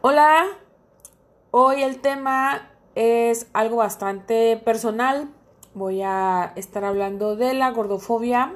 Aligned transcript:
Hola, 0.00 0.46
hoy 1.50 1.82
el 1.82 2.00
tema 2.00 2.70
es 2.94 3.48
algo 3.52 3.78
bastante 3.78 4.56
personal. 4.56 5.28
Voy 5.74 6.02
a 6.02 6.52
estar 6.54 6.84
hablando 6.84 7.34
de 7.34 7.52
la 7.52 7.72
gordofobia. 7.72 8.54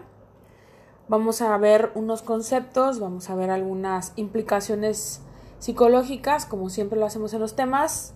Vamos 1.08 1.42
a 1.42 1.58
ver 1.58 1.90
unos 1.96 2.22
conceptos, 2.22 3.00
vamos 3.00 3.28
a 3.28 3.34
ver 3.34 3.50
algunas 3.50 4.12
implicaciones 4.14 5.20
psicológicas, 5.58 6.46
como 6.46 6.70
siempre 6.70 7.00
lo 7.00 7.06
hacemos 7.06 7.34
en 7.34 7.41
los 7.41 7.56
temas. 7.56 8.14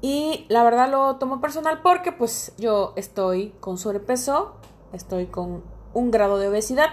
Y 0.00 0.46
la 0.48 0.64
verdad 0.64 0.90
lo 0.90 1.16
tomo 1.16 1.42
personal 1.42 1.82
porque 1.82 2.12
pues 2.12 2.54
yo 2.56 2.94
estoy 2.96 3.50
con 3.60 3.76
sobrepeso, 3.76 4.54
estoy 4.94 5.26
con 5.26 5.62
un 5.92 6.10
grado 6.10 6.38
de 6.38 6.48
obesidad 6.48 6.88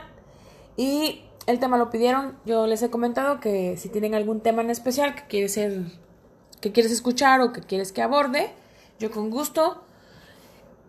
y 0.76 1.24
el 1.48 1.60
tema 1.60 1.78
lo 1.78 1.90
pidieron. 1.90 2.38
Yo 2.46 2.68
les 2.68 2.82
he 2.84 2.90
comentado 2.90 3.40
que 3.40 3.78
si 3.78 3.90
tienen 3.90 4.16
algún 4.16 4.42
tema 4.42 4.62
en 4.62 4.70
especial 4.70 5.16
que 5.16 5.24
quieres 5.28 5.54
ser, 5.54 5.84
que 6.60 6.72
quieres 6.72 6.92
escuchar 6.92 7.42
o 7.42 7.54
que 7.54 7.62
quieres 7.62 7.92
que 7.92 8.02
aborde, 8.02 8.52
yo 9.00 9.12
con 9.12 9.30
gusto 9.30 9.84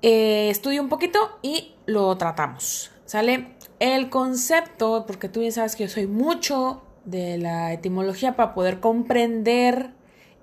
eh, 0.02 0.50
estudio 0.50 0.82
un 0.82 0.88
poquito 0.88 1.38
y 1.42 1.74
lo 1.86 2.16
tratamos. 2.16 2.90
¿Sale? 3.04 3.56
El 3.78 4.10
concepto, 4.10 5.04
porque 5.06 5.28
tú 5.28 5.40
bien 5.40 5.52
sabes 5.52 5.76
que 5.76 5.84
yo 5.84 5.90
soy 5.90 6.06
mucho 6.06 6.82
de 7.04 7.36
la 7.38 7.72
etimología 7.72 8.36
para 8.36 8.54
poder 8.54 8.80
comprender 8.80 9.90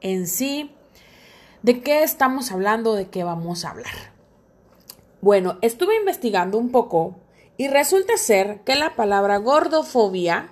en 0.01 0.27
sí 0.27 0.71
de 1.62 1.81
qué 1.81 2.03
estamos 2.03 2.51
hablando, 2.51 2.95
de 2.95 3.09
qué 3.09 3.23
vamos 3.23 3.65
a 3.65 3.71
hablar. 3.71 3.93
Bueno, 5.21 5.57
estuve 5.62 5.95
investigando 5.95 6.57
un 6.57 6.71
poco 6.71 7.15
y 7.59 7.68
resulta 7.68 8.16
ser 8.16 8.62
que 8.62 8.77
la 8.77 8.95
palabra 8.95 9.36
gordofobia 9.36 10.49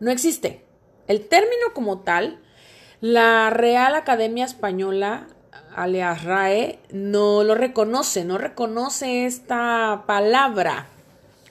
no 0.00 0.10
existe. 0.10 0.64
El 1.06 1.28
término 1.28 1.74
como 1.74 1.98
tal, 1.98 2.40
la 3.02 3.50
Real 3.50 3.94
Academia 3.94 4.46
Española, 4.46 5.26
alias 5.74 6.24
RAE, 6.24 6.78
no 6.90 7.44
lo 7.44 7.56
reconoce, 7.56 8.24
no 8.24 8.38
reconoce 8.38 9.26
esta 9.26 10.04
palabra 10.06 10.86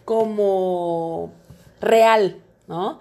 como 0.05 1.31
real, 1.81 2.41
¿no? 2.67 2.99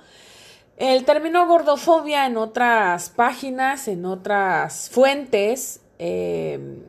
El 0.77 1.07
término 1.07 1.47
gordofobia 1.47 2.27
en 2.27 2.37
otras 2.37 3.09
páginas, 3.09 3.89
en 3.89 4.05
otras 4.05 4.91
fuentes, 4.91 5.81
eh, 5.99 6.83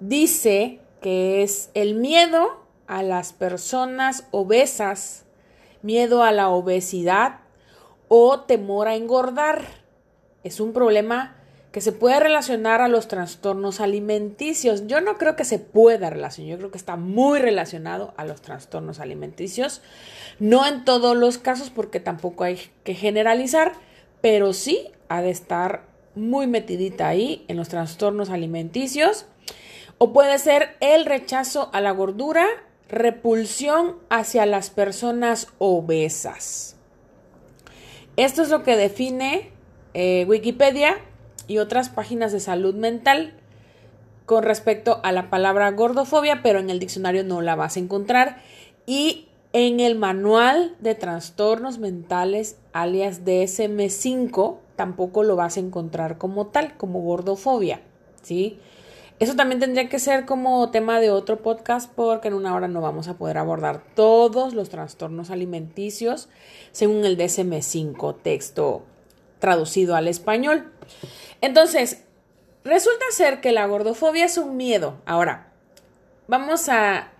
dice 0.00 0.80
que 1.00 1.44
es 1.44 1.70
el 1.74 1.94
miedo 1.94 2.61
a 2.92 3.02
las 3.02 3.32
personas 3.32 4.26
obesas, 4.32 5.24
miedo 5.80 6.22
a 6.22 6.30
la 6.30 6.50
obesidad 6.50 7.40
o 8.08 8.40
temor 8.40 8.86
a 8.86 8.96
engordar. 8.96 9.64
Es 10.44 10.60
un 10.60 10.74
problema 10.74 11.34
que 11.72 11.80
se 11.80 11.92
puede 11.92 12.20
relacionar 12.20 12.82
a 12.82 12.88
los 12.88 13.08
trastornos 13.08 13.80
alimenticios. 13.80 14.86
Yo 14.88 15.00
no 15.00 15.16
creo 15.16 15.36
que 15.36 15.46
se 15.46 15.58
pueda 15.58 16.10
relacionar, 16.10 16.50
yo 16.50 16.58
creo 16.58 16.70
que 16.70 16.76
está 16.76 16.96
muy 16.96 17.38
relacionado 17.38 18.12
a 18.18 18.26
los 18.26 18.42
trastornos 18.42 19.00
alimenticios. 19.00 19.80
No 20.38 20.66
en 20.66 20.84
todos 20.84 21.16
los 21.16 21.38
casos 21.38 21.70
porque 21.70 21.98
tampoco 21.98 22.44
hay 22.44 22.60
que 22.84 22.94
generalizar, 22.94 23.72
pero 24.20 24.52
sí 24.52 24.90
ha 25.08 25.22
de 25.22 25.30
estar 25.30 25.86
muy 26.14 26.46
metidita 26.46 27.08
ahí 27.08 27.46
en 27.48 27.56
los 27.56 27.70
trastornos 27.70 28.28
alimenticios. 28.28 29.24
O 29.96 30.12
puede 30.12 30.38
ser 30.38 30.76
el 30.80 31.06
rechazo 31.06 31.70
a 31.72 31.80
la 31.80 31.92
gordura 31.92 32.46
repulsión 32.92 33.96
hacia 34.10 34.46
las 34.46 34.70
personas 34.70 35.48
obesas. 35.58 36.76
Esto 38.16 38.42
es 38.42 38.50
lo 38.50 38.62
que 38.62 38.76
define 38.76 39.50
eh, 39.94 40.26
Wikipedia 40.28 40.98
y 41.48 41.58
otras 41.58 41.88
páginas 41.88 42.32
de 42.32 42.40
salud 42.40 42.74
mental 42.74 43.34
con 44.26 44.44
respecto 44.44 45.00
a 45.02 45.10
la 45.10 45.30
palabra 45.30 45.70
gordofobia, 45.70 46.42
pero 46.42 46.58
en 46.60 46.68
el 46.70 46.78
diccionario 46.78 47.24
no 47.24 47.40
la 47.40 47.56
vas 47.56 47.76
a 47.76 47.80
encontrar. 47.80 48.42
Y 48.86 49.28
en 49.54 49.80
el 49.80 49.96
manual 49.96 50.76
de 50.80 50.94
trastornos 50.94 51.78
mentales, 51.78 52.58
alias 52.74 53.24
DSM5, 53.24 54.58
tampoco 54.76 55.22
lo 55.22 55.34
vas 55.34 55.56
a 55.56 55.60
encontrar 55.60 56.18
como 56.18 56.48
tal, 56.48 56.76
como 56.76 57.00
gordofobia, 57.00 57.80
¿sí? 58.22 58.58
Eso 59.22 59.36
también 59.36 59.60
tendría 59.60 59.88
que 59.88 60.00
ser 60.00 60.26
como 60.26 60.72
tema 60.72 60.98
de 60.98 61.12
otro 61.12 61.42
podcast 61.42 61.88
porque 61.94 62.26
en 62.26 62.34
una 62.34 62.56
hora 62.56 62.66
no 62.66 62.80
vamos 62.80 63.06
a 63.06 63.14
poder 63.14 63.38
abordar 63.38 63.80
todos 63.94 64.52
los 64.52 64.68
trastornos 64.68 65.30
alimenticios 65.30 66.28
según 66.72 67.04
el 67.04 67.16
DSM5 67.16 68.16
texto 68.20 68.82
traducido 69.38 69.94
al 69.94 70.08
español. 70.08 70.72
Entonces, 71.40 72.02
resulta 72.64 73.04
ser 73.12 73.40
que 73.40 73.52
la 73.52 73.64
gordofobia 73.66 74.24
es 74.24 74.38
un 74.38 74.56
miedo. 74.56 74.96
Ahora, 75.06 75.52
vamos 76.26 76.68
a 76.68 77.12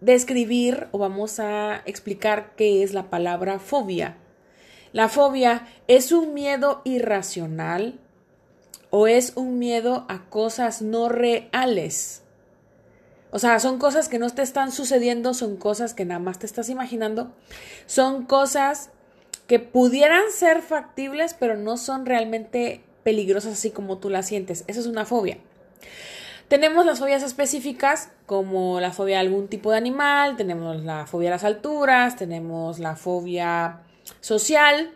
describir 0.00 0.88
o 0.90 0.98
vamos 0.98 1.38
a 1.38 1.82
explicar 1.86 2.56
qué 2.56 2.82
es 2.82 2.94
la 2.94 3.10
palabra 3.10 3.60
fobia. 3.60 4.16
La 4.92 5.08
fobia 5.08 5.68
es 5.86 6.10
un 6.10 6.34
miedo 6.34 6.82
irracional, 6.82 8.00
o 8.94 9.06
es 9.06 9.32
un 9.36 9.58
miedo 9.58 10.04
a 10.10 10.26
cosas 10.28 10.82
no 10.82 11.08
reales. 11.08 12.22
O 13.30 13.38
sea, 13.38 13.58
son 13.58 13.78
cosas 13.78 14.10
que 14.10 14.18
no 14.18 14.28
te 14.28 14.42
están 14.42 14.70
sucediendo, 14.70 15.32
son 15.32 15.56
cosas 15.56 15.94
que 15.94 16.04
nada 16.04 16.20
más 16.20 16.38
te 16.38 16.44
estás 16.44 16.68
imaginando, 16.68 17.32
son 17.86 18.26
cosas 18.26 18.90
que 19.46 19.58
pudieran 19.58 20.24
ser 20.30 20.60
factibles, 20.60 21.32
pero 21.32 21.56
no 21.56 21.78
son 21.78 22.04
realmente 22.04 22.84
peligrosas 23.02 23.54
así 23.54 23.70
como 23.70 23.96
tú 23.96 24.10
las 24.10 24.26
sientes. 24.26 24.62
Eso 24.66 24.80
es 24.80 24.86
una 24.86 25.06
fobia. 25.06 25.38
Tenemos 26.48 26.84
las 26.84 26.98
fobias 26.98 27.22
específicas, 27.22 28.10
como 28.26 28.78
la 28.78 28.92
fobia 28.92 29.16
a 29.16 29.20
algún 29.20 29.48
tipo 29.48 29.70
de 29.70 29.78
animal, 29.78 30.36
tenemos 30.36 30.84
la 30.84 31.06
fobia 31.06 31.30
a 31.30 31.32
las 31.32 31.44
alturas, 31.44 32.16
tenemos 32.16 32.78
la 32.78 32.94
fobia 32.96 33.80
social, 34.20 34.92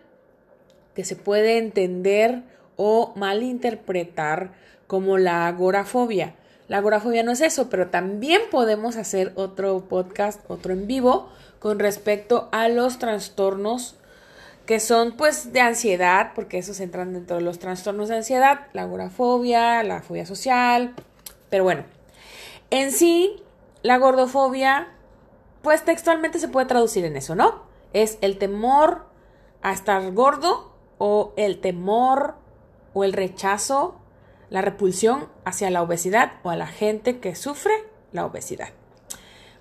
que 0.94 1.02
se 1.02 1.16
puede 1.16 1.56
entender 1.56 2.42
o 2.76 3.12
malinterpretar 3.16 4.52
como 4.86 5.18
la 5.18 5.46
agorafobia. 5.46 6.34
La 6.68 6.78
agorafobia 6.78 7.22
no 7.22 7.32
es 7.32 7.40
eso, 7.40 7.68
pero 7.70 7.88
también 7.88 8.42
podemos 8.50 8.96
hacer 8.96 9.32
otro 9.36 9.80
podcast, 9.88 10.40
otro 10.48 10.72
en 10.72 10.86
vivo, 10.86 11.28
con 11.58 11.78
respecto 11.78 12.48
a 12.52 12.68
los 12.68 12.98
trastornos 12.98 13.96
que 14.66 14.80
son 14.80 15.12
pues 15.12 15.52
de 15.52 15.60
ansiedad, 15.60 16.32
porque 16.34 16.58
esos 16.58 16.80
entran 16.80 17.12
dentro 17.12 17.36
de 17.36 17.42
los 17.42 17.60
trastornos 17.60 18.08
de 18.08 18.16
ansiedad, 18.16 18.66
la 18.72 18.82
agorafobia, 18.82 19.82
la 19.84 20.02
fobia 20.02 20.26
social, 20.26 20.94
pero 21.50 21.62
bueno, 21.62 21.84
en 22.70 22.90
sí, 22.90 23.42
la 23.82 23.96
gordofobia, 23.98 24.88
pues 25.62 25.84
textualmente 25.84 26.40
se 26.40 26.48
puede 26.48 26.66
traducir 26.66 27.04
en 27.04 27.16
eso, 27.16 27.36
¿no? 27.36 27.62
Es 27.92 28.18
el 28.20 28.38
temor 28.38 29.06
a 29.62 29.72
estar 29.72 30.12
gordo 30.12 30.72
o 30.98 31.32
el 31.36 31.60
temor 31.60 32.34
o 32.96 33.04
el 33.04 33.12
rechazo, 33.12 33.94
la 34.48 34.62
repulsión 34.62 35.28
hacia 35.44 35.68
la 35.68 35.82
obesidad 35.82 36.32
o 36.44 36.48
a 36.48 36.56
la 36.56 36.66
gente 36.66 37.20
que 37.20 37.34
sufre 37.34 37.74
la 38.10 38.24
obesidad. 38.24 38.70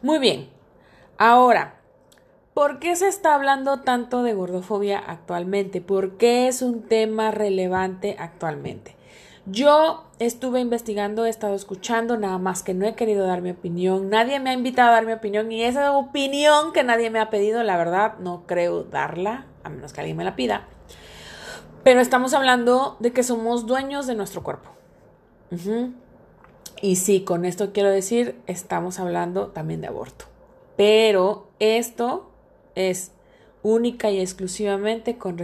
Muy 0.01 0.19
bien, 0.19 0.47
ahora, 1.18 1.81
¿por 2.53 2.79
qué 2.79 2.96
se 2.96 3.09
está 3.09 3.35
hablando 3.35 3.81
tanto 3.81 4.23
de 4.23 4.34
gordofobia 4.34 5.00
actualmente? 5.00 5.81
¿Por 5.81 6.16
qué 6.16 6.47
es 6.47 6.62
un 6.62 6.84
tema 6.84 7.31
relevante 7.31 8.16
actualmente? 8.18 8.96
Yo 9.46 10.06
estuve 10.17 10.62
investigando, 10.62 11.25
he 11.25 11.29
estado 11.29 11.56
escuchando, 11.56 12.16
nada 12.16 12.38
más 12.38 12.63
que 12.63 12.73
no 12.73 12.85
he 12.85 12.96
querido 12.96 13.28
dar 13.28 13.41
mi 13.41 13.50
opinión. 13.50 14.09
Nadie 14.09 14.40
me 14.40 14.52
ha 14.52 14.53
invitado 14.53 14.91
a 14.91 14.94
dar 14.94 15.06
mi 15.06 15.12
opinión 15.12 15.52
y 15.52 15.62
esa 15.62 15.91
opinión 15.91 16.72
que 16.72 16.85
nadie 16.85 17.09
me 17.09 17.19
ha 17.19 17.29
pedido, 17.29 17.63
la 17.63 17.75
verdad, 17.75 18.17
no 18.19 18.47
creo 18.47 18.85
darla, 18.85 19.46
a 19.66 19.69
menos 19.69 19.91
que 19.91 20.00
alguien 20.00 20.16
me 20.16 20.23
la 20.23 20.38
pida. 20.38 20.69
Pero 21.85 22.00
estamos 22.00 22.34
hablando 22.34 22.97
de 23.00 23.13
que 23.13 23.22
somos 23.22 23.67
dueños 23.67 24.08
de 24.08 24.16
nuestro 24.16 24.41
cuerpo. 24.41 24.72
Y 26.82 26.96
sí, 26.96 27.23
con 27.23 27.46
esto 27.46 27.73
quiero 27.73 27.91
decir, 27.91 28.41
estamos 28.47 28.99
hablando 28.99 29.49
también 29.49 29.82
de 29.82 29.87
aborto. 29.87 30.26
Pero 30.78 31.47
esto 31.59 32.32
es 32.73 33.11
única 33.61 34.09
y 34.09 34.20
exclusivamente 34.20 35.20
con, 35.20 35.37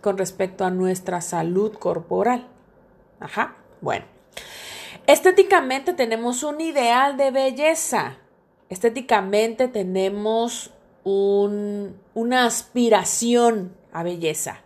con 0.00 0.16
respecto 0.16 0.64
a 0.64 0.70
nuestra 0.70 1.20
salud 1.20 1.74
corporal. 1.74 2.46
Ajá, 3.20 3.56
bueno. 3.82 4.06
Estéticamente 5.06 5.92
tenemos 5.92 6.44
un 6.44 6.62
ideal 6.62 7.18
de 7.18 7.30
belleza. 7.30 8.16
Estéticamente 8.70 9.68
tenemos 9.68 10.70
un, 11.04 11.94
una 12.14 12.46
aspiración 12.46 13.76
a 13.92 14.02
belleza. 14.02 14.64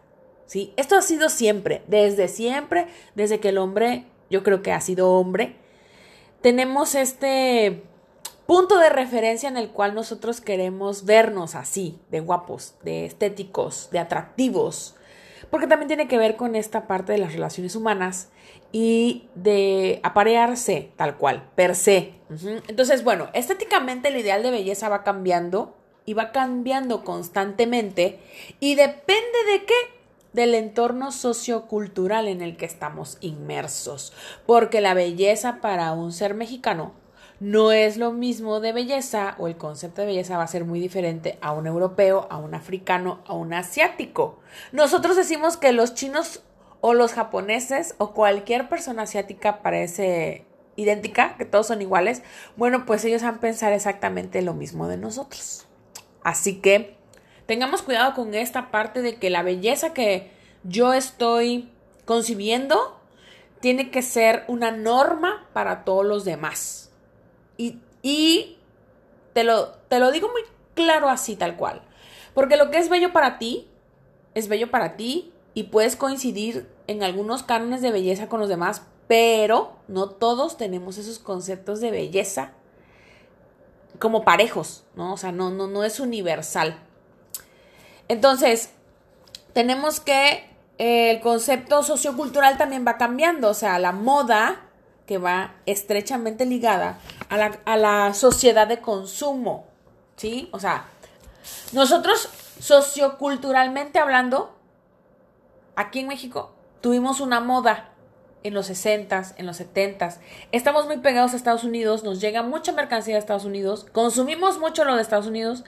¿Sí? 0.49 0.73
Esto 0.77 0.97
ha 0.97 1.03
sido 1.03 1.29
siempre, 1.29 1.83
desde 1.87 2.27
siempre, 2.27 2.89
desde 3.15 3.39
que 3.39 3.51
el 3.51 3.59
hombre, 3.59 4.07
yo 4.31 4.43
creo 4.43 4.63
que 4.63 4.73
ha 4.73 4.81
sido 4.81 5.13
hombre, 5.13 5.55
tenemos 6.41 6.97
este 6.97 7.85
punto 8.47 8.79
de 8.79 8.89
referencia 8.89 9.49
en 9.49 9.59
el 9.59 9.69
cual 9.69 9.95
nosotros 9.95 10.41
queremos 10.41 11.05
vernos 11.05 11.55
así, 11.55 12.01
de 12.11 12.21
guapos, 12.21 12.75
de 12.83 13.05
estéticos, 13.05 13.91
de 13.93 14.01
atractivos. 14.01 14.97
porque 15.51 15.67
también 15.67 15.89
tiene 15.89 16.09
que 16.09 16.19
ver 16.19 16.37
con 16.37 16.57
esta 16.57 16.87
parte 16.87 17.13
de 17.13 17.19
las 17.19 17.33
relaciones 17.33 17.75
humanas 17.75 18.29
y 18.71 19.29
de 19.35 20.01
aparearse 20.03 20.93
tal 20.97 21.17
cual, 21.17 21.49
per 21.55 21.75
se. 21.75 22.15
Entonces, 22.69 23.03
bueno, 23.03 23.29
estéticamente 23.33 24.09
el 24.09 24.17
ideal 24.17 24.43
de 24.43 24.51
belleza 24.51 24.89
va 24.89 25.05
cambiando 25.05 25.75
y 26.05 26.15
va 26.15 26.33
cambiando 26.33 27.05
constantemente 27.05 28.19
y 28.61 28.75
depende 28.75 29.45
de 29.53 29.65
qué? 29.65 29.98
Del 30.39 30.55
entorno 30.55 31.11
sociocultural 31.11 32.29
en 32.29 32.43
el 32.43 32.57
que 32.57 32.65
estamos 32.65 33.19
inmersos, 33.21 34.13
porque 34.47 34.81
la 34.81 34.95
belleza 34.95 35.61
para 35.61 35.91
un 35.91 36.13
ser 36.13 36.35
mexicano 36.35 36.93
no 37.41 37.73
es 37.73 37.97
lo 37.97 38.13
mismo 38.13 38.61
de 38.61 38.73
belleza 38.73 39.35
o 39.39 39.49
el 39.49 39.57
concepto 39.57 40.03
de 40.03 40.07
belleza 40.07 40.37
va 40.37 40.45
a 40.45 40.47
ser 40.47 40.65
muy 40.65 40.79
diferente 40.79 41.41
a 41.41 41.51
un 41.51 41.67
europeo, 41.67 42.29
a 42.31 42.37
un 42.37 42.55
africano, 42.55 43.19
a 43.27 43.33
un 43.33 43.53
asiático. 43.53 44.39
Nosotros 44.71 45.17
decimos 45.17 45.57
que 45.57 45.73
los 45.73 45.95
chinos 45.95 46.45
o 46.83 46.95
los 46.95 47.15
japoneses 47.15 47.97
o 47.99 48.13
cualquier 48.13 48.69
persona 48.69 49.03
asiática 49.03 49.61
parece 49.61 50.47
idéntica, 50.77 51.35
que 51.37 51.47
todos 51.47 51.67
son 51.67 51.83
iguales. 51.83 52.23
Bueno, 52.57 52.87
pues 52.87 53.05
ellos 53.05 53.23
van 53.23 53.35
a 53.35 53.41
pensar 53.41 53.73
exactamente 53.73 54.41
lo 54.43 54.55
mismo 54.55 54.87
de 54.87 54.99
nosotros. 54.99 55.67
Así 56.23 56.61
que 56.61 56.98
tengamos 57.49 57.81
cuidado 57.81 58.13
con 58.13 58.35
esta 58.35 58.71
parte 58.71 59.01
de 59.01 59.17
que 59.17 59.31
la 59.31 59.43
belleza 59.43 59.95
que 59.95 60.31
yo 60.65 60.93
estoy 60.93 61.71
concibiendo 62.05 63.01
tiene 63.61 63.91
que 63.91 64.03
ser 64.03 64.45
una 64.49 64.71
norma 64.71 65.49
para 65.55 65.83
todos 65.83 66.05
los 66.05 66.27
demás. 66.27 66.91
Y, 67.57 68.59
te, 69.33 69.45
lo, 69.45 69.71
te 69.89 69.99
lo 69.99 70.13
digo 70.13 70.29
muy 70.29 70.43
claro 70.75 71.09
así, 71.09 71.37
tal 71.37 71.57
cual. 71.57 71.81
Porque 72.35 72.59
lo 72.59 72.71
que 72.71 72.77
es 72.77 72.91
bello 72.91 73.15
para 73.15 73.39
ti, 73.39 73.67
es 74.35 74.49
bello 74.49 74.71
para 74.71 74.97
ti 74.97 75.33
y 75.55 75.65
puedes 75.65 75.97
coincidir 75.97 76.69
en 76.87 77.03
algunos 77.03 77.45
cánones 77.45 77.81
de 77.81 77.91
belleza 77.91 78.29
con 78.29 78.41
los 78.41 78.51
demás, 78.51 78.83
pero 79.07 79.73
no 79.89 80.11
todos 80.11 80.59
tenemos 80.59 80.99
esos 80.99 81.19
conceptos 81.19 81.81
de 81.81 81.91
belleza 81.91 82.53
como 83.99 84.23
parejos, 84.23 84.85
¿no? 84.95 85.15
O 85.15 85.17
sea, 85.17 85.33
no, 85.33 85.51
no, 85.51 85.67
no 85.67 85.83
es 85.83 85.99
universal. 85.99 86.79
Entonces, 88.09 88.71
tenemos 89.53 90.01
que 90.01 90.49
eh, 90.79 91.11
el 91.11 91.21
concepto 91.21 91.83
sociocultural 91.83 92.57
también 92.59 92.87
va 92.87 92.97
cambiando, 92.97 93.51
o 93.51 93.55
sea, 93.55 93.79
la 93.79 93.93
moda 93.93 94.63
que 95.07 95.19
va 95.19 95.55
estrechamente 95.67 96.47
ligada 96.47 96.99
a 97.29 97.37
la, 97.37 97.59
a 97.65 97.77
la 97.77 98.15
sociedad 98.15 98.67
de 98.67 98.81
consumo, 98.81 99.67
¿sí? 100.17 100.49
O 100.53 100.61
sea, 100.61 100.85
nosotros 101.73 102.29
socioculturalmente 102.61 103.99
hablando, 103.99 104.55
aquí 105.77 106.01
en 106.01 106.09
México 106.09 106.53
tuvimos 106.81 107.21
una 107.21 107.41
moda 107.41 107.91
en 108.43 108.55
los 108.55 108.71
60s, 108.71 109.35
en 109.37 109.47
los 109.47 109.61
70s. 109.61 110.19
Estamos 110.53 110.87
muy 110.87 110.99
pegados 110.99 111.33
a 111.33 111.37
Estados 111.37 111.65
Unidos, 111.65 112.05
nos 112.05 112.21
llega 112.21 112.43
mucha 112.43 112.73
mercancía 112.73 113.15
de 113.15 113.21
Estados 113.21 113.45
Unidos, 113.45 113.87
consumimos 113.93 114.59
mucho 114.59 114.85
lo 114.85 114.95
de 114.95 115.03
Estados 115.03 115.27
Unidos. 115.27 115.65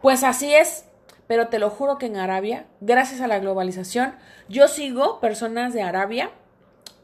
Pues 0.00 0.24
así 0.24 0.54
es, 0.54 0.84
pero 1.30 1.46
te 1.46 1.60
lo 1.60 1.70
juro 1.70 1.96
que 1.96 2.06
en 2.06 2.16
Arabia, 2.16 2.66
gracias 2.80 3.20
a 3.20 3.28
la 3.28 3.38
globalización, 3.38 4.16
yo 4.48 4.66
sigo 4.66 5.20
personas 5.20 5.72
de 5.72 5.80
Arabia, 5.80 6.32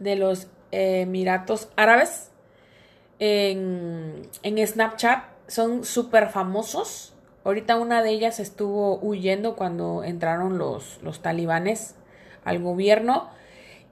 de 0.00 0.16
los 0.16 0.48
Emiratos 0.72 1.68
Árabes 1.76 2.32
en, 3.20 4.28
Snapchat. 4.42 5.26
Son 5.46 5.84
súper 5.84 6.28
famosos. 6.28 7.14
Ahorita 7.44 7.76
una 7.76 8.02
de 8.02 8.10
ellas 8.10 8.40
estuvo 8.40 8.98
huyendo 8.98 9.54
cuando 9.54 10.02
entraron 10.02 10.58
los, 10.58 11.00
los 11.04 11.22
talibanes 11.22 11.94
al 12.44 12.60
gobierno. 12.60 13.30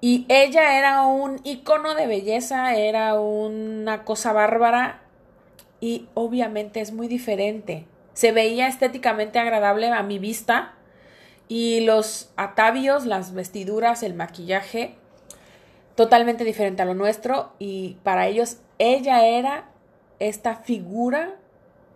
Y 0.01 0.27
ella 0.29 0.77
era 0.77 1.03
un 1.03 1.41
icono 1.45 1.95
de 1.95 2.09
belleza, 2.09 2.75
era 2.75 3.21
una 3.21 4.03
cosa 4.03 4.33
bárbara 4.33 5.01
y 5.81 6.09
obviamente 6.15 6.81
es 6.81 6.91
muy 6.91 7.07
diferente. 7.07 7.87
Se 8.14 8.32
veía 8.32 8.66
estéticamente 8.66 9.38
agradable 9.38 9.88
a 9.88 10.02
mi 10.02 10.19
vista 10.19 10.75
y 11.49 11.81
los 11.81 12.32
atavios, 12.37 13.05
las 13.05 13.34
vestiduras, 13.34 14.02
el 14.02 14.14
maquillaje 14.14 14.96
totalmente 15.94 16.44
diferente 16.44 16.82
a 16.82 16.87
lo 16.87 16.94
nuestro 16.94 17.52
y 17.58 17.99
para 18.02 18.26
ellos 18.26 18.58
ella 18.78 19.26
era 19.26 19.69
esta 20.19 20.56
figura 20.56 21.37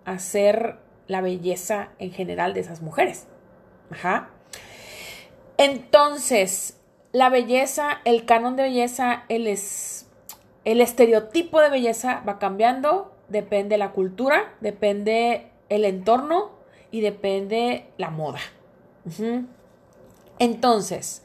a 0.04 0.18
ser 0.18 0.76
la 1.06 1.20
belleza 1.20 1.90
en 1.98 2.12
general 2.12 2.54
de 2.54 2.60
esas 2.60 2.82
mujeres. 2.82 3.26
Ajá. 3.90 4.30
Entonces, 5.56 6.78
la 7.12 7.30
belleza, 7.30 8.00
el 8.04 8.26
canon 8.26 8.56
de 8.56 8.64
belleza, 8.64 9.24
el, 9.28 9.46
es, 9.46 10.06
el 10.64 10.80
estereotipo 10.80 11.60
de 11.60 11.70
belleza 11.70 12.22
va 12.28 12.38
cambiando, 12.38 13.12
depende 13.28 13.78
la 13.78 13.92
cultura, 13.92 14.54
depende 14.60 15.50
el 15.68 15.84
entorno 15.84 16.50
y 16.90 17.00
depende 17.00 17.90
la 17.96 18.10
moda. 18.10 18.40
Entonces, 20.38 21.22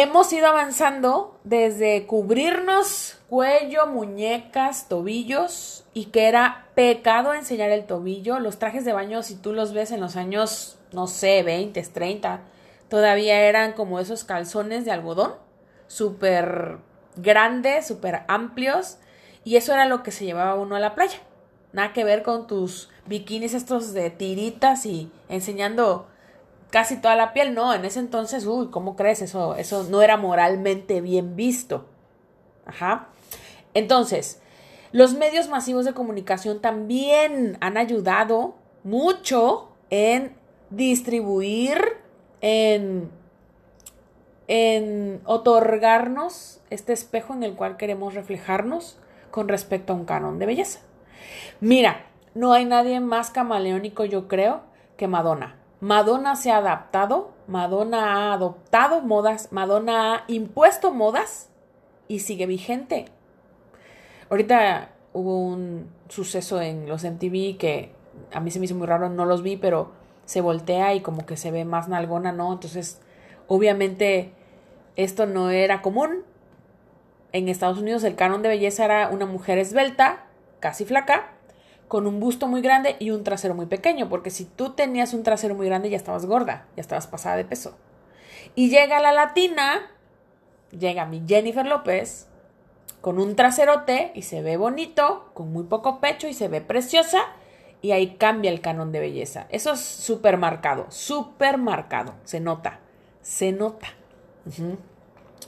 Hemos 0.00 0.32
ido 0.32 0.46
avanzando 0.46 1.40
desde 1.42 2.06
cubrirnos 2.06 3.18
cuello, 3.28 3.88
muñecas, 3.88 4.88
tobillos 4.88 5.86
y 5.92 6.04
que 6.04 6.28
era 6.28 6.68
pecado 6.76 7.34
enseñar 7.34 7.70
el 7.70 7.84
tobillo. 7.84 8.38
Los 8.38 8.60
trajes 8.60 8.84
de 8.84 8.92
baño, 8.92 9.24
si 9.24 9.34
tú 9.34 9.52
los 9.52 9.72
ves 9.72 9.90
en 9.90 9.98
los 9.98 10.14
años, 10.14 10.78
no 10.92 11.08
sé, 11.08 11.42
20, 11.42 11.82
30, 11.82 12.42
todavía 12.88 13.40
eran 13.40 13.72
como 13.72 13.98
esos 13.98 14.22
calzones 14.22 14.84
de 14.84 14.92
algodón, 14.92 15.34
súper 15.88 16.78
grandes, 17.16 17.88
súper 17.88 18.22
amplios 18.28 18.98
y 19.42 19.56
eso 19.56 19.72
era 19.72 19.86
lo 19.86 20.04
que 20.04 20.12
se 20.12 20.26
llevaba 20.26 20.54
uno 20.54 20.76
a 20.76 20.80
la 20.80 20.94
playa. 20.94 21.18
Nada 21.72 21.92
que 21.92 22.04
ver 22.04 22.22
con 22.22 22.46
tus 22.46 22.88
bikinis 23.06 23.54
estos 23.54 23.92
de 23.92 24.10
tiritas 24.10 24.86
y 24.86 25.10
enseñando 25.28 26.06
casi 26.70 26.96
toda 26.96 27.16
la 27.16 27.32
piel, 27.32 27.54
no, 27.54 27.74
en 27.74 27.84
ese 27.84 28.00
entonces, 28.00 28.46
uy, 28.46 28.68
¿cómo 28.70 28.96
crees? 28.96 29.22
Eso, 29.22 29.54
eso 29.56 29.84
no 29.84 30.02
era 30.02 30.16
moralmente 30.16 31.00
bien 31.00 31.36
visto. 31.36 31.86
Ajá. 32.66 33.08
Entonces, 33.74 34.40
los 34.92 35.14
medios 35.14 35.48
masivos 35.48 35.84
de 35.84 35.94
comunicación 35.94 36.60
también 36.60 37.58
han 37.60 37.76
ayudado 37.76 38.54
mucho 38.84 39.70
en 39.90 40.34
distribuir, 40.70 41.78
en, 42.40 43.10
en 44.46 45.20
otorgarnos 45.24 46.60
este 46.70 46.92
espejo 46.92 47.34
en 47.34 47.42
el 47.42 47.54
cual 47.54 47.76
queremos 47.76 48.14
reflejarnos 48.14 48.98
con 49.30 49.48
respecto 49.48 49.92
a 49.92 49.96
un 49.96 50.04
canon 50.04 50.38
de 50.38 50.46
belleza. 50.46 50.80
Mira, 51.60 52.06
no 52.34 52.52
hay 52.52 52.64
nadie 52.64 53.00
más 53.00 53.30
camaleónico, 53.30 54.04
yo 54.04 54.28
creo, 54.28 54.62
que 54.96 55.08
Madonna. 55.08 55.56
Madonna 55.80 56.36
se 56.36 56.50
ha 56.50 56.58
adaptado, 56.58 57.30
Madonna 57.46 58.30
ha 58.30 58.32
adoptado 58.32 59.00
modas, 59.00 59.52
Madonna 59.52 60.14
ha 60.14 60.24
impuesto 60.26 60.92
modas 60.92 61.50
y 62.08 62.20
sigue 62.20 62.46
vigente. 62.46 63.06
Ahorita 64.30 64.90
hubo 65.12 65.40
un 65.40 65.88
suceso 66.08 66.60
en 66.60 66.88
los 66.88 67.04
MTV 67.04 67.56
que 67.58 67.92
a 68.32 68.40
mí 68.40 68.50
se 68.50 68.58
me 68.58 68.66
hizo 68.66 68.74
muy 68.74 68.86
raro, 68.86 69.08
no 69.08 69.24
los 69.24 69.42
vi, 69.42 69.56
pero 69.56 69.92
se 70.24 70.40
voltea 70.40 70.94
y 70.94 71.00
como 71.00 71.24
que 71.26 71.36
se 71.36 71.50
ve 71.50 71.64
más 71.64 71.88
nalgona, 71.88 72.32
¿no? 72.32 72.52
Entonces, 72.52 73.00
obviamente 73.46 74.32
esto 74.96 75.26
no 75.26 75.50
era 75.50 75.80
común. 75.80 76.24
En 77.32 77.48
Estados 77.48 77.78
Unidos 77.78 78.04
el 78.04 78.16
canon 78.16 78.42
de 78.42 78.48
belleza 78.48 78.84
era 78.84 79.08
una 79.08 79.26
mujer 79.26 79.58
esbelta, 79.58 80.24
casi 80.60 80.84
flaca, 80.84 81.32
con 81.88 82.06
un 82.06 82.20
busto 82.20 82.46
muy 82.46 82.60
grande 82.60 82.96
y 82.98 83.10
un 83.10 83.24
trasero 83.24 83.54
muy 83.54 83.66
pequeño, 83.66 84.08
porque 84.08 84.30
si 84.30 84.44
tú 84.44 84.74
tenías 84.74 85.14
un 85.14 85.22
trasero 85.22 85.54
muy 85.54 85.66
grande 85.66 85.90
ya 85.90 85.96
estabas 85.96 86.26
gorda, 86.26 86.66
ya 86.76 86.80
estabas 86.82 87.06
pasada 87.06 87.36
de 87.36 87.44
peso. 87.44 87.76
Y 88.54 88.68
llega 88.68 89.00
la 89.00 89.12
latina, 89.12 89.90
llega 90.70 91.06
mi 91.06 91.22
Jennifer 91.26 91.66
López, 91.66 92.28
con 93.00 93.18
un 93.18 93.36
traserote 93.36 94.12
y 94.14 94.22
se 94.22 94.42
ve 94.42 94.56
bonito, 94.56 95.30
con 95.32 95.52
muy 95.52 95.64
poco 95.64 96.00
pecho 96.00 96.28
y 96.28 96.34
se 96.34 96.48
ve 96.48 96.60
preciosa, 96.60 97.20
y 97.80 97.92
ahí 97.92 98.16
cambia 98.16 98.50
el 98.50 98.60
canon 98.60 98.92
de 98.92 99.00
belleza. 99.00 99.46
Eso 99.50 99.72
es 99.72 99.80
súper 99.80 100.36
marcado, 100.36 100.86
súper 100.90 101.58
marcado, 101.58 102.14
se 102.24 102.40
nota, 102.40 102.80
se 103.22 103.52
nota. 103.52 103.86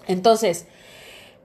Entonces, 0.06 0.68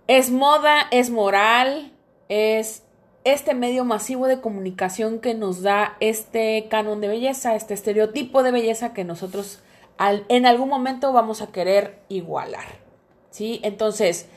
es 0.07 0.29
moda, 0.29 0.87
es 0.91 1.09
moral, 1.09 1.91
es 2.29 2.84
este 3.25 3.53
medio 3.55 3.83
masivo 3.83 4.27
de 4.27 4.39
comunicación 4.39 5.19
que 5.19 5.33
nos 5.33 5.61
da 5.61 5.97
este 5.99 6.67
canon 6.69 7.01
de 7.01 7.09
belleza, 7.09 7.55
este 7.55 7.73
estereotipo 7.73 8.43
de 8.43 8.51
belleza 8.51 8.93
que 8.93 9.03
nosotros 9.03 9.61
en 9.99 10.45
algún 10.45 10.69
momento 10.69 11.11
vamos 11.11 11.41
a 11.41 11.51
querer 11.51 11.99
igualar. 12.07 12.65
¿Sí? 13.31 13.59
Entonces, 13.63 14.29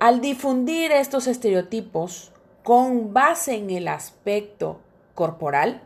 al 0.00 0.20
difundir 0.20 0.90
estos 0.90 1.26
estereotipos 1.26 2.32
con 2.64 3.12
base 3.12 3.54
en 3.56 3.70
el 3.70 3.86
aspecto 3.86 4.80
corporal, 5.14 5.82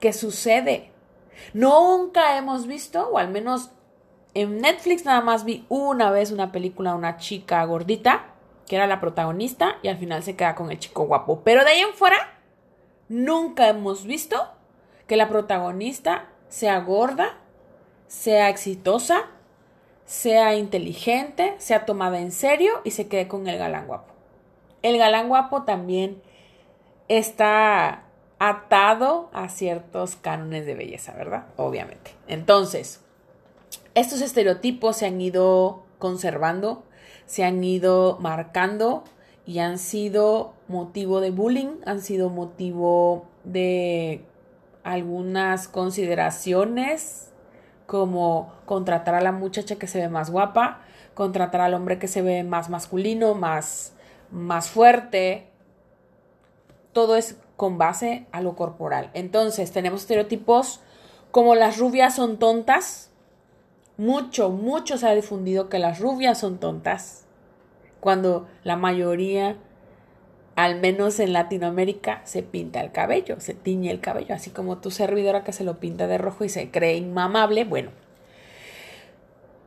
¿qué 0.00 0.12
sucede? 0.12 0.90
Nunca 1.52 2.38
hemos 2.38 2.66
visto, 2.66 3.08
o 3.10 3.18
al 3.18 3.30
menos 3.30 3.70
En 4.36 4.60
Netflix 4.60 5.04
nada 5.04 5.20
más 5.20 5.44
vi 5.44 5.64
una 5.68 6.10
vez 6.10 6.32
una 6.32 6.50
película 6.50 6.90
de 6.90 6.96
una 6.98 7.16
chica 7.18 7.64
gordita, 7.64 8.33
que 8.66 8.76
era 8.76 8.86
la 8.86 9.00
protagonista, 9.00 9.76
y 9.82 9.88
al 9.88 9.98
final 9.98 10.22
se 10.22 10.36
queda 10.36 10.54
con 10.54 10.70
el 10.70 10.78
chico 10.78 11.04
guapo. 11.04 11.42
Pero 11.44 11.64
de 11.64 11.70
ahí 11.70 11.80
en 11.80 11.94
fuera, 11.94 12.38
nunca 13.08 13.68
hemos 13.68 14.04
visto 14.04 14.48
que 15.06 15.16
la 15.16 15.28
protagonista 15.28 16.28
sea 16.48 16.80
gorda, 16.80 17.38
sea 18.06 18.48
exitosa, 18.48 19.26
sea 20.04 20.54
inteligente, 20.54 21.54
sea 21.58 21.86
tomada 21.86 22.20
en 22.20 22.32
serio 22.32 22.80
y 22.84 22.90
se 22.92 23.08
quede 23.08 23.28
con 23.28 23.48
el 23.48 23.58
galán 23.58 23.86
guapo. 23.86 24.12
El 24.82 24.98
galán 24.98 25.28
guapo 25.28 25.62
también 25.62 26.22
está 27.08 28.04
atado 28.38 29.30
a 29.32 29.48
ciertos 29.48 30.16
cánones 30.16 30.66
de 30.66 30.74
belleza, 30.74 31.12
¿verdad? 31.14 31.46
Obviamente. 31.56 32.12
Entonces, 32.26 33.00
estos 33.94 34.20
estereotipos 34.20 34.96
se 34.96 35.06
han 35.06 35.20
ido 35.20 35.84
conservando, 35.98 36.84
se 37.26 37.44
han 37.44 37.62
ido 37.62 38.18
marcando 38.20 39.04
y 39.46 39.58
han 39.58 39.78
sido 39.78 40.54
motivo 40.68 41.20
de 41.20 41.30
bullying, 41.30 41.80
han 41.86 42.00
sido 42.00 42.30
motivo 42.30 43.26
de 43.44 44.24
algunas 44.82 45.68
consideraciones 45.68 47.32
como 47.86 48.52
contratar 48.66 49.14
a 49.14 49.20
la 49.20 49.32
muchacha 49.32 49.76
que 49.76 49.86
se 49.86 49.98
ve 49.98 50.08
más 50.08 50.30
guapa, 50.30 50.80
contratar 51.14 51.60
al 51.60 51.74
hombre 51.74 51.98
que 51.98 52.08
se 52.08 52.22
ve 52.22 52.44
más 52.44 52.70
masculino, 52.70 53.34
más, 53.34 53.94
más 54.30 54.68
fuerte. 54.70 55.48
Todo 56.92 57.16
es 57.16 57.36
con 57.56 57.78
base 57.78 58.26
a 58.32 58.40
lo 58.40 58.56
corporal. 58.56 59.10
Entonces, 59.14 59.72
tenemos 59.72 60.02
estereotipos 60.02 60.80
como 61.30 61.54
las 61.54 61.78
rubias 61.78 62.14
son 62.14 62.38
tontas. 62.38 63.10
Mucho, 63.96 64.50
mucho 64.50 64.98
se 64.98 65.06
ha 65.06 65.14
difundido 65.14 65.68
que 65.68 65.78
las 65.78 66.00
rubias 66.00 66.38
son 66.38 66.58
tontas. 66.58 67.26
Cuando 68.00 68.48
la 68.64 68.76
mayoría, 68.76 69.56
al 70.56 70.80
menos 70.80 71.20
en 71.20 71.32
Latinoamérica, 71.32 72.20
se 72.24 72.42
pinta 72.42 72.80
el 72.80 72.90
cabello, 72.90 73.40
se 73.40 73.54
tiñe 73.54 73.90
el 73.90 74.00
cabello, 74.00 74.34
así 74.34 74.50
como 74.50 74.78
tu 74.78 74.90
servidora 74.90 75.44
que 75.44 75.52
se 75.52 75.64
lo 75.64 75.78
pinta 75.78 76.06
de 76.06 76.18
rojo 76.18 76.44
y 76.44 76.48
se 76.48 76.70
cree 76.70 76.96
inmamable. 76.96 77.64
Bueno, 77.64 77.90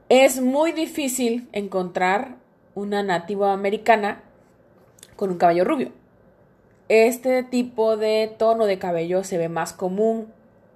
es 0.10 0.42
muy 0.42 0.72
difícil 0.72 1.50
encontrar 1.52 2.36
una 2.76 3.04
nativa 3.04 3.54
americana 3.54 4.24
con 5.16 5.32
un 5.32 5.38
cabello 5.38 5.64
rubio. 5.64 5.92
Este 6.90 7.44
tipo 7.44 7.98
de 7.98 8.34
tono 8.38 8.66
de 8.66 8.80
cabello 8.80 9.24
se 9.24 9.38
ve 9.38 9.50
más 9.50 9.74
común 9.74 10.32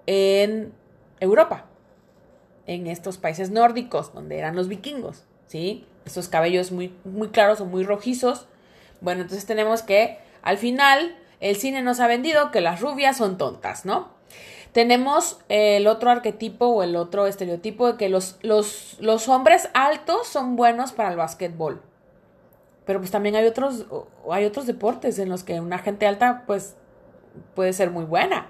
en 0.07 0.73
Europa, 1.21 1.67
en 2.67 2.87
estos 2.87 3.17
países 3.17 3.51
nórdicos, 3.51 4.13
donde 4.13 4.37
eran 4.37 4.55
los 4.55 4.67
vikingos, 4.67 5.23
¿sí? 5.47 5.85
Estos 6.05 6.27
cabellos 6.27 6.71
muy, 6.71 6.95
muy 7.03 7.29
claros 7.29 7.61
o 7.61 7.65
muy 7.65 7.83
rojizos. 7.83 8.47
Bueno, 9.01 9.21
entonces 9.21 9.45
tenemos 9.45 9.81
que, 9.81 10.19
al 10.41 10.57
final, 10.57 11.17
el 11.39 11.55
cine 11.55 11.81
nos 11.81 11.99
ha 11.99 12.07
vendido 12.07 12.51
que 12.51 12.61
las 12.61 12.81
rubias 12.81 13.17
son 13.17 13.37
tontas, 13.37 13.85
¿no? 13.85 14.09
Tenemos 14.71 15.39
el 15.49 15.87
otro 15.87 16.11
arquetipo 16.11 16.67
o 16.67 16.83
el 16.83 16.95
otro 16.95 17.27
estereotipo 17.27 17.91
de 17.91 17.97
que 17.97 18.09
los, 18.09 18.37
los, 18.41 18.95
los 19.01 19.27
hombres 19.27 19.69
altos 19.73 20.27
son 20.27 20.55
buenos 20.55 20.93
para 20.93 21.09
el 21.09 21.17
básquetbol. 21.17 21.81
Pero 22.85 22.99
pues 22.99 23.11
también 23.11 23.35
hay 23.35 23.45
otros, 23.45 23.85
hay 24.29 24.45
otros 24.45 24.67
deportes 24.67 25.19
en 25.19 25.29
los 25.29 25.43
que 25.43 25.59
una 25.59 25.77
gente 25.77 26.07
alta 26.07 26.43
pues 26.47 26.75
puede 27.53 27.73
ser 27.73 27.91
muy 27.91 28.05
buena, 28.05 28.47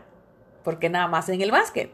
porque 0.63 0.89
nada 0.89 1.07
más 1.07 1.27
en 1.29 1.41
el 1.41 1.51
básquet. 1.51 1.91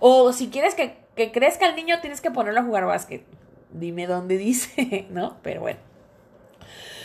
O 0.00 0.32
si 0.32 0.48
quieres 0.48 0.74
que, 0.74 0.96
que 1.14 1.30
crezca 1.30 1.68
el 1.68 1.76
niño, 1.76 2.00
tienes 2.00 2.20
que 2.20 2.30
ponerlo 2.30 2.60
a 2.60 2.64
jugar 2.64 2.86
básquet. 2.86 3.24
Dime 3.70 4.06
dónde 4.06 4.36
dice, 4.38 5.06
¿no? 5.10 5.36
Pero 5.42 5.60
bueno. 5.60 5.78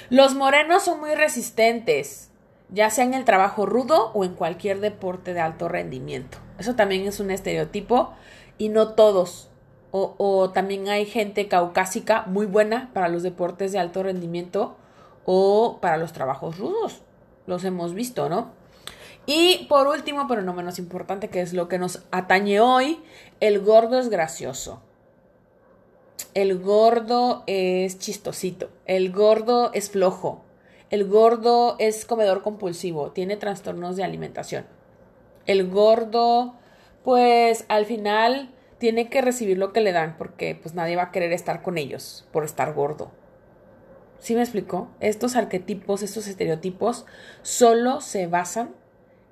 Los 0.09 0.35
morenos 0.35 0.83
son 0.83 0.99
muy 0.99 1.15
resistentes, 1.15 2.31
ya 2.69 2.89
sea 2.89 3.05
en 3.05 3.13
el 3.13 3.25
trabajo 3.25 3.65
rudo 3.65 4.11
o 4.13 4.23
en 4.23 4.33
cualquier 4.33 4.79
deporte 4.79 5.33
de 5.33 5.41
alto 5.41 5.67
rendimiento. 5.67 6.37
Eso 6.59 6.75
también 6.75 7.05
es 7.07 7.19
un 7.19 7.31
estereotipo 7.31 8.13
y 8.57 8.69
no 8.69 8.93
todos 8.93 9.49
o, 9.97 10.51
también 10.53 10.89
hay 10.89 11.05
gente 11.05 11.47
caucásica 11.47 12.25
muy 12.27 12.45
buena 12.45 12.89
para 12.93 13.07
los 13.07 13.23
deportes 13.23 13.71
de 13.71 13.79
alto 13.79 14.03
rendimiento 14.03 14.75
o 15.23 15.79
para 15.79 15.95
los 15.95 16.11
trabajos 16.11 16.57
rudos. 16.57 17.01
Los 17.47 17.63
hemos 17.63 17.93
visto, 17.93 18.27
¿no? 18.27 18.51
Y 19.25 19.65
por 19.69 19.87
último, 19.87 20.27
pero 20.27 20.41
no 20.41 20.53
menos 20.53 20.77
importante, 20.77 21.29
que 21.29 21.41
es 21.41 21.53
lo 21.53 21.67
que 21.67 21.79
nos 21.79 22.03
atañe 22.11 22.59
hoy, 22.59 23.01
el 23.39 23.59
gordo 23.59 23.99
es 23.99 24.09
gracioso. 24.09 24.81
El 26.33 26.59
gordo 26.59 27.43
es 27.47 27.97
chistosito. 27.97 28.69
El 28.85 29.11
gordo 29.11 29.71
es 29.73 29.89
flojo. 29.89 30.43
El 30.89 31.07
gordo 31.07 31.75
es 31.79 32.05
comedor 32.05 32.41
compulsivo. 32.41 33.11
Tiene 33.11 33.37
trastornos 33.37 33.95
de 33.95 34.03
alimentación. 34.03 34.65
El 35.45 35.69
gordo, 35.69 36.55
pues 37.03 37.65
al 37.67 37.85
final 37.85 38.51
tiene 38.77 39.09
que 39.09 39.21
recibir 39.21 39.57
lo 39.57 39.73
que 39.73 39.81
le 39.81 39.93
dan 39.93 40.15
porque 40.17 40.59
pues 40.61 40.75
nadie 40.75 40.95
va 40.95 41.03
a 41.03 41.11
querer 41.11 41.31
estar 41.31 41.61
con 41.61 41.77
ellos 41.77 42.27
por 42.31 42.43
estar 42.43 42.73
gordo. 42.73 43.11
¿Sí 44.19 44.35
me 44.35 44.41
explicó? 44.41 44.89
Estos 44.99 45.35
arquetipos, 45.35 46.03
estos 46.03 46.27
estereotipos 46.27 47.05
solo 47.41 48.01
se 48.01 48.27
basan 48.27 48.75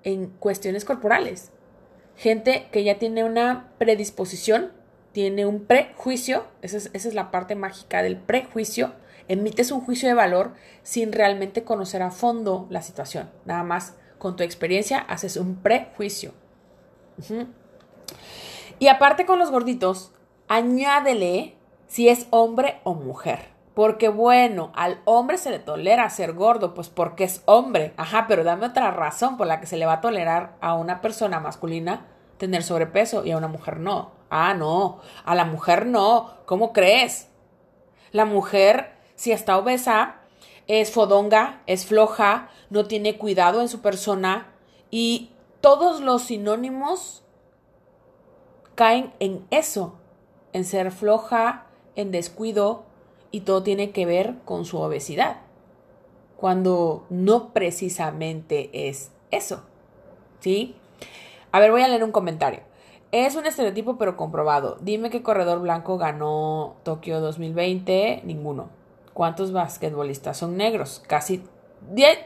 en 0.03 0.27
cuestiones 0.27 0.86
corporales. 0.86 1.51
Gente 2.15 2.67
que 2.72 2.83
ya 2.83 3.00
tiene 3.00 3.24
una 3.24 3.72
predisposición, 3.77 4.72
tiene 5.12 5.45
un 5.45 5.65
prejuicio, 5.65 6.45
esa 6.62 6.77
es, 6.77 6.89
esa 6.93 7.07
es 7.07 7.13
la 7.13 7.31
parte 7.31 7.55
mágica 7.55 8.03
del 8.03 8.17
prejuicio, 8.17 8.93
emites 9.27 9.72
un 9.72 9.81
juicio 9.81 10.07
de 10.07 10.15
valor 10.15 10.53
sin 10.81 11.12
realmente 11.12 11.63
conocer 11.63 12.01
a 12.01 12.12
fondo 12.12 12.67
la 12.69 12.81
situación. 12.81 13.29
Nada 13.45 13.63
más 13.63 13.95
con 14.17 14.36
tu 14.36 14.43
experiencia 14.43 15.00
haces 15.00 15.38
un 15.38 15.55
prejuicio. 15.57 16.33
Y 18.79 18.88
aparte 18.88 19.25
con 19.25 19.39
los 19.39 19.51
gorditos, 19.51 20.12
añádele 20.48 21.55
si 21.88 22.10
es 22.10 22.27
hombre 22.31 22.79
o 22.83 22.95
mujer. 22.95 23.52
Porque 23.73 24.07
bueno, 24.07 24.71
al 24.75 25.01
hombre 25.05 25.37
se 25.37 25.49
le 25.49 25.59
tolera 25.59 26.09
ser 26.09 26.33
gordo, 26.33 26.73
pues 26.73 26.89
porque 26.89 27.23
es 27.23 27.41
hombre. 27.45 27.93
Ajá, 27.97 28.25
pero 28.27 28.43
dame 28.43 28.67
otra 28.67 28.91
razón 28.91 29.37
por 29.37 29.47
la 29.47 29.59
que 29.59 29.65
se 29.65 29.77
le 29.77 29.85
va 29.85 29.93
a 29.93 30.01
tolerar 30.01 30.55
a 30.61 30.75
una 30.75 31.01
persona 31.01 31.39
masculina 31.39 32.05
tener 32.37 32.63
sobrepeso 32.63 33.25
y 33.25 33.31
a 33.31 33.37
una 33.37 33.47
mujer 33.47 33.79
no. 33.79 34.11
Ah, 34.29 34.53
no, 34.53 34.99
a 35.25 35.33
la 35.33 35.45
mujer 35.45 35.85
no. 35.85 36.31
¿Cómo 36.45 36.73
crees? 36.73 37.29
La 38.11 38.25
mujer, 38.25 38.93
si 39.15 39.31
está 39.31 39.57
obesa, 39.57 40.17
es 40.67 40.91
fodonga, 40.91 41.61
es 41.65 41.85
floja, 41.85 42.49
no 42.69 42.85
tiene 42.85 43.17
cuidado 43.17 43.61
en 43.61 43.69
su 43.69 43.81
persona 43.81 44.53
y 44.91 45.31
todos 45.61 46.01
los 46.01 46.23
sinónimos 46.23 47.23
caen 48.75 49.13
en 49.19 49.45
eso, 49.49 49.95
en 50.51 50.65
ser 50.65 50.91
floja, 50.91 51.67
en 51.95 52.11
descuido 52.11 52.85
y 53.33 53.41
todo 53.41 53.63
tiene 53.63 53.89
que 53.89 54.05
ver 54.05 54.35
con 54.45 54.63
su 54.63 54.77
obesidad, 54.77 55.37
cuando 56.37 57.07
no 57.09 57.51
precisamente 57.51 58.69
es 58.87 59.11
eso. 59.31 59.63
¿Sí? 60.39 60.75
A 61.51 61.59
ver, 61.59 61.71
voy 61.71 61.81
a 61.81 61.87
leer 61.87 62.03
un 62.03 62.11
comentario. 62.11 62.61
Es 63.11 63.35
un 63.35 63.47
estereotipo 63.47 63.97
pero 63.97 64.17
comprobado. 64.17 64.77
Dime 64.81 65.09
qué 65.09 65.23
corredor 65.23 65.61
blanco 65.61 65.97
ganó 65.97 66.75
Tokio 66.83 67.21
2020. 67.21 68.21
Ninguno. 68.23 68.69
¿Cuántos 69.13 69.51
basquetbolistas 69.51 70.37
son 70.37 70.55
negros? 70.55 71.03
Casi... 71.07 71.43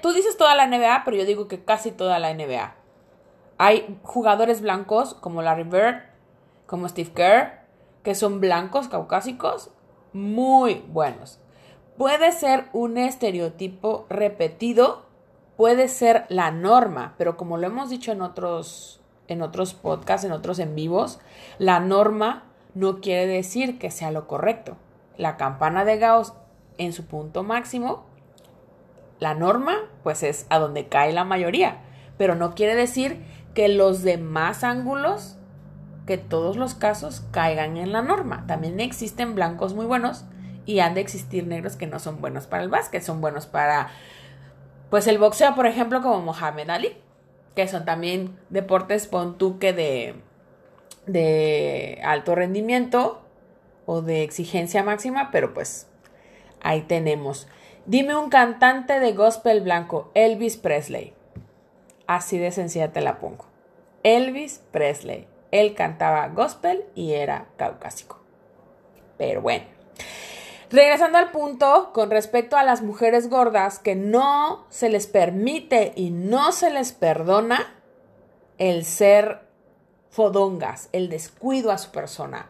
Tú 0.01 0.11
dices 0.11 0.35
toda 0.37 0.55
la 0.55 0.67
NBA, 0.67 1.03
pero 1.05 1.15
yo 1.15 1.25
digo 1.25 1.47
que 1.47 1.63
casi 1.63 1.91
toda 1.91 2.19
la 2.19 2.33
NBA. 2.33 2.75
Hay 3.57 3.97
jugadores 4.03 4.59
blancos 4.61 5.13
como 5.13 5.41
Larry 5.41 5.63
Bird, 5.63 6.03
como 6.65 6.89
Steve 6.89 7.11
Kerr, 7.13 7.61
que 8.03 8.13
son 8.13 8.41
blancos 8.41 8.89
caucásicos, 8.89 9.71
muy 10.17 10.83
buenos. 10.89 11.39
Puede 11.97 12.31
ser 12.31 12.65
un 12.73 12.97
estereotipo 12.97 14.05
repetido, 14.09 15.05
puede 15.55 15.87
ser 15.87 16.25
la 16.29 16.51
norma, 16.51 17.15
pero 17.17 17.37
como 17.37 17.57
lo 17.57 17.67
hemos 17.67 17.89
dicho 17.89 18.11
en 18.11 18.21
otros, 18.21 19.01
en 19.27 19.41
otros 19.41 19.73
podcasts, 19.73 20.25
en 20.25 20.31
otros 20.31 20.59
en 20.59 20.75
vivos, 20.75 21.19
la 21.59 21.79
norma 21.79 22.43
no 22.73 22.99
quiere 22.99 23.27
decir 23.27 23.79
que 23.79 23.91
sea 23.91 24.11
lo 24.11 24.27
correcto. 24.27 24.77
La 25.17 25.37
campana 25.37 25.85
de 25.85 25.97
Gauss 25.97 26.33
en 26.77 26.93
su 26.93 27.05
punto 27.05 27.43
máximo, 27.43 28.05
la 29.19 29.33
norma 29.33 29.77
pues 30.03 30.21
es 30.23 30.45
a 30.49 30.59
donde 30.59 30.87
cae 30.87 31.13
la 31.13 31.23
mayoría, 31.23 31.81
pero 32.17 32.35
no 32.35 32.53
quiere 32.53 32.75
decir 32.75 33.23
que 33.55 33.67
los 33.69 34.03
demás 34.03 34.63
ángulos 34.63 35.36
que 36.07 36.17
todos 36.17 36.57
los 36.57 36.73
casos 36.73 37.23
caigan 37.29 37.77
en 37.77 37.91
la 37.91 38.01
norma. 38.01 38.45
También 38.47 38.79
existen 38.79 39.35
blancos 39.35 39.75
muy 39.75 39.85
buenos 39.85 40.25
y 40.65 40.79
han 40.79 40.95
de 40.95 41.01
existir 41.01 41.45
negros 41.45 41.75
que 41.75 41.85
no 41.85 41.99
son 41.99 42.19
buenos 42.19 42.47
para 42.47 42.63
el 42.63 42.69
básquet, 42.69 43.03
son 43.03 43.21
buenos 43.21 43.45
para 43.45 43.89
pues 44.89 45.05
el 45.05 45.19
boxeo, 45.19 45.53
por 45.53 45.67
ejemplo, 45.67 46.01
como 46.01 46.21
Mohamed 46.21 46.69
Ali, 46.69 46.97
que 47.55 47.67
son 47.67 47.85
también 47.85 48.39
deportes 48.49 49.05
pon 49.05 49.37
tú 49.37 49.59
que 49.59 49.73
de 49.73 50.15
de 51.05 52.01
alto 52.03 52.35
rendimiento, 52.35 53.21
o 53.87 54.01
de 54.01 54.21
exigencia 54.21 54.83
máxima, 54.83 55.31
pero 55.31 55.53
pues 55.53 55.87
ahí 56.61 56.81
tenemos. 56.81 57.47
Dime 57.87 58.15
un 58.15 58.29
cantante 58.29 58.99
de 58.99 59.13
gospel 59.13 59.61
blanco, 59.61 60.11
Elvis 60.13 60.57
Presley. 60.57 61.13
Así 62.05 62.37
de 62.37 62.51
sencilla 62.51 62.91
te 62.91 63.01
la 63.01 63.17
pongo. 63.17 63.45
Elvis 64.03 64.61
Presley. 64.71 65.25
Él 65.51 65.75
cantaba 65.75 66.27
gospel 66.29 66.85
y 66.95 67.13
era 67.13 67.47
caucásico. 67.57 68.19
Pero 69.17 69.41
bueno. 69.41 69.65
Regresando 70.69 71.17
al 71.17 71.31
punto 71.31 71.91
con 71.93 72.11
respecto 72.11 72.57
a 72.57 72.63
las 72.63 72.81
mujeres 72.81 73.29
gordas 73.29 73.79
que 73.79 73.95
no 73.95 74.65
se 74.69 74.89
les 74.89 75.07
permite 75.07 75.93
y 75.95 76.11
no 76.11 76.51
se 76.51 76.69
les 76.69 76.91
perdona 76.91 77.73
el 78.57 78.83
ser 78.83 79.47
fodongas, 80.09 80.89
el 80.91 81.09
descuido 81.09 81.71
a 81.71 81.77
su 81.77 81.91
persona. 81.91 82.49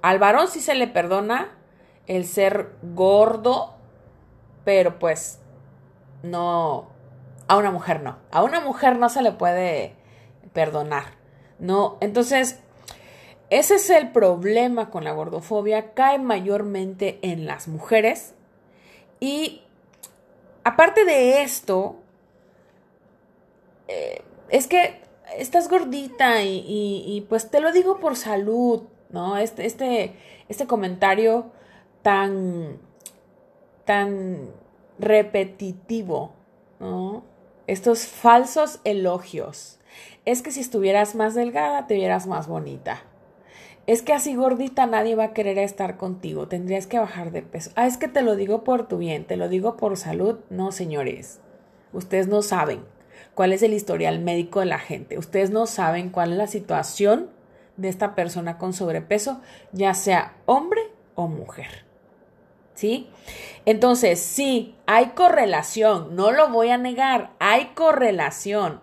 Al 0.00 0.18
varón 0.18 0.48
sí 0.48 0.60
se 0.60 0.74
le 0.74 0.88
perdona 0.88 1.56
el 2.08 2.26
ser 2.26 2.72
gordo, 2.82 3.76
pero 4.64 4.98
pues 4.98 5.38
no, 6.24 6.88
a 7.46 7.56
una 7.56 7.70
mujer 7.70 8.02
no. 8.02 8.18
A 8.32 8.42
una 8.42 8.60
mujer 8.60 8.98
no 8.98 9.08
se 9.08 9.22
le 9.22 9.30
puede 9.30 9.94
perdonar. 10.52 11.21
No, 11.62 11.96
entonces, 12.00 12.58
ese 13.48 13.76
es 13.76 13.88
el 13.88 14.10
problema 14.10 14.90
con 14.90 15.04
la 15.04 15.12
gordofobia. 15.12 15.94
Cae 15.94 16.18
mayormente 16.18 17.20
en 17.22 17.46
las 17.46 17.68
mujeres. 17.68 18.34
Y 19.20 19.62
aparte 20.64 21.04
de 21.04 21.42
esto, 21.42 22.00
eh, 23.86 24.22
es 24.48 24.66
que 24.66 25.02
estás 25.38 25.68
gordita 25.68 26.42
y, 26.42 27.24
pues 27.28 27.48
te 27.48 27.60
lo 27.60 27.70
digo 27.70 28.00
por 28.00 28.16
salud, 28.16 28.82
¿no? 29.10 29.36
Este, 29.36 29.64
este, 29.64 30.16
este 30.48 30.66
comentario 30.66 31.52
tan, 32.02 32.78
tan 33.84 34.50
repetitivo, 34.98 36.32
¿no? 36.80 37.22
Estos 37.68 38.06
falsos 38.06 38.80
elogios. 38.82 39.78
Es 40.24 40.42
que 40.42 40.52
si 40.52 40.60
estuvieras 40.60 41.16
más 41.16 41.34
delgada, 41.34 41.88
te 41.88 41.94
vieras 41.94 42.28
más 42.28 42.46
bonita. 42.46 43.02
Es 43.88 44.02
que 44.02 44.12
así 44.12 44.36
gordita 44.36 44.86
nadie 44.86 45.16
va 45.16 45.24
a 45.24 45.32
querer 45.32 45.58
estar 45.58 45.96
contigo, 45.96 46.46
tendrías 46.46 46.86
que 46.86 47.00
bajar 47.00 47.32
de 47.32 47.42
peso. 47.42 47.72
Ah, 47.74 47.88
es 47.88 47.96
que 47.96 48.06
te 48.06 48.22
lo 48.22 48.36
digo 48.36 48.62
por 48.62 48.86
tu 48.86 48.98
bien, 48.98 49.24
te 49.24 49.36
lo 49.36 49.48
digo 49.48 49.76
por 49.76 49.96
salud. 49.96 50.38
No, 50.50 50.70
señores, 50.70 51.40
ustedes 51.92 52.28
no 52.28 52.42
saben 52.42 52.84
cuál 53.34 53.52
es 53.52 53.62
el 53.64 53.72
historial 53.74 54.20
médico 54.20 54.60
de 54.60 54.66
la 54.66 54.78
gente. 54.78 55.18
Ustedes 55.18 55.50
no 55.50 55.66
saben 55.66 56.10
cuál 56.10 56.30
es 56.30 56.38
la 56.38 56.46
situación 56.46 57.30
de 57.76 57.88
esta 57.88 58.14
persona 58.14 58.58
con 58.58 58.72
sobrepeso, 58.72 59.40
ya 59.72 59.94
sea 59.94 60.36
hombre 60.46 60.82
o 61.16 61.26
mujer. 61.26 61.84
¿Sí? 62.74 63.10
Entonces, 63.66 64.20
sí, 64.20 64.76
hay 64.86 65.06
correlación, 65.10 66.14
no 66.14 66.30
lo 66.30 66.48
voy 66.50 66.68
a 66.68 66.78
negar, 66.78 67.32
hay 67.40 67.72
correlación 67.74 68.80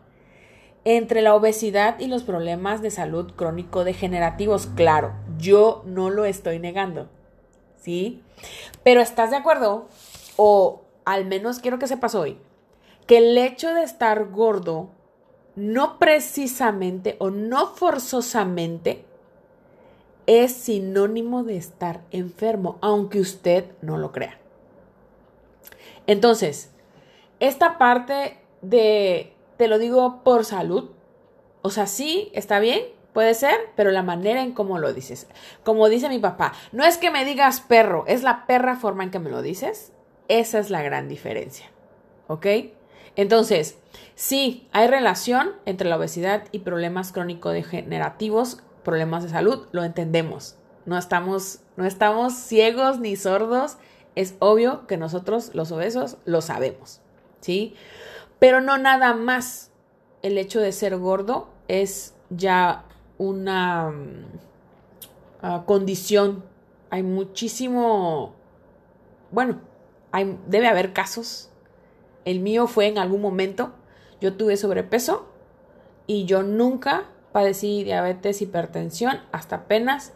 entre 0.89 1.21
la 1.21 1.35
obesidad 1.35 1.99
y 1.99 2.07
los 2.07 2.23
problemas 2.23 2.81
de 2.81 2.89
salud 2.89 3.33
crónico-degenerativos. 3.35 4.65
Claro, 4.75 5.13
yo 5.37 5.83
no 5.85 6.09
lo 6.09 6.25
estoy 6.25 6.57
negando. 6.57 7.09
¿Sí? 7.79 8.23
Pero 8.81 8.99
¿estás 8.99 9.29
de 9.29 9.35
acuerdo? 9.35 9.87
O 10.35 10.81
al 11.05 11.25
menos 11.25 11.59
quiero 11.59 11.77
que 11.77 11.85
sepas 11.85 12.15
hoy 12.15 12.39
que 13.05 13.19
el 13.19 13.37
hecho 13.37 13.71
de 13.75 13.83
estar 13.83 14.29
gordo 14.29 14.89
no 15.55 15.99
precisamente 15.99 17.17
o 17.19 17.29
no 17.29 17.67
forzosamente 17.67 19.05
es 20.25 20.53
sinónimo 20.53 21.43
de 21.43 21.57
estar 21.57 22.01
enfermo, 22.09 22.79
aunque 22.81 23.19
usted 23.19 23.65
no 23.83 23.97
lo 23.97 24.11
crea. 24.11 24.39
Entonces, 26.07 26.71
esta 27.39 27.77
parte 27.77 28.39
de, 28.63 29.33
te 29.59 29.67
lo 29.67 29.77
digo 29.77 30.23
por 30.23 30.45
salud, 30.45 30.91
o 31.61 31.69
sea, 31.69 31.85
sí, 31.85 32.31
está 32.33 32.59
bien, 32.59 32.79
puede 33.11 33.33
ser, 33.33 33.57
pero 33.75 33.91
la 33.91 34.03
manera 34.03 34.41
en 34.41 34.53
cómo 34.53 34.79
lo 34.79 34.93
dices. 34.93 35.27
Como 35.65 35.89
dice 35.89 36.07
mi 36.07 36.17
papá, 36.17 36.53
no 36.71 36.85
es 36.85 36.95
que 36.95 37.11
me 37.11 37.25
digas 37.25 37.59
perro, 37.59 38.05
es 38.07 38.23
la 38.23 38.47
perra 38.47 38.77
forma 38.77 39.03
en 39.03 39.11
que 39.11 39.19
me 39.19 39.29
lo 39.29 39.41
dices. 39.41 39.91
Esa 40.29 40.59
es 40.59 40.69
la 40.69 40.81
gran 40.81 41.09
diferencia. 41.09 41.65
¿Ok? 42.27 42.45
Entonces, 43.17 43.77
sí, 44.15 44.69
hay 44.71 44.87
relación 44.87 45.51
entre 45.65 45.89
la 45.89 45.97
obesidad 45.97 46.45
y 46.53 46.59
problemas 46.59 47.11
crónico-degenerativos, 47.11 48.63
problemas 48.85 49.23
de 49.23 49.29
salud, 49.29 49.67
lo 49.73 49.83
entendemos. 49.83 50.55
No 50.85 50.97
estamos, 50.97 51.59
no 51.75 51.83
estamos 51.83 52.33
ciegos 52.33 53.01
ni 53.01 53.17
sordos. 53.17 53.75
Es 54.15 54.35
obvio 54.39 54.87
que 54.87 54.95
nosotros, 54.95 55.53
los 55.53 55.73
obesos, 55.73 56.15
lo 56.23 56.39
sabemos. 56.39 57.01
¿Sí? 57.41 57.75
Pero 58.39 58.61
no 58.61 58.77
nada 58.77 59.13
más 59.13 59.71
el 60.21 60.37
hecho 60.37 60.59
de 60.59 60.71
ser 60.71 60.97
gordo 60.97 61.49
es 61.67 62.15
ya 62.29 62.85
una 63.17 63.91
mm, 63.91 64.25
ah, 65.41 65.63
condición. 65.65 66.43
Hay 66.89 67.03
muchísimo, 67.03 68.33
bueno, 69.31 69.59
hay, 70.11 70.37
debe 70.47 70.67
haber 70.67 70.93
casos 70.93 71.49
el 72.29 72.41
mío 72.41 72.67
fue 72.67 72.87
en 72.87 72.97
algún 72.97 73.21
momento, 73.21 73.71
yo 74.21 74.33
tuve 74.33 74.57
sobrepeso 74.57 75.27
y 76.05 76.25
yo 76.25 76.43
nunca 76.43 77.05
padecí 77.31 77.83
diabetes, 77.83 78.41
hipertensión, 78.41 79.19
hasta 79.31 79.57
apenas 79.57 80.13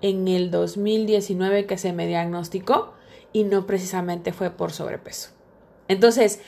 en 0.00 0.28
el 0.28 0.50
2019 0.52 1.66
que 1.66 1.78
se 1.78 1.92
me 1.92 2.06
diagnosticó 2.06 2.94
y 3.32 3.44
no 3.44 3.66
precisamente 3.66 4.32
fue 4.32 4.50
por 4.50 4.72
sobrepeso. 4.72 5.30
Entonces, 5.88 6.40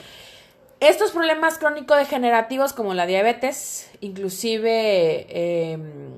estos 0.81 1.11
problemas 1.11 1.59
crónico-degenerativos 1.59 2.73
como 2.73 2.95
la 2.95 3.07
diabetes, 3.07 3.91
inclusive 4.01 5.73
em, 5.73 6.13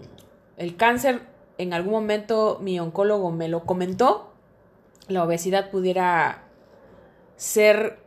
el 0.56 0.76
cáncer, 0.76 1.22
en 1.58 1.72
algún 1.72 1.92
momento 1.92 2.58
mi 2.60 2.78
oncólogo 2.78 3.30
me 3.30 3.48
lo 3.48 3.64
comentó, 3.64 4.32
la 5.08 5.24
obesidad 5.24 5.70
pudiera 5.70 6.44
ser 7.36 7.98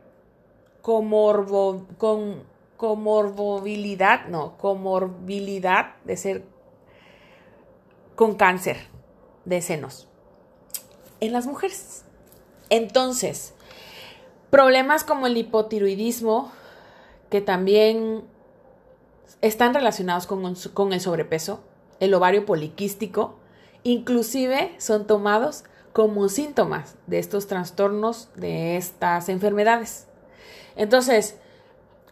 comorbo, 0.80 1.86
con 1.98 2.44
comorbilidad, 2.76 4.26
no, 4.26 4.56
comorbilidad 4.56 5.96
de 6.04 6.16
ser 6.16 6.44
con 8.14 8.36
cáncer 8.36 8.76
de 9.44 9.60
senos 9.60 10.08
en 11.20 11.32
las 11.32 11.46
mujeres. 11.46 12.04
Entonces, 12.70 13.53
problemas 14.54 15.02
como 15.02 15.26
el 15.26 15.36
hipotiroidismo, 15.36 16.52
que 17.28 17.40
también 17.40 18.22
están 19.40 19.74
relacionados 19.74 20.28
con, 20.28 20.92
el 20.92 21.00
sobrepeso, 21.00 21.64
el 21.98 22.14
ovario 22.14 22.46
poliquístico, 22.46 23.34
inclusive 23.82 24.72
son 24.78 25.08
tomados 25.08 25.64
como 25.92 26.28
síntomas 26.28 26.94
de 27.08 27.18
estos 27.18 27.48
trastornos, 27.48 28.28
de 28.36 28.76
estas 28.76 29.28
enfermedades. 29.28 30.06
Entonces, 30.76 31.36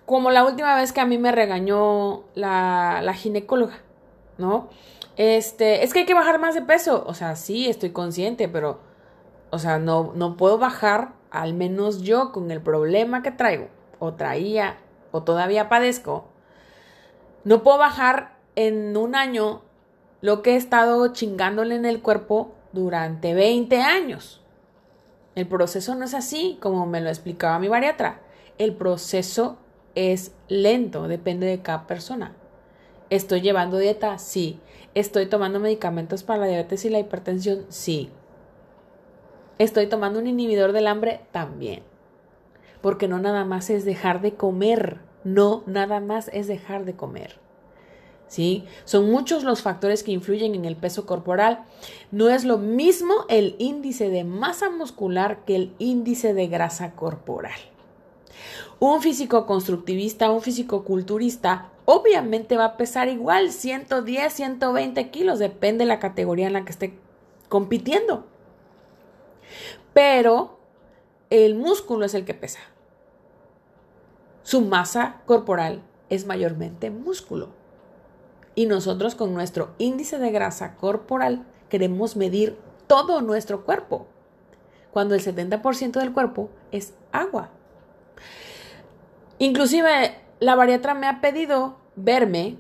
como 0.05 0.33
la 0.33 0.45
última 0.45 0.75
vez 0.75 0.93
que 0.93 1.01
a 1.01 1.07
mí 1.07 1.19
me 1.19 1.31
regañó 1.31 2.25
la, 2.35 3.03
la 3.05 3.15
ginecóloga, 3.15 3.79
¿no? 4.37 4.69
Este, 5.17 5.85
es 5.85 5.93
que 5.93 6.01
hay 6.01 6.07
que 6.07 6.15
bajar 6.15 6.41
más 6.41 6.57
de 6.57 6.63
peso. 6.63 7.05
O 7.07 7.15
sea, 7.15 7.37
sí, 7.37 7.69
estoy 7.69 7.91
consciente, 7.91 8.49
pero, 8.49 8.81
o 9.51 9.61
sea, 9.61 9.79
no, 9.79 10.11
no 10.17 10.37
puedo 10.37 10.59
bajar, 10.59 11.22
al 11.33 11.55
menos 11.55 12.03
yo, 12.03 12.33
con 12.33 12.51
el 12.51 12.61
problema 12.61 13.23
que 13.23 13.31
traigo, 13.31 13.69
o 13.99 14.15
traía, 14.15 14.77
o 15.11 15.23
todavía 15.23 15.69
padezco. 15.69 16.29
No 17.45 17.63
puedo 17.63 17.79
bajar 17.79 18.37
en 18.55 18.97
un 18.97 19.15
año 19.15 19.63
lo 20.21 20.43
que 20.43 20.53
he 20.53 20.57
estado 20.57 21.13
chingándole 21.13 21.75
en 21.75 21.87
el 21.87 22.01
cuerpo 22.03 22.55
durante 22.73 23.35
20 23.35 23.81
años. 23.81 24.41
El 25.35 25.49
proceso 25.49 25.95
no 25.95 26.05
es 26.05 26.15
así, 26.15 26.59
como 26.61 26.87
me 26.87 27.01
lo 27.01 27.09
explicaba 27.09 27.59
mi 27.59 27.69
bariatra 27.69 28.21
el 28.59 28.75
proceso 28.75 29.59
es 29.95 30.33
lento, 30.49 31.09
depende 31.09 31.47
de 31.47 31.63
cada 31.63 31.87
persona. 31.87 32.35
¿Estoy 33.11 33.41
llevando 33.41 33.79
dieta? 33.79 34.19
Sí. 34.19 34.61
¿Estoy 34.95 35.27
tomando 35.27 35.59
medicamentos 35.59 36.23
para 36.23 36.41
la 36.41 36.47
diabetes 36.47 36.85
y 36.85 36.91
la 36.91 36.99
hipertensión? 36.99 37.67
Sí. 37.69 38.11
¿Estoy 39.59 39.87
tomando 39.87 40.19
un 40.19 40.27
inhibidor 40.27 40.73
del 40.73 40.87
hambre? 40.87 41.21
También. 41.31 41.83
Porque 42.81 43.09
no 43.09 43.19
nada 43.19 43.45
más 43.45 43.71
es 43.71 43.85
dejar 43.85 44.21
de 44.21 44.35
comer, 44.35 44.99
no 45.25 45.63
nada 45.67 46.01
más 46.01 46.29
es 46.33 46.47
dejar 46.47 46.85
de 46.85 46.95
comer. 46.95 47.39
¿Sí? 48.27 48.65
Son 48.85 49.11
muchos 49.11 49.45
los 49.45 49.61
factores 49.61 50.03
que 50.03 50.13
influyen 50.13 50.55
en 50.55 50.65
el 50.65 50.75
peso 50.75 51.05
corporal. 51.05 51.65
No 52.11 52.31
es 52.31 52.45
lo 52.45 52.57
mismo 52.57 53.27
el 53.29 53.57
índice 53.59 54.09
de 54.09 54.25
masa 54.25 54.71
muscular 54.71 55.45
que 55.45 55.55
el 55.55 55.75
índice 55.79 56.33
de 56.33 56.47
grasa 56.47 56.93
corporal. 56.93 57.61
Un 58.81 59.03
físico 59.03 59.47
constructivista, 59.47 60.31
un 60.31 60.41
físico 60.41 60.83
culturista, 60.83 61.71
obviamente 61.85 62.57
va 62.57 62.65
a 62.65 62.77
pesar 62.77 63.09
igual 63.09 63.53
110, 63.53 64.33
120 64.33 65.11
kilos, 65.11 65.39
depende 65.39 65.85
de 65.85 65.89
la 65.89 65.99
categoría 65.99 66.47
en 66.47 66.55
la 66.55 66.65
que 66.65 66.73
esté 66.73 66.99
compitiendo. 67.49 68.27
Pero 69.93 70.59
el 71.31 71.55
músculo 71.55 72.05
es 72.05 72.15
el 72.15 72.25
que 72.25 72.35
pesa. 72.35 72.61
Su 74.43 74.61
masa 74.63 75.23
corporal 75.27 75.83
es 76.09 76.27
mayormente 76.27 76.91
músculo. 76.91 77.51
Y 78.55 78.67
nosotros 78.67 79.15
con 79.15 79.33
nuestro 79.33 79.71
índice 79.79 80.19
de 80.19 80.31
grasa 80.31 80.77
corporal 80.77 81.47
queremos 81.69 82.17
medir 82.17 82.59
todo 82.87 83.23
nuestro 83.23 83.65
cuerpo, 83.65 84.07
cuando 84.91 85.15
el 85.15 85.23
70% 85.25 85.93
del 85.93 86.13
cuerpo 86.13 86.51
es 86.71 86.93
agua. 87.13 87.49
Inclusive 89.39 90.21
la 90.41 90.55
bariatra 90.55 90.93
me 90.93 91.07
ha 91.07 91.21
pedido 91.21 91.77
verme 91.97 92.59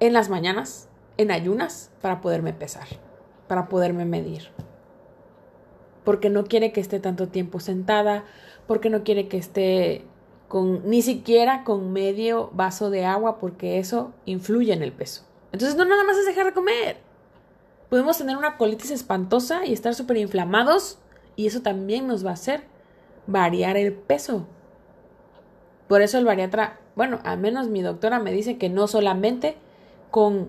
en 0.00 0.12
las 0.12 0.30
mañanas, 0.30 0.88
en 1.18 1.30
ayunas, 1.30 1.90
para 2.00 2.20
poderme 2.20 2.54
pesar, 2.54 2.86
para 3.46 3.68
poderme 3.68 4.04
medir. 4.04 4.50
Porque 6.08 6.30
no 6.30 6.44
quiere 6.44 6.72
que 6.72 6.80
esté 6.80 7.00
tanto 7.00 7.28
tiempo 7.28 7.60
sentada, 7.60 8.24
porque 8.66 8.88
no 8.88 9.04
quiere 9.04 9.28
que 9.28 9.36
esté 9.36 10.06
con 10.48 10.88
ni 10.88 11.02
siquiera 11.02 11.64
con 11.64 11.92
medio 11.92 12.48
vaso 12.54 12.88
de 12.88 13.04
agua, 13.04 13.38
porque 13.38 13.78
eso 13.78 14.14
influye 14.24 14.72
en 14.72 14.82
el 14.82 14.90
peso. 14.90 15.26
Entonces 15.52 15.76
no 15.76 15.84
nada 15.84 16.04
más 16.04 16.16
es 16.16 16.24
dejar 16.24 16.46
de 16.46 16.54
comer. 16.54 16.96
Podemos 17.90 18.16
tener 18.16 18.38
una 18.38 18.56
colitis 18.56 18.90
espantosa 18.90 19.66
y 19.66 19.74
estar 19.74 19.94
súper 19.94 20.16
inflamados 20.16 20.98
y 21.36 21.46
eso 21.46 21.60
también 21.60 22.06
nos 22.06 22.24
va 22.24 22.30
a 22.30 22.32
hacer 22.40 22.62
variar 23.26 23.76
el 23.76 23.92
peso. 23.92 24.46
Por 25.88 26.00
eso 26.00 26.16
el 26.16 26.24
bariatra, 26.24 26.80
bueno, 26.96 27.20
al 27.22 27.38
menos 27.38 27.68
mi 27.68 27.82
doctora 27.82 28.18
me 28.18 28.32
dice 28.32 28.56
que 28.56 28.70
no 28.70 28.86
solamente 28.86 29.58
con 30.10 30.48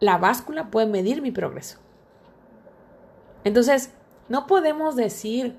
la 0.00 0.18
báscula 0.18 0.72
puede 0.72 0.88
medir 0.88 1.22
mi 1.22 1.30
progreso. 1.30 1.78
Entonces, 3.44 3.92
no 4.28 4.46
podemos 4.46 4.96
decir 4.96 5.56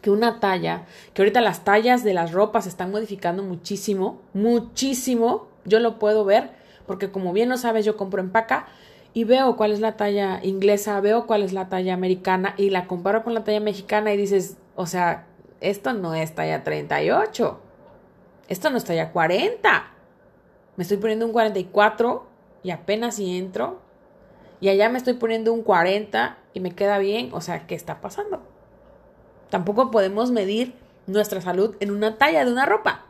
que 0.00 0.10
una 0.10 0.40
talla, 0.40 0.86
que 1.12 1.22
ahorita 1.22 1.40
las 1.40 1.64
tallas 1.64 2.04
de 2.04 2.14
las 2.14 2.32
ropas 2.32 2.64
se 2.64 2.70
están 2.70 2.90
modificando 2.90 3.42
muchísimo, 3.42 4.20
muchísimo, 4.32 5.48
yo 5.64 5.78
lo 5.80 5.98
puedo 5.98 6.24
ver, 6.24 6.50
porque 6.86 7.10
como 7.10 7.32
bien 7.32 7.48
lo 7.48 7.56
sabes, 7.56 7.84
yo 7.84 7.96
compro 7.96 8.20
en 8.20 8.30
paca 8.30 8.66
y 9.12 9.24
veo 9.24 9.56
cuál 9.56 9.72
es 9.72 9.80
la 9.80 9.96
talla 9.96 10.40
inglesa, 10.42 11.00
veo 11.00 11.26
cuál 11.26 11.42
es 11.42 11.52
la 11.52 11.68
talla 11.68 11.94
americana 11.94 12.54
y 12.56 12.70
la 12.70 12.86
comparo 12.86 13.22
con 13.22 13.34
la 13.34 13.44
talla 13.44 13.60
mexicana 13.60 14.12
y 14.12 14.16
dices, 14.16 14.56
o 14.76 14.86
sea, 14.86 15.26
esto 15.60 15.92
no 15.92 16.14
es 16.14 16.34
talla 16.34 16.64
38, 16.64 17.60
esto 18.48 18.70
no 18.70 18.78
es 18.78 18.84
talla 18.84 19.12
40, 19.12 19.84
me 20.76 20.82
estoy 20.82 20.96
poniendo 20.96 21.26
un 21.26 21.32
44 21.32 22.26
y 22.62 22.70
apenas 22.70 23.16
si 23.16 23.36
entro 23.36 23.80
y 24.60 24.68
allá 24.68 24.88
me 24.88 24.98
estoy 24.98 25.14
poniendo 25.14 25.52
un 25.52 25.62
40 25.62 26.38
y 26.52 26.60
me 26.60 26.74
queda 26.74 26.98
bien, 26.98 27.30
o 27.32 27.40
sea, 27.40 27.66
¿qué 27.66 27.74
está 27.74 28.00
pasando? 28.00 28.42
Tampoco 29.50 29.90
podemos 29.90 30.30
medir 30.30 30.74
nuestra 31.06 31.40
salud 31.40 31.76
en 31.80 31.90
una 31.90 32.18
talla 32.18 32.44
de 32.44 32.52
una 32.52 32.66
ropa. 32.66 33.06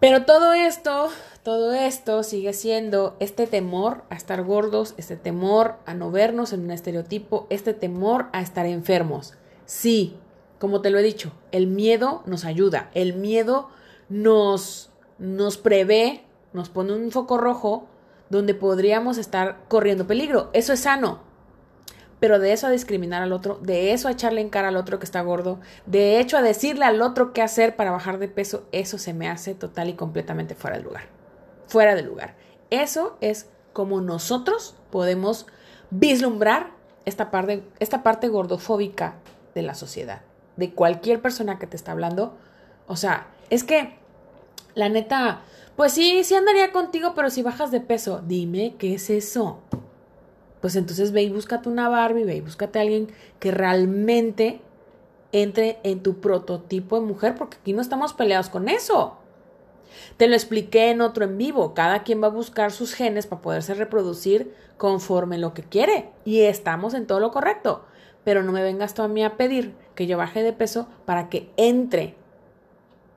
Pero 0.00 0.24
todo 0.24 0.52
esto, 0.52 1.08
todo 1.42 1.72
esto 1.72 2.22
sigue 2.22 2.52
siendo 2.52 3.16
este 3.20 3.46
temor 3.46 4.02
a 4.10 4.16
estar 4.16 4.42
gordos, 4.42 4.94
este 4.96 5.16
temor 5.16 5.76
a 5.86 5.94
no 5.94 6.10
vernos 6.10 6.52
en 6.52 6.64
un 6.64 6.70
estereotipo, 6.70 7.46
este 7.50 7.74
temor 7.74 8.26
a 8.32 8.42
estar 8.42 8.66
enfermos. 8.66 9.34
Sí, 9.64 10.16
como 10.58 10.82
te 10.82 10.90
lo 10.90 10.98
he 10.98 11.02
dicho, 11.02 11.32
el 11.52 11.66
miedo 11.66 12.22
nos 12.26 12.44
ayuda, 12.44 12.90
el 12.94 13.14
miedo 13.14 13.70
nos, 14.08 14.90
nos 15.18 15.56
prevé, 15.56 16.24
nos 16.52 16.68
pone 16.68 16.92
un 16.92 17.10
foco 17.10 17.38
rojo 17.38 17.86
donde 18.30 18.54
podríamos 18.54 19.18
estar 19.18 19.60
corriendo 19.68 20.06
peligro. 20.06 20.50
Eso 20.52 20.72
es 20.72 20.80
sano. 20.80 21.20
Pero 22.24 22.38
de 22.38 22.54
eso 22.54 22.66
a 22.66 22.70
discriminar 22.70 23.22
al 23.22 23.34
otro, 23.34 23.58
de 23.60 23.92
eso 23.92 24.08
a 24.08 24.12
echarle 24.12 24.40
en 24.40 24.48
cara 24.48 24.68
al 24.68 24.78
otro 24.78 24.98
que 24.98 25.04
está 25.04 25.20
gordo, 25.20 25.60
de 25.84 26.20
hecho 26.20 26.38
a 26.38 26.42
decirle 26.42 26.86
al 26.86 27.02
otro 27.02 27.34
qué 27.34 27.42
hacer 27.42 27.76
para 27.76 27.90
bajar 27.90 28.18
de 28.18 28.28
peso, 28.28 28.66
eso 28.72 28.96
se 28.96 29.12
me 29.12 29.28
hace 29.28 29.54
total 29.54 29.90
y 29.90 29.92
completamente 29.92 30.54
fuera 30.54 30.78
de 30.78 30.84
lugar. 30.84 31.02
Fuera 31.66 31.94
de 31.94 32.00
lugar. 32.00 32.34
Eso 32.70 33.18
es 33.20 33.50
como 33.74 34.00
nosotros 34.00 34.74
podemos 34.90 35.46
vislumbrar 35.90 36.70
esta 37.04 37.30
parte, 37.30 37.62
esta 37.78 38.02
parte 38.02 38.28
gordofóbica 38.28 39.16
de 39.54 39.60
la 39.60 39.74
sociedad, 39.74 40.22
de 40.56 40.72
cualquier 40.72 41.20
persona 41.20 41.58
que 41.58 41.66
te 41.66 41.76
está 41.76 41.92
hablando. 41.92 42.38
O 42.86 42.96
sea, 42.96 43.26
es 43.50 43.64
que, 43.64 43.98
la 44.74 44.88
neta, 44.88 45.42
pues 45.76 45.92
sí, 45.92 46.24
sí 46.24 46.34
andaría 46.34 46.72
contigo, 46.72 47.12
pero 47.14 47.28
si 47.28 47.42
bajas 47.42 47.70
de 47.70 47.82
peso, 47.82 48.22
dime 48.26 48.76
qué 48.78 48.94
es 48.94 49.10
eso 49.10 49.60
pues 50.64 50.76
entonces 50.76 51.12
ve 51.12 51.24
y 51.24 51.28
búscate 51.28 51.68
una 51.68 51.90
Barbie, 51.90 52.24
ve 52.24 52.36
y 52.36 52.40
búscate 52.40 52.78
a 52.78 52.82
alguien 52.82 53.12
que 53.38 53.50
realmente 53.50 54.62
entre 55.30 55.78
en 55.82 56.02
tu 56.02 56.22
prototipo 56.22 56.98
de 56.98 57.04
mujer, 57.04 57.34
porque 57.34 57.58
aquí 57.60 57.74
no 57.74 57.82
estamos 57.82 58.14
peleados 58.14 58.48
con 58.48 58.70
eso. 58.70 59.18
Te 60.16 60.26
lo 60.26 60.32
expliqué 60.32 60.88
en 60.88 61.02
otro 61.02 61.26
en 61.26 61.36
vivo. 61.36 61.74
Cada 61.74 62.02
quien 62.02 62.22
va 62.22 62.28
a 62.28 62.30
buscar 62.30 62.72
sus 62.72 62.94
genes 62.94 63.26
para 63.26 63.42
poderse 63.42 63.74
reproducir 63.74 64.54
conforme 64.78 65.36
lo 65.36 65.52
que 65.52 65.64
quiere. 65.64 66.08
Y 66.24 66.40
estamos 66.40 66.94
en 66.94 67.06
todo 67.06 67.20
lo 67.20 67.30
correcto. 67.30 67.84
Pero 68.24 68.42
no 68.42 68.50
me 68.50 68.62
vengas 68.62 68.94
tú 68.94 69.02
a 69.02 69.08
mí 69.08 69.22
a 69.22 69.36
pedir 69.36 69.74
que 69.94 70.06
yo 70.06 70.16
baje 70.16 70.42
de 70.42 70.54
peso 70.54 70.88
para 71.04 71.28
que 71.28 71.50
entre 71.58 72.14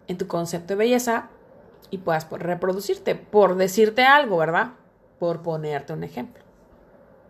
en 0.10 0.18
tu 0.18 0.28
concepto 0.28 0.74
de 0.74 0.80
belleza 0.80 1.30
y 1.92 2.00
puedas 2.00 2.30
reproducirte. 2.30 3.16
Por 3.16 3.56
decirte 3.56 4.04
algo, 4.04 4.36
¿verdad? 4.36 4.74
Por 5.18 5.44
ponerte 5.44 5.94
un 5.94 6.04
ejemplo. 6.04 6.47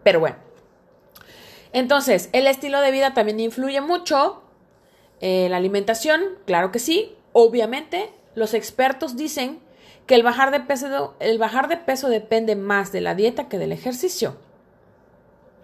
Pero 0.07 0.21
bueno. 0.21 0.37
Entonces, 1.73 2.29
el 2.31 2.47
estilo 2.47 2.79
de 2.79 2.91
vida 2.91 3.13
también 3.13 3.41
influye 3.41 3.81
mucho. 3.81 4.41
Eh, 5.19 5.49
la 5.49 5.57
alimentación, 5.57 6.21
claro 6.45 6.71
que 6.71 6.79
sí. 6.79 7.13
Obviamente, 7.33 8.09
los 8.33 8.53
expertos 8.53 9.17
dicen 9.17 9.59
que 10.05 10.15
el 10.15 10.23
bajar, 10.23 10.51
de 10.51 10.61
peso, 10.61 11.17
el 11.19 11.37
bajar 11.39 11.67
de 11.67 11.75
peso 11.75 12.07
depende 12.07 12.55
más 12.55 12.93
de 12.93 13.01
la 13.01 13.15
dieta 13.15 13.49
que 13.49 13.57
del 13.57 13.73
ejercicio. 13.73 14.37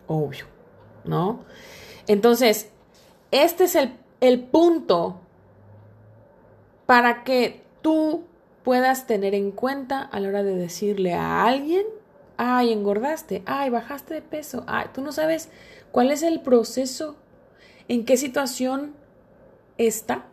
Obvio, 0.07 0.47
¿no? 1.05 1.45
Entonces, 2.07 2.67
este 3.31 3.63
es 3.63 3.75
el, 3.77 3.97
el 4.19 4.41
punto 4.41 5.21
para 6.85 7.23
que 7.23 7.63
tú 7.81 8.25
puedas 8.65 9.07
tener 9.07 9.35
en 9.35 9.51
cuenta 9.51 10.01
a 10.01 10.19
la 10.19 10.27
hora 10.27 10.43
de 10.43 10.57
decirle 10.57 11.13
a 11.13 11.45
alguien 11.45 11.85
ay, 12.43 12.73
engordaste, 12.73 13.41
ay, 13.45 13.69
bajaste 13.69 14.13
de 14.13 14.21
peso, 14.21 14.65
ay, 14.67 14.87
tú 14.93 15.01
no 15.01 15.13
sabes 15.13 15.49
cuál 15.91 16.11
es 16.11 16.23
el 16.23 16.41
proceso, 16.41 17.15
en 17.87 18.03
qué 18.03 18.17
situación 18.17 18.93
está, 19.77 20.25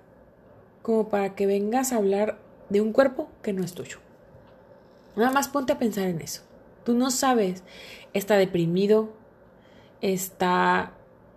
como 0.82 1.08
para 1.08 1.36
que 1.36 1.46
vengas 1.46 1.92
a 1.92 1.96
hablar 1.96 2.38
de 2.68 2.80
un 2.80 2.92
cuerpo 2.92 3.28
que 3.42 3.52
no 3.52 3.62
es 3.62 3.74
tuyo. 3.74 3.98
Nada 5.14 5.30
más 5.30 5.48
ponte 5.48 5.72
a 5.72 5.78
pensar 5.78 6.08
en 6.08 6.20
eso. 6.20 6.42
Tú 6.84 6.94
no 6.94 7.10
sabes, 7.10 7.62
está 8.12 8.36
deprimido, 8.36 9.10
está 10.00 10.94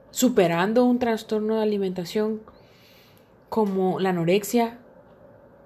superando 0.09 0.85
un 0.85 0.97
trastorno 0.97 1.57
de 1.57 1.63
alimentación 1.63 2.41
como 3.49 3.99
la 3.99 4.09
anorexia, 4.09 4.79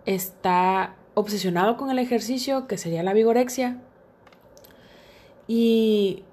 está 0.05 0.95
obsesionado 1.13 1.77
con 1.77 1.91
el 1.91 1.99
ejercicio, 1.99 2.67
que 2.67 2.77
sería 2.77 3.03
la 3.03 3.13
vigorexia, 3.13 3.81
y 5.47 6.23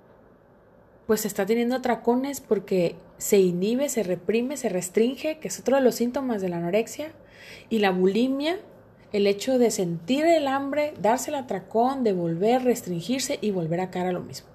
pues 1.07 1.25
está 1.25 1.47
teniendo 1.47 1.77
atracones 1.77 2.41
porque 2.41 2.97
se 3.19 3.39
inhibe, 3.39 3.89
se 3.89 4.03
reprime, 4.03 4.57
se 4.57 4.69
restringe, 4.69 5.39
que 5.39 5.49
es 5.49 5.61
otro 5.61 5.77
de 5.77 5.83
los 5.83 5.95
síntomas 5.95 6.43
de 6.43 6.49
la 6.49 6.57
anorexia. 6.57 7.13
Y 7.69 7.79
la 7.79 7.91
bulimia, 7.91 8.59
el 9.13 9.27
hecho 9.27 9.59
de 9.59 9.71
sentir 9.71 10.25
el 10.25 10.49
hambre, 10.49 10.95
darse 11.01 11.31
el 11.31 11.37
atracón, 11.37 12.05
de 12.05 12.13
volver, 12.13 12.65
restringirse 12.65 13.39
y 13.41 13.51
volver 13.51 13.81
a 13.81 13.91
cara 13.91 14.11
a 14.11 14.13
lo 14.13 14.21
mismo. 14.21 14.49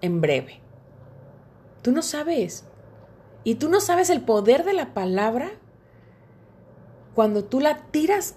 En 0.00 0.20
breve. 0.20 0.60
Tú 1.82 1.92
no 1.92 2.02
sabes. 2.02 2.64
Y 3.44 3.56
tú 3.56 3.68
no 3.68 3.80
sabes 3.80 4.10
el 4.10 4.22
poder 4.22 4.64
de 4.64 4.72
la 4.72 4.92
palabra 4.92 5.52
cuando 7.14 7.44
tú 7.44 7.60
la 7.60 7.78
tiras, 7.90 8.34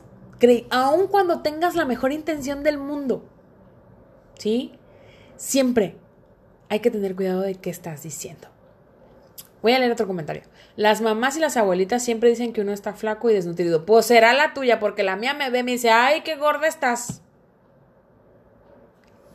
aun 0.69 1.07
cuando 1.07 1.41
tengas 1.41 1.75
la 1.75 1.85
mejor 1.85 2.11
intención 2.11 2.63
del 2.63 2.77
mundo. 2.77 3.25
¿Sí? 4.39 4.71
Siempre 5.37 5.95
hay 6.69 6.79
que 6.79 6.89
tener 6.89 7.15
cuidado 7.15 7.41
de 7.41 7.55
qué 7.55 7.69
estás 7.69 8.03
diciendo. 8.03 8.47
Voy 9.61 9.73
a 9.73 9.79
leer 9.79 9.91
otro 9.91 10.07
comentario. 10.07 10.43
Las 10.75 11.01
mamás 11.01 11.35
y 11.35 11.39
las 11.39 11.57
abuelitas 11.57 12.03
siempre 12.03 12.29
dicen 12.29 12.53
que 12.53 12.61
uno 12.61 12.71
está 12.71 12.93
flaco 12.93 13.29
y 13.29 13.33
desnutrido. 13.33 13.85
Pues 13.85 14.05
será 14.05 14.33
la 14.33 14.53
tuya, 14.53 14.79
porque 14.79 15.03
la 15.03 15.17
mía 15.17 15.33
me 15.33 15.49
ve 15.49 15.59
y 15.59 15.63
me 15.63 15.71
dice, 15.71 15.91
ay, 15.91 16.21
qué 16.21 16.37
gorda 16.37 16.67
estás. 16.67 17.21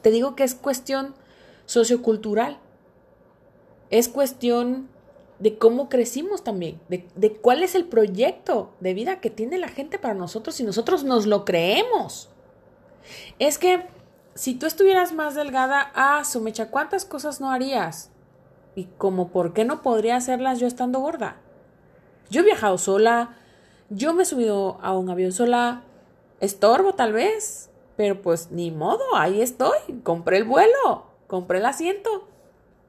Te 0.03 0.11
digo 0.11 0.35
que 0.35 0.45
es 0.45 0.55
cuestión 0.55 1.15
sociocultural. 1.67 2.59
Es 3.91 4.09
cuestión 4.09 4.89
de 5.39 5.59
cómo 5.59 5.89
crecimos 5.89 6.43
también, 6.43 6.81
de, 6.89 7.07
de, 7.17 7.33
cuál 7.33 7.63
es 7.63 7.75
el 7.75 7.85
proyecto 7.85 8.73
de 8.81 8.95
vida 8.95 9.21
que 9.21 9.31
tiene 9.31 9.59
la 9.59 9.69
gente 9.69 9.99
para 9.99 10.15
nosotros 10.15 10.59
y 10.61 10.65
nosotros 10.65 11.05
nos 11.05 11.27
lo 11.27 11.45
creemos. 11.45 12.31
Es 13.39 13.59
que 13.59 13.83
si 14.35 14.55
tú 14.55 14.67
estuvieras 14.67 15.13
más 15.13 15.35
delgada, 15.35 15.93
ah, 15.95 16.25
Sumecha, 16.25 16.71
¿cuántas 16.71 17.05
cosas 17.05 17.41
no 17.41 17.51
harías? 17.51 18.11
Y 18.75 18.87
como, 18.99 19.29
¿por 19.29 19.53
qué 19.53 19.65
no 19.65 19.83
podría 19.83 20.17
hacerlas 20.17 20.59
yo 20.59 20.67
estando 20.67 20.99
gorda? 20.99 21.37
Yo 22.31 22.41
he 22.41 22.45
viajado 22.45 22.79
sola, 22.79 23.37
yo 23.91 24.13
me 24.13 24.25
he 24.25 24.27
subido 24.27 24.79
a 24.83 24.97
un 24.97 25.09
avión 25.09 25.33
sola, 25.33 25.83
estorbo 26.41 26.95
tal 26.95 27.13
vez, 27.13 27.71
pero 27.97 28.21
pues 28.21 28.51
ni 28.51 28.71
modo, 28.73 29.05
ahí 29.15 29.41
estoy, 29.41 29.79
compré 30.03 30.39
el 30.39 30.45
vuelo, 30.45 31.07
compré 31.29 31.59
el 31.59 31.67
asiento. 31.67 32.27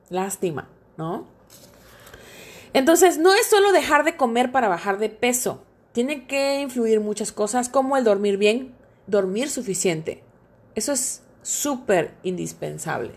Lástima, 0.09 0.67
¿no? 0.97 1.25
Entonces, 2.73 3.17
no 3.17 3.33
es 3.33 3.45
solo 3.45 3.71
dejar 3.71 4.03
de 4.03 4.17
comer 4.17 4.51
para 4.51 4.67
bajar 4.67 4.97
de 4.97 5.09
peso. 5.09 5.61
Tiene 5.93 6.27
que 6.27 6.59
influir 6.59 6.99
muchas 6.99 7.31
cosas 7.31 7.69
como 7.69 7.95
el 7.97 8.03
dormir 8.03 8.37
bien, 8.37 8.75
dormir 9.07 9.49
suficiente. 9.49 10.23
Eso 10.75 10.91
es 10.91 11.21
súper 11.45 12.15
indispensable. 12.23 13.11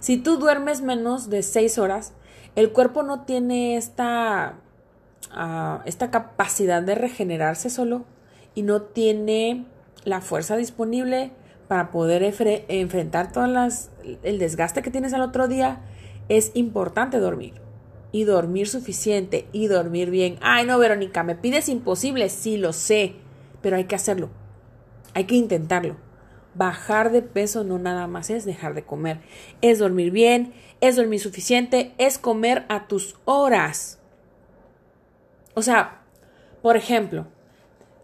Si 0.00 0.16
tú 0.16 0.38
duermes 0.38 0.80
menos 0.80 1.28
de 1.28 1.42
6 1.42 1.76
horas, 1.78 2.14
el 2.56 2.72
cuerpo 2.72 3.02
no 3.02 3.24
tiene 3.24 3.76
esta, 3.76 4.54
ah, 5.32 5.82
esta 5.84 6.10
capacidad 6.10 6.82
de 6.82 6.94
regenerarse 6.94 7.68
solo 7.68 8.06
y 8.54 8.62
no 8.62 8.82
tiene 8.82 9.66
la 10.04 10.22
fuerza 10.22 10.56
disponible 10.56 11.32
para 11.68 11.90
poder 11.90 12.22
enfrentar 12.68 13.32
todas 13.32 13.90
el 14.22 14.38
desgaste 14.38 14.80
que 14.80 14.90
tienes 14.90 15.12
al 15.12 15.20
otro 15.20 15.46
día. 15.46 15.82
Es 16.30 16.52
importante 16.54 17.18
dormir 17.18 17.60
y 18.12 18.24
dormir 18.24 18.66
suficiente 18.66 19.46
y 19.52 19.66
dormir 19.66 20.10
bien. 20.10 20.38
Ay, 20.40 20.64
no, 20.64 20.78
Verónica, 20.78 21.22
me 21.22 21.34
pides 21.34 21.68
imposible, 21.68 22.30
sí 22.30 22.56
lo 22.56 22.72
sé, 22.72 23.16
pero 23.60 23.76
hay 23.76 23.84
que 23.84 23.96
hacerlo. 23.96 24.30
Hay 25.12 25.24
que 25.24 25.34
intentarlo. 25.34 26.07
Bajar 26.54 27.12
de 27.12 27.22
peso 27.22 27.64
no 27.64 27.78
nada 27.78 28.06
más 28.06 28.30
es 28.30 28.44
dejar 28.44 28.74
de 28.74 28.82
comer, 28.82 29.20
es 29.60 29.78
dormir 29.78 30.10
bien, 30.10 30.52
es 30.80 30.96
dormir 30.96 31.20
suficiente, 31.20 31.92
es 31.98 32.18
comer 32.18 32.64
a 32.68 32.88
tus 32.88 33.16
horas. 33.24 33.98
O 35.54 35.62
sea, 35.62 36.02
por 36.62 36.76
ejemplo, 36.76 37.26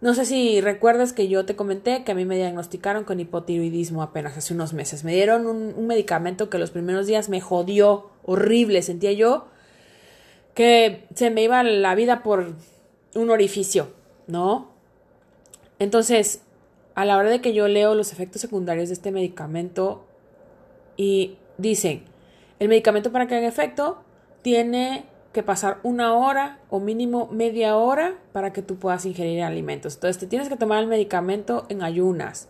no 0.01 0.13
sé 0.13 0.25
si 0.25 0.61
recuerdas 0.61 1.13
que 1.13 1.27
yo 1.27 1.45
te 1.45 1.55
comenté 1.55 2.03
que 2.03 2.11
a 2.11 2.15
mí 2.15 2.25
me 2.25 2.35
diagnosticaron 2.35 3.05
con 3.05 3.19
hipotiroidismo 3.19 4.01
apenas 4.01 4.37
hace 4.37 4.53
unos 4.53 4.73
meses. 4.73 5.03
Me 5.03 5.13
dieron 5.13 5.47
un, 5.47 5.73
un 5.75 5.87
medicamento 5.87 6.49
que 6.49 6.59
los 6.59 6.71
primeros 6.71 7.07
días 7.07 7.29
me 7.29 7.41
jodió 7.41 8.09
horrible. 8.23 8.81
Sentía 8.81 9.13
yo 9.13 9.47
que 10.53 11.05
se 11.15 11.29
me 11.29 11.43
iba 11.43 11.63
la 11.63 11.95
vida 11.95 12.23
por 12.23 12.53
un 13.15 13.29
orificio, 13.29 13.89
¿no? 14.27 14.71
Entonces, 15.79 16.41
a 16.95 17.05
la 17.05 17.17
hora 17.17 17.29
de 17.29 17.41
que 17.41 17.53
yo 17.53 17.67
leo 17.67 17.93
los 17.93 18.11
efectos 18.11 18.41
secundarios 18.41 18.89
de 18.89 18.93
este 18.93 19.11
medicamento 19.11 20.05
y 20.97 21.37
dicen, 21.57 22.03
el 22.59 22.69
medicamento 22.69 23.11
para 23.11 23.27
que 23.27 23.35
haga 23.35 23.47
efecto 23.47 24.01
tiene 24.41 25.05
que 25.33 25.43
pasar 25.43 25.79
una 25.83 26.13
hora 26.13 26.59
o 26.69 26.79
mínimo 26.79 27.27
media 27.29 27.75
hora 27.75 28.17
para 28.31 28.53
que 28.53 28.61
tú 28.61 28.77
puedas 28.77 29.05
ingerir 29.05 29.43
alimentos. 29.43 29.95
Entonces 29.95 30.17
te 30.17 30.27
tienes 30.27 30.47
que 30.47 30.55
tomar 30.55 30.79
el 30.79 30.87
medicamento 30.87 31.65
en 31.67 31.83
ayunas. 31.83 32.47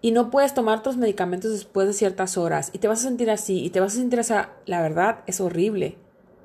Y 0.00 0.12
no 0.12 0.30
puedes 0.30 0.54
tomar 0.54 0.78
otros 0.78 0.96
medicamentos 0.96 1.52
después 1.52 1.86
de 1.86 1.92
ciertas 1.92 2.38
horas. 2.38 2.70
Y 2.72 2.78
te 2.78 2.88
vas 2.88 3.00
a 3.00 3.02
sentir 3.02 3.30
así. 3.30 3.62
Y 3.62 3.68
te 3.68 3.80
vas 3.80 3.92
a 3.92 3.96
sentir 3.96 4.18
así. 4.18 4.32
La 4.64 4.80
verdad 4.80 5.18
es 5.26 5.42
horrible. 5.42 5.98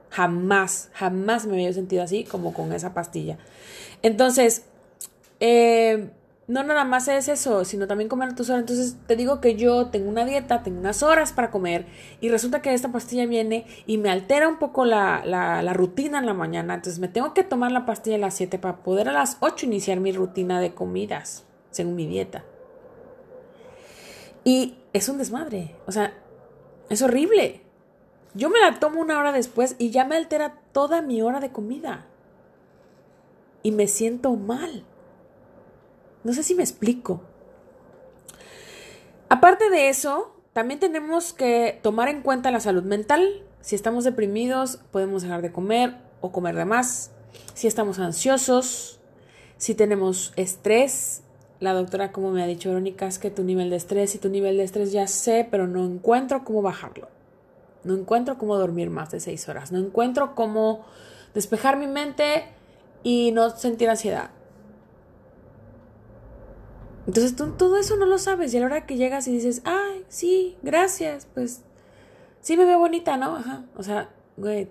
Jamás, 0.10 0.90
jamás 0.92 1.46
me 1.46 1.54
había 1.54 1.72
sentido 1.72 2.04
así 2.04 2.26
como 2.26 2.54
con 2.54 2.74
esa 2.74 2.94
pastilla. 2.94 3.38
Entonces, 4.02 4.66
eh, 5.40 6.10
no 6.48 6.64
nada 6.64 6.84
más 6.84 7.08
es 7.08 7.28
eso, 7.28 7.66
sino 7.66 7.88
también 7.88 8.08
comer 8.08 8.36
tus 8.36 8.50
horas. 8.50 8.62
Entonces 8.62 8.98
te 9.08 9.16
digo 9.16 9.42
que 9.42 9.56
yo 9.56 9.88
tengo 9.88 10.10
una 10.10 10.26
dieta, 10.26 10.62
tengo 10.62 10.80
unas 10.80 11.02
horas 11.02 11.32
para 11.32 11.50
comer 11.50 11.88
y 12.22 12.30
resulta 12.30 12.62
que 12.62 12.74
esta 12.74 12.92
pastilla 12.92 13.26
viene 13.26 13.66
y 13.88 13.98
me 13.98 14.12
altera 14.12 14.48
un 14.48 14.58
poco 14.58 14.86
la, 14.86 15.24
la, 15.26 15.74
rutina 15.74 16.20
en 16.20 16.28
la 16.28 16.36
mañana. 16.36 16.76
Entonces 16.76 17.00
me 17.00 17.08
tengo 17.08 17.34
que 17.34 17.44
tomar 17.44 17.72
la 17.72 17.86
pastilla 17.86 18.18
a 18.18 18.20
las 18.20 18.36
7 18.36 18.60
para 18.60 18.78
poder 18.78 19.10
a 19.10 19.14
las 19.14 19.38
8 19.40 19.66
iniciar 19.66 20.00
mi 20.00 20.12
rutina 20.12 20.60
de 20.60 20.74
comidas, 20.74 21.46
según 21.72 21.96
mi 21.96 22.06
dieta. 22.06 22.44
Y 24.44 24.78
es 24.94 25.10
un 25.10 25.18
desmadre, 25.18 25.76
o 25.88 25.92
sea, 25.92 26.14
es 26.90 27.02
horrible. 27.02 27.62
Yo 28.36 28.50
me 28.52 28.60
la 28.60 28.80
tomo 28.80 29.02
una 29.02 29.18
hora 29.18 29.32
después 29.32 29.76
y 29.80 29.90
ya 29.90 30.06
me 30.06 30.16
altera 30.16 30.60
toda 30.74 31.02
mi 31.02 31.24
hora 31.24 31.40
de 31.40 31.52
comida. 31.52 32.06
Y 33.64 33.72
me 33.72 33.88
siento 33.88 34.36
mal. 34.36 34.86
No 36.26 36.34
sé 36.34 36.42
si 36.42 36.56
me 36.56 36.64
explico. 36.64 37.22
Aparte 39.30 39.70
de 39.70 39.90
eso, 39.90 40.34
también 40.54 40.80
tenemos 40.80 41.34
que 41.34 41.80
tomar 41.84 42.10
en 42.10 42.24
cuenta 42.24 42.50
la 42.50 42.60
salud 42.60 42.82
mental. 42.82 43.44
Si 43.62 43.76
estamos 43.76 44.06
deprimidos, 44.06 44.78
podemos 44.92 45.22
dejar 45.22 45.44
de 45.44 45.52
comer 45.52 45.98
o 46.22 46.32
comer 46.32 46.56
de 46.56 46.66
más. 46.66 47.12
Si 47.54 47.68
estamos 47.68 48.00
ansiosos, 48.00 49.00
si 49.58 49.76
tenemos 49.76 50.34
estrés. 50.36 51.22
La 51.60 51.74
doctora, 51.74 52.12
como 52.12 52.32
me 52.32 52.42
ha 52.42 52.48
dicho 52.48 52.70
Verónica, 52.70 53.06
es 53.06 53.20
que 53.20 53.30
tu 53.30 53.44
nivel 53.44 53.70
de 53.70 53.76
estrés 53.76 54.16
y 54.16 54.18
tu 54.18 54.30
nivel 54.30 54.58
de 54.58 54.64
estrés 54.64 54.92
ya 54.92 55.06
sé, 55.06 55.48
pero 55.50 55.68
no 55.68 55.86
encuentro 55.86 56.44
cómo 56.44 56.64
bajarlo. 56.64 57.08
No 57.84 57.94
encuentro 57.94 58.40
cómo 58.40 58.58
dormir 58.58 58.90
más 58.90 59.12
de 59.12 59.20
seis 59.20 59.48
horas. 59.48 59.72
No 59.72 59.78
encuentro 59.78 60.34
cómo 60.34 60.86
despejar 61.36 61.78
mi 61.78 61.86
mente 61.86 62.46
y 63.04 63.32
no 63.32 63.52
sentir 63.52 63.92
ansiedad. 63.92 64.32
Entonces 67.08 67.36
tú 67.36 67.52
todo 67.52 67.78
eso 67.78 67.98
no 67.98 68.06
lo 68.06 68.18
sabes 68.18 68.54
y 68.54 68.58
a 68.58 68.62
la 68.62 68.66
hora 68.66 68.86
que 68.86 68.98
llegas 68.98 69.28
y 69.28 69.32
dices, 69.32 69.62
ay, 69.66 70.04
sí, 70.08 70.58
gracias, 70.64 71.28
pues 71.34 71.62
sí 72.42 72.58
me 72.58 72.66
veo 72.66 72.80
bonita, 72.80 73.18
¿no? 73.18 73.36
Ajá. 73.36 73.66
O 73.76 73.84
sea, 73.84 74.10
güey, 74.38 74.70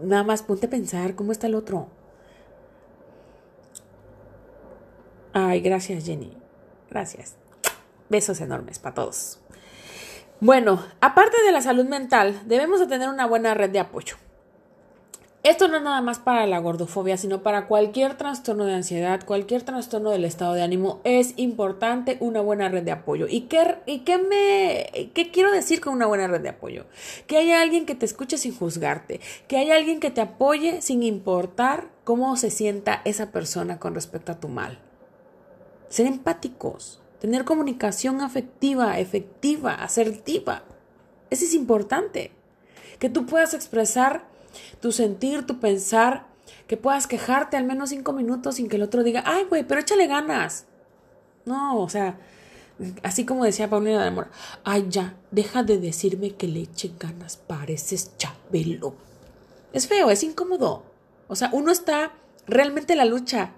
nada 0.00 0.24
más 0.24 0.42
ponte 0.42 0.66
a 0.66 0.70
pensar 0.70 1.14
cómo 1.14 1.32
está 1.32 1.46
el 1.46 1.54
otro. 1.54 1.88
Ay, 5.32 5.60
gracias 5.60 6.04
Jenny. 6.04 6.36
Gracias. 6.90 7.36
Besos 8.08 8.40
enormes 8.40 8.78
para 8.78 8.94
todos. 8.94 9.38
Bueno, 10.40 10.84
aparte 11.00 11.36
de 11.44 11.52
la 11.52 11.62
salud 11.62 11.86
mental, 11.86 12.42
debemos 12.46 12.80
de 12.80 12.88
tener 12.88 13.08
una 13.08 13.26
buena 13.26 13.54
red 13.54 13.70
de 13.70 13.78
apoyo. 13.78 14.16
Esto 15.42 15.66
no 15.66 15.78
es 15.78 15.82
nada 15.82 16.00
más 16.02 16.20
para 16.20 16.46
la 16.46 16.60
gordofobia, 16.60 17.16
sino 17.16 17.42
para 17.42 17.66
cualquier 17.66 18.16
trastorno 18.16 18.64
de 18.64 18.74
ansiedad, 18.74 19.24
cualquier 19.26 19.64
trastorno 19.64 20.10
del 20.10 20.24
estado 20.24 20.54
de 20.54 20.62
ánimo, 20.62 21.00
es 21.02 21.34
importante 21.36 22.16
una 22.20 22.40
buena 22.40 22.68
red 22.68 22.84
de 22.84 22.92
apoyo. 22.92 23.26
¿Y 23.28 23.42
qué, 23.42 23.78
y 23.86 24.00
qué 24.00 24.18
me 24.18 25.10
qué 25.14 25.32
quiero 25.32 25.50
decir 25.50 25.80
con 25.80 25.94
una 25.94 26.06
buena 26.06 26.28
red 26.28 26.42
de 26.42 26.50
apoyo? 26.50 26.84
Que 27.26 27.38
haya 27.38 27.60
alguien 27.60 27.86
que 27.86 27.96
te 27.96 28.06
escuche 28.06 28.38
sin 28.38 28.54
juzgarte, 28.56 29.20
que 29.48 29.56
haya 29.56 29.74
alguien 29.74 29.98
que 29.98 30.12
te 30.12 30.20
apoye 30.20 30.80
sin 30.80 31.02
importar 31.02 31.88
cómo 32.04 32.36
se 32.36 32.50
sienta 32.50 33.02
esa 33.04 33.32
persona 33.32 33.80
con 33.80 33.96
respecto 33.96 34.30
a 34.30 34.38
tu 34.38 34.46
mal. 34.46 34.78
Ser 35.88 36.06
empáticos, 36.06 37.02
tener 37.18 37.44
comunicación 37.44 38.20
afectiva, 38.20 39.00
efectiva, 39.00 39.74
asertiva. 39.74 40.62
Eso 41.30 41.44
es 41.44 41.54
importante. 41.54 42.30
Que 43.00 43.08
tú 43.08 43.26
puedas 43.26 43.54
expresar 43.54 44.30
tu 44.80 44.92
sentir, 44.92 45.46
tu 45.46 45.60
pensar, 45.60 46.26
que 46.66 46.76
puedas 46.76 47.06
quejarte 47.06 47.56
al 47.56 47.64
menos 47.64 47.90
cinco 47.90 48.12
minutos 48.12 48.56
sin 48.56 48.68
que 48.68 48.76
el 48.76 48.82
otro 48.82 49.02
diga, 49.02 49.22
ay, 49.26 49.44
güey, 49.44 49.64
pero 49.64 49.80
échale 49.80 50.06
ganas. 50.06 50.66
No, 51.44 51.78
o 51.78 51.88
sea, 51.88 52.18
así 53.02 53.24
como 53.24 53.44
decía 53.44 53.68
Paulina 53.68 54.00
de 54.00 54.08
Amor, 54.08 54.28
ay, 54.64 54.86
ya, 54.88 55.16
deja 55.30 55.62
de 55.62 55.78
decirme 55.78 56.34
que 56.34 56.48
le 56.48 56.60
eche 56.60 56.92
ganas, 56.98 57.36
pareces 57.36 58.16
chabelo. 58.16 58.94
Es 59.72 59.88
feo, 59.88 60.10
es 60.10 60.22
incómodo. 60.22 60.84
O 61.28 61.36
sea, 61.36 61.50
uno 61.52 61.72
está, 61.72 62.12
realmente 62.46 62.96
la 62.96 63.04
lucha 63.04 63.52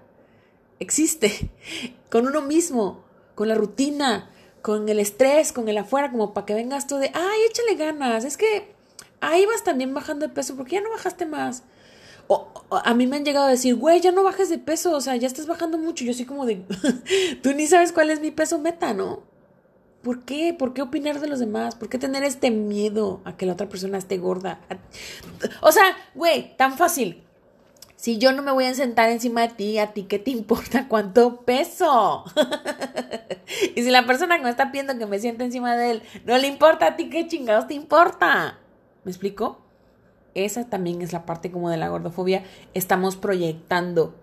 existe 0.79 1.51
con 2.09 2.27
uno 2.27 2.41
mismo 2.41 3.05
con 3.35 3.49
la 3.49 3.55
rutina, 3.55 4.29
con 4.61 4.89
el 4.89 4.99
estrés, 4.99 5.51
con 5.51 5.67
el 5.69 5.77
afuera, 5.77 6.09
como 6.09 6.33
para 6.33 6.45
que 6.45 6.53
vengas 6.53 6.87
tú 6.87 6.95
de, 6.95 7.11
ay, 7.13 7.39
échale 7.49 7.75
ganas, 7.75 8.23
es 8.23 8.37
que 8.37 8.73
ahí 9.21 9.45
vas 9.45 9.63
también 9.63 9.93
bajando 9.93 10.27
de 10.27 10.33
peso, 10.33 10.55
porque 10.55 10.75
ya 10.75 10.81
no 10.81 10.89
bajaste 10.89 11.25
más. 11.25 11.63
O, 12.27 12.49
a 12.71 12.93
mí 12.93 13.05
me 13.05 13.17
han 13.17 13.25
llegado 13.25 13.45
a 13.45 13.51
decir, 13.51 13.75
güey, 13.75 14.01
ya 14.01 14.11
no 14.11 14.23
bajes 14.23 14.49
de 14.49 14.57
peso, 14.57 14.95
o 14.95 15.01
sea, 15.01 15.15
ya 15.15 15.27
estás 15.27 15.47
bajando 15.47 15.77
mucho. 15.77 16.03
Yo 16.03 16.11
así 16.11 16.25
como 16.25 16.45
de, 16.45 16.63
tú 17.43 17.53
ni 17.53 17.67
sabes 17.67 17.91
cuál 17.91 18.09
es 18.09 18.19
mi 18.19 18.31
peso 18.31 18.59
meta, 18.59 18.93
¿no? 18.93 19.23
¿Por 20.01 20.23
qué? 20.23 20.55
¿Por 20.57 20.73
qué 20.73 20.81
opinar 20.81 21.19
de 21.19 21.27
los 21.27 21.39
demás? 21.39 21.75
¿Por 21.75 21.89
qué 21.89 21.97
tener 21.97 22.23
este 22.23 22.51
miedo 22.51 23.21
a 23.25 23.37
que 23.37 23.45
la 23.45 23.53
otra 23.53 23.69
persona 23.69 23.97
esté 23.97 24.17
gorda? 24.17 24.59
O 25.61 25.71
sea, 25.71 25.83
güey, 26.13 26.55
tan 26.57 26.77
fácil. 26.77 27.23
Si 27.95 28.19
yo 28.19 28.31
no 28.31 28.43
me 28.43 28.51
voy 28.51 28.65
a 28.65 28.73
sentar 28.75 29.09
encima 29.09 29.41
de 29.41 29.47
ti, 29.55 29.79
¿a 29.79 29.93
ti 29.93 30.03
qué 30.03 30.19
te 30.19 30.29
importa 30.29 30.87
cuánto 30.87 31.41
peso? 31.41 32.23
y 33.75 33.81
si 33.81 33.89
la 33.89 34.05
persona 34.05 34.37
que 34.37 34.43
me 34.43 34.51
está 34.51 34.71
pidiendo 34.71 34.95
que 34.99 35.07
me 35.07 35.17
siente 35.17 35.43
encima 35.43 35.75
de 35.75 35.89
él 35.89 36.03
no 36.23 36.37
le 36.37 36.45
importa 36.47 36.85
a 36.85 36.95
ti, 36.97 37.09
¿qué 37.09 37.27
chingados 37.27 37.67
te 37.67 37.73
importa? 37.73 38.59
¿Me 39.05 39.11
explico? 39.11 39.59
Esa 40.33 40.65
también 40.65 41.01
es 41.01 41.13
la 41.13 41.25
parte 41.25 41.51
como 41.51 41.69
de 41.69 41.77
la 41.77 41.87
gordofobia. 41.87 42.43
Estamos 42.73 43.15
proyectando, 43.15 44.15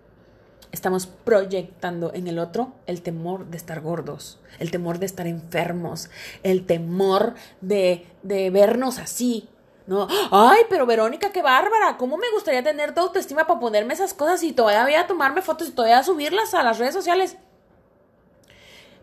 estamos 0.73 1.07
proyectando 1.07 2.13
en 2.13 2.27
el 2.27 2.39
otro 2.39 2.73
el 2.87 3.01
temor 3.01 3.47
de 3.47 3.57
estar 3.57 3.81
gordos, 3.81 4.41
el 4.59 4.71
temor 4.71 4.99
de 4.99 5.07
estar 5.07 5.27
enfermos, 5.27 6.11
el 6.43 6.67
temor 6.67 7.35
de, 7.63 8.07
de 8.23 8.51
vernos 8.51 8.99
así, 8.99 9.49
No, 9.87 10.07
ay, 10.31 10.63
pero 10.69 10.85
Verónica, 10.85 11.33
qué 11.33 11.43
bárbara. 11.43 11.97
¿Cómo 11.97 12.17
me 12.17 12.31
gustaría 12.33 12.63
tener 12.63 12.95
tu 12.95 13.01
autoestima 13.01 13.47
para 13.47 13.61
ponerme 13.61 13.95
esas 13.95 14.15
cosas 14.15 14.43
y 14.43 14.53
todavía 14.53 15.07
tomarme 15.07 15.43
fotos 15.43 15.69
y 15.69 15.73
todavía 15.73 16.03
subirlas 16.03 16.55
a 16.55 16.63
las 16.63 16.79
redes 16.79 16.95
sociales? 16.95 17.37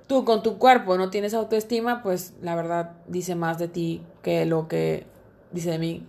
Tú 0.07 0.25
con 0.25 0.41
tu 0.41 0.57
cuerpo 0.57 0.97
no 0.97 1.09
tienes 1.09 1.33
autoestima, 1.33 2.01
pues 2.01 2.33
la 2.41 2.55
verdad 2.55 2.91
dice 3.07 3.35
más 3.35 3.59
de 3.59 3.67
ti 3.67 4.03
que 4.23 4.45
lo 4.45 4.67
que 4.67 5.05
dice 5.51 5.71
de 5.71 5.79
mí. 5.79 6.07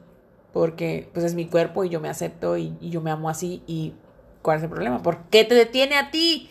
Porque 0.52 1.08
pues 1.12 1.24
es 1.24 1.34
mi 1.34 1.46
cuerpo 1.46 1.84
y 1.84 1.90
yo 1.90 2.00
me 2.00 2.08
acepto 2.08 2.56
y, 2.56 2.76
yo 2.80 3.00
me 3.00 3.10
amo 3.10 3.28
así. 3.28 3.62
¿Y 3.66 3.94
cuál 4.42 4.58
es 4.58 4.64
el 4.64 4.70
problema? 4.70 5.02
¿Por 5.02 5.24
qué 5.24 5.44
te 5.44 5.54
detiene 5.54 5.96
a 5.96 6.10
ti? 6.10 6.50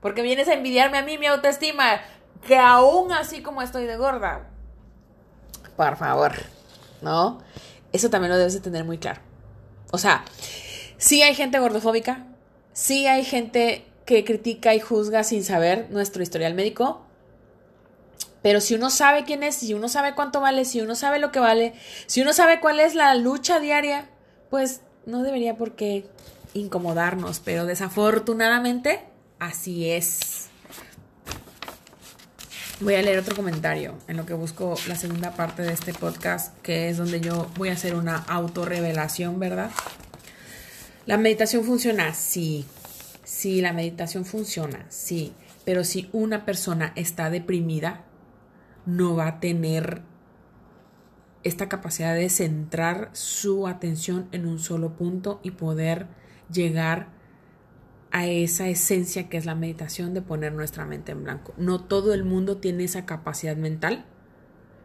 Porque 0.00 0.22
vienes 0.22 0.48
a 0.48 0.54
envidiarme 0.54 0.98
a 0.98 1.02
mí 1.02 1.18
mi 1.18 1.26
autoestima. 1.26 2.00
Que 2.46 2.58
aún 2.58 3.12
así 3.12 3.42
como 3.42 3.62
estoy 3.62 3.84
de 3.86 3.96
gorda. 3.96 4.48
Por 5.76 5.96
favor. 5.96 6.32
¿no? 7.02 7.38
Eso 7.92 8.08
también 8.08 8.30
lo 8.30 8.38
debes 8.38 8.54
de 8.54 8.60
tener 8.60 8.84
muy 8.84 8.98
claro. 8.98 9.20
O 9.90 9.98
sea, 9.98 10.24
sí 10.96 11.22
hay 11.22 11.34
gente 11.34 11.58
gordofóbica, 11.58 12.24
sí 12.72 13.06
hay 13.06 13.24
gente 13.24 13.84
que 14.06 14.24
critica 14.24 14.74
y 14.74 14.80
juzga 14.80 15.24
sin 15.24 15.44
saber 15.44 15.88
nuestro 15.90 16.22
historial 16.22 16.54
médico, 16.54 17.02
pero 18.42 18.60
si 18.60 18.74
uno 18.74 18.90
sabe 18.90 19.24
quién 19.24 19.42
es, 19.42 19.54
si 19.54 19.72
uno 19.72 19.88
sabe 19.88 20.14
cuánto 20.14 20.40
vale, 20.40 20.64
si 20.64 20.80
uno 20.80 20.94
sabe 20.94 21.18
lo 21.18 21.30
que 21.30 21.38
vale, 21.38 21.74
si 22.06 22.20
uno 22.22 22.32
sabe 22.32 22.60
cuál 22.60 22.80
es 22.80 22.94
la 22.94 23.14
lucha 23.14 23.60
diaria, 23.60 24.08
pues 24.50 24.80
no 25.06 25.22
debería 25.22 25.56
por 25.56 25.74
qué 25.74 26.06
incomodarnos, 26.54 27.40
pero 27.40 27.66
desafortunadamente 27.66 29.00
así 29.38 29.88
es. 29.90 30.48
Voy 32.80 32.94
a 32.94 33.02
leer 33.02 33.20
otro 33.20 33.36
comentario 33.36 33.96
en 34.08 34.16
lo 34.16 34.26
que 34.26 34.34
busco 34.34 34.74
la 34.88 34.96
segunda 34.96 35.36
parte 35.36 35.62
de 35.62 35.72
este 35.72 35.94
podcast, 35.94 36.58
que 36.62 36.88
es 36.88 36.96
donde 36.96 37.20
yo 37.20 37.48
voy 37.56 37.68
a 37.68 37.74
hacer 37.74 37.94
una 37.94 38.16
autorrevelación, 38.16 39.38
¿verdad? 39.38 39.70
La 41.06 41.16
meditación 41.16 41.64
funciona, 41.64 42.12
sí. 42.12 42.66
Sí, 43.22 43.60
la 43.60 43.72
meditación 43.72 44.24
funciona, 44.24 44.84
sí. 44.88 45.32
Pero 45.64 45.84
si 45.84 46.08
una 46.12 46.44
persona 46.44 46.92
está 46.96 47.30
deprimida, 47.30 48.04
no 48.86 49.16
va 49.16 49.26
a 49.26 49.40
tener 49.40 50.02
esta 51.42 51.68
capacidad 51.68 52.14
de 52.14 52.28
centrar 52.28 53.10
su 53.12 53.66
atención 53.66 54.28
en 54.32 54.46
un 54.46 54.58
solo 54.58 54.96
punto 54.96 55.40
y 55.42 55.52
poder 55.52 56.06
llegar 56.50 57.08
a 58.10 58.26
esa 58.26 58.68
esencia 58.68 59.28
que 59.28 59.38
es 59.38 59.46
la 59.46 59.54
meditación 59.54 60.14
de 60.14 60.22
poner 60.22 60.52
nuestra 60.52 60.84
mente 60.84 61.12
en 61.12 61.24
blanco. 61.24 61.54
No 61.56 61.82
todo 61.82 62.12
el 62.12 62.24
mundo 62.24 62.58
tiene 62.58 62.84
esa 62.84 63.06
capacidad 63.06 63.56
mental, 63.56 64.04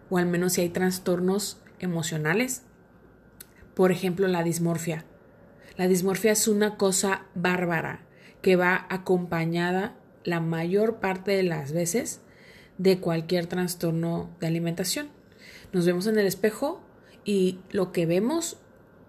o 0.10 0.18
al 0.18 0.26
menos 0.26 0.54
si 0.54 0.62
hay 0.62 0.70
trastornos 0.70 1.62
emocionales. 1.80 2.64
Por 3.76 3.92
ejemplo, 3.92 4.28
la 4.28 4.44
dismorfia. 4.44 5.06
La 5.76 5.88
dismorfia 5.88 6.32
es 6.32 6.48
una 6.48 6.78
cosa 6.78 7.26
bárbara 7.36 8.06
que 8.42 8.56
va 8.56 8.88
acompañada 8.90 9.96
la 10.24 10.40
mayor 10.40 11.00
parte 11.00 11.32
de 11.32 11.44
las 11.44 11.74
veces 11.74 12.22
de 12.78 13.00
cualquier 13.00 13.48
trastorno 13.48 14.30
de 14.40 14.48
alimentación. 14.48 15.10
Nos 15.74 15.86
vemos 15.86 16.08
en 16.08 16.18
el 16.18 16.28
espejo 16.28 16.82
y 17.26 17.60
lo 17.72 17.92
que 17.92 18.06
vemos 18.06 18.58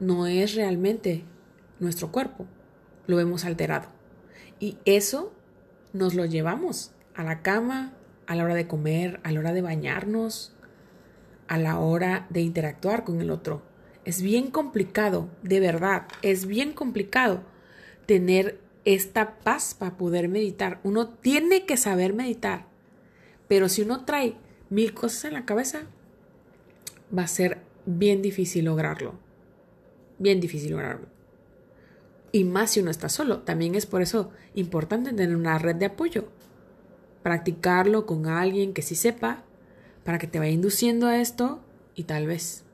no 0.01 0.27
es 0.27 0.55
realmente 0.55 1.25
nuestro 1.81 2.11
cuerpo, 2.11 2.47
lo 3.07 3.17
vemos 3.17 3.45
alterado. 3.45 3.89
Y 4.61 4.79
eso 4.85 5.33
nos 5.93 6.15
lo 6.15 6.25
llevamos 6.25 6.93
a 7.15 7.23
la 7.23 7.43
cama, 7.43 7.95
a 8.27 8.35
la 8.35 8.45
hora 8.45 8.55
de 8.55 8.67
comer, 8.67 9.21
a 9.23 9.33
la 9.33 9.41
hora 9.41 9.53
de 9.53 9.63
bañarnos, 9.63 10.53
a 11.47 11.59
la 11.59 11.79
hora 11.79 12.27
de 12.31 12.41
interactuar 12.41 13.05
con 13.05 13.21
el 13.21 13.31
otro. 13.31 13.63
Es 14.05 14.23
bien 14.23 14.51
complicado, 14.51 15.29
de 15.43 15.61
verdad, 15.61 16.07
es 16.23 16.47
bien 16.47 16.73
complicado 16.73 17.43
tener 18.07 18.61
esta 18.85 19.39
paz 19.41 19.75
para 19.75 19.97
poder 19.97 20.29
meditar. 20.29 20.81
Uno 20.83 21.09
tiene 21.09 21.67
que 21.67 21.77
saber 21.77 22.15
meditar, 22.15 22.67
pero 23.49 23.69
si 23.69 23.83
uno 23.83 24.05
trae 24.05 24.37
mil 24.71 24.95
cosas 24.95 25.25
en 25.25 25.35
la 25.35 25.45
cabeza, 25.45 25.83
va 27.17 27.23
a 27.23 27.29
ser 27.29 27.59
bien 27.87 28.23
difícil 28.23 28.67
lograrlo. 28.67 29.15
Bien 30.19 30.41
difícil 30.41 30.73
lograrlo. 30.73 31.07
Y 32.33 32.45
más 32.45 32.73
si 32.73 32.81
uno 32.81 32.91
está 32.91 33.09
solo. 33.09 33.41
También 33.41 33.75
es 33.75 33.87
por 33.87 34.03
eso 34.03 34.31
importante 34.55 35.13
tener 35.13 35.35
una 35.35 35.59
red 35.59 35.77
de 35.77 35.87
apoyo. 35.87 36.29
Practicarlo 37.23 38.05
con 38.05 38.27
alguien 38.27 38.75
que 38.75 38.83
sí 38.83 38.95
sepa 38.95 39.45
para 40.05 40.19
que 40.19 40.27
te 40.27 40.39
vaya 40.39 40.53
induciendo 40.53 41.07
a 41.07 41.21
esto 41.21 41.61
y 41.95 42.05
tal 42.05 42.27
vez. 42.27 42.65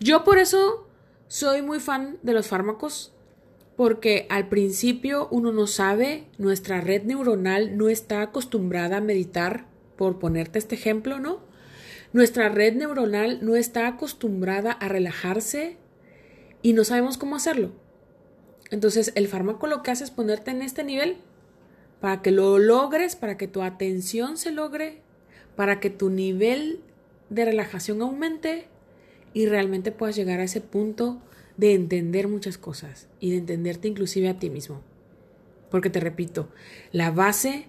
Yo 0.00 0.24
por 0.24 0.38
eso 0.38 0.86
soy 1.28 1.62
muy 1.62 1.80
fan 1.80 2.18
de 2.22 2.32
los 2.32 2.46
fármacos 2.48 3.12
porque 3.76 4.26
al 4.30 4.48
principio 4.48 5.28
uno 5.30 5.52
no 5.52 5.66
sabe, 5.66 6.26
nuestra 6.38 6.80
red 6.80 7.02
neuronal 7.04 7.76
no 7.76 7.88
está 7.88 8.22
acostumbrada 8.22 8.98
a 8.98 9.00
meditar, 9.00 9.66
por 9.96 10.18
ponerte 10.18 10.58
este 10.58 10.74
ejemplo, 10.74 11.18
¿no? 11.18 11.40
Nuestra 12.12 12.48
red 12.48 12.74
neuronal 12.74 13.44
no 13.44 13.56
está 13.56 13.88
acostumbrada 13.88 14.72
a 14.72 14.88
relajarse 14.88 15.76
y 16.62 16.72
no 16.72 16.84
sabemos 16.84 17.18
cómo 17.18 17.36
hacerlo. 17.36 17.72
Entonces, 18.70 19.12
el 19.14 19.28
fármaco 19.28 19.66
lo 19.66 19.82
que 19.82 19.90
hace 19.90 20.04
es 20.04 20.10
ponerte 20.10 20.50
en 20.50 20.62
este 20.62 20.84
nivel 20.84 21.16
para 22.00 22.22
que 22.22 22.30
lo 22.30 22.58
logres, 22.58 23.16
para 23.16 23.36
que 23.36 23.48
tu 23.48 23.62
atención 23.62 24.36
se 24.36 24.52
logre, 24.52 25.00
para 25.56 25.80
que 25.80 25.90
tu 25.90 26.10
nivel 26.10 26.80
de 27.30 27.44
relajación 27.44 28.02
aumente 28.02 28.66
y 29.32 29.46
realmente 29.46 29.92
puedas 29.92 30.16
llegar 30.16 30.40
a 30.40 30.44
ese 30.44 30.60
punto 30.60 31.20
de 31.56 31.74
entender 31.74 32.28
muchas 32.28 32.58
cosas 32.58 33.08
y 33.20 33.30
de 33.30 33.38
entenderte 33.38 33.88
inclusive 33.88 34.28
a 34.28 34.38
ti 34.38 34.50
mismo. 34.50 34.82
Porque 35.70 35.90
te 35.90 36.00
repito, 36.00 36.48
la 36.92 37.10
base 37.10 37.68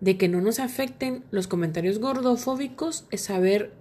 de 0.00 0.16
que 0.16 0.28
no 0.28 0.40
nos 0.40 0.58
afecten 0.60 1.24
los 1.30 1.46
comentarios 1.46 1.98
gordofóbicos 1.98 3.06
es 3.10 3.22
saber 3.22 3.72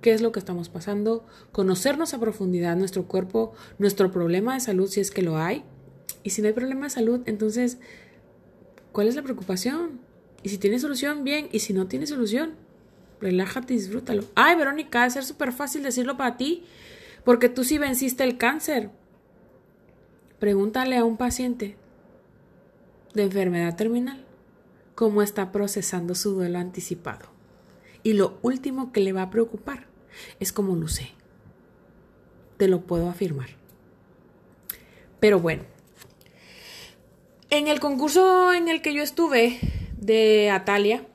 qué 0.00 0.12
es 0.12 0.20
lo 0.20 0.32
que 0.32 0.38
estamos 0.38 0.68
pasando, 0.68 1.24
conocernos 1.52 2.14
a 2.14 2.20
profundidad 2.20 2.76
nuestro 2.76 3.06
cuerpo, 3.06 3.52
nuestro 3.78 4.10
problema 4.10 4.54
de 4.54 4.60
salud 4.60 4.88
si 4.88 5.00
es 5.00 5.10
que 5.10 5.22
lo 5.22 5.36
hay 5.36 5.64
y 6.22 6.30
si 6.30 6.42
no 6.42 6.48
hay 6.48 6.54
problema 6.54 6.86
de 6.86 6.90
salud, 6.90 7.20
entonces, 7.26 7.78
¿cuál 8.92 9.08
es 9.08 9.14
la 9.14 9.22
preocupación? 9.22 10.00
Y 10.42 10.48
si 10.48 10.58
tiene 10.58 10.78
solución, 10.78 11.22
bien. 11.22 11.48
Y 11.52 11.60
si 11.60 11.72
no 11.72 11.86
tiene 11.86 12.06
solución, 12.06 12.54
relájate 13.20 13.74
y 13.74 13.76
disfrútalo. 13.76 14.24
Ay, 14.34 14.56
Verónica, 14.56 15.00
debe 15.00 15.12
ser 15.12 15.24
súper 15.24 15.52
fácil 15.52 15.84
decirlo 15.84 16.16
para 16.16 16.36
ti, 16.36 16.64
porque 17.24 17.48
tú 17.48 17.62
sí 17.62 17.78
venciste 17.78 18.24
el 18.24 18.38
cáncer. 18.38 18.90
Pregúntale 20.40 20.96
a 20.96 21.04
un 21.04 21.16
paciente 21.16 21.76
de 23.14 23.22
enfermedad 23.22 23.76
terminal 23.76 24.25
cómo 24.96 25.22
está 25.22 25.52
procesando 25.52 26.16
su 26.16 26.32
duelo 26.32 26.58
anticipado. 26.58 27.26
Y 28.02 28.14
lo 28.14 28.38
último 28.42 28.92
que 28.92 29.00
le 29.00 29.12
va 29.12 29.22
a 29.22 29.30
preocupar 29.30 29.86
es 30.40 30.52
cómo 30.52 30.74
luce. 30.74 31.10
Te 32.56 32.66
lo 32.66 32.80
puedo 32.80 33.08
afirmar. 33.08 33.50
Pero 35.20 35.38
bueno, 35.38 35.64
en 37.50 37.68
el 37.68 37.78
concurso 37.78 38.54
en 38.54 38.68
el 38.68 38.80
que 38.80 38.94
yo 38.94 39.02
estuve 39.02 39.60
de 40.00 40.50
Atalia, 40.50 41.06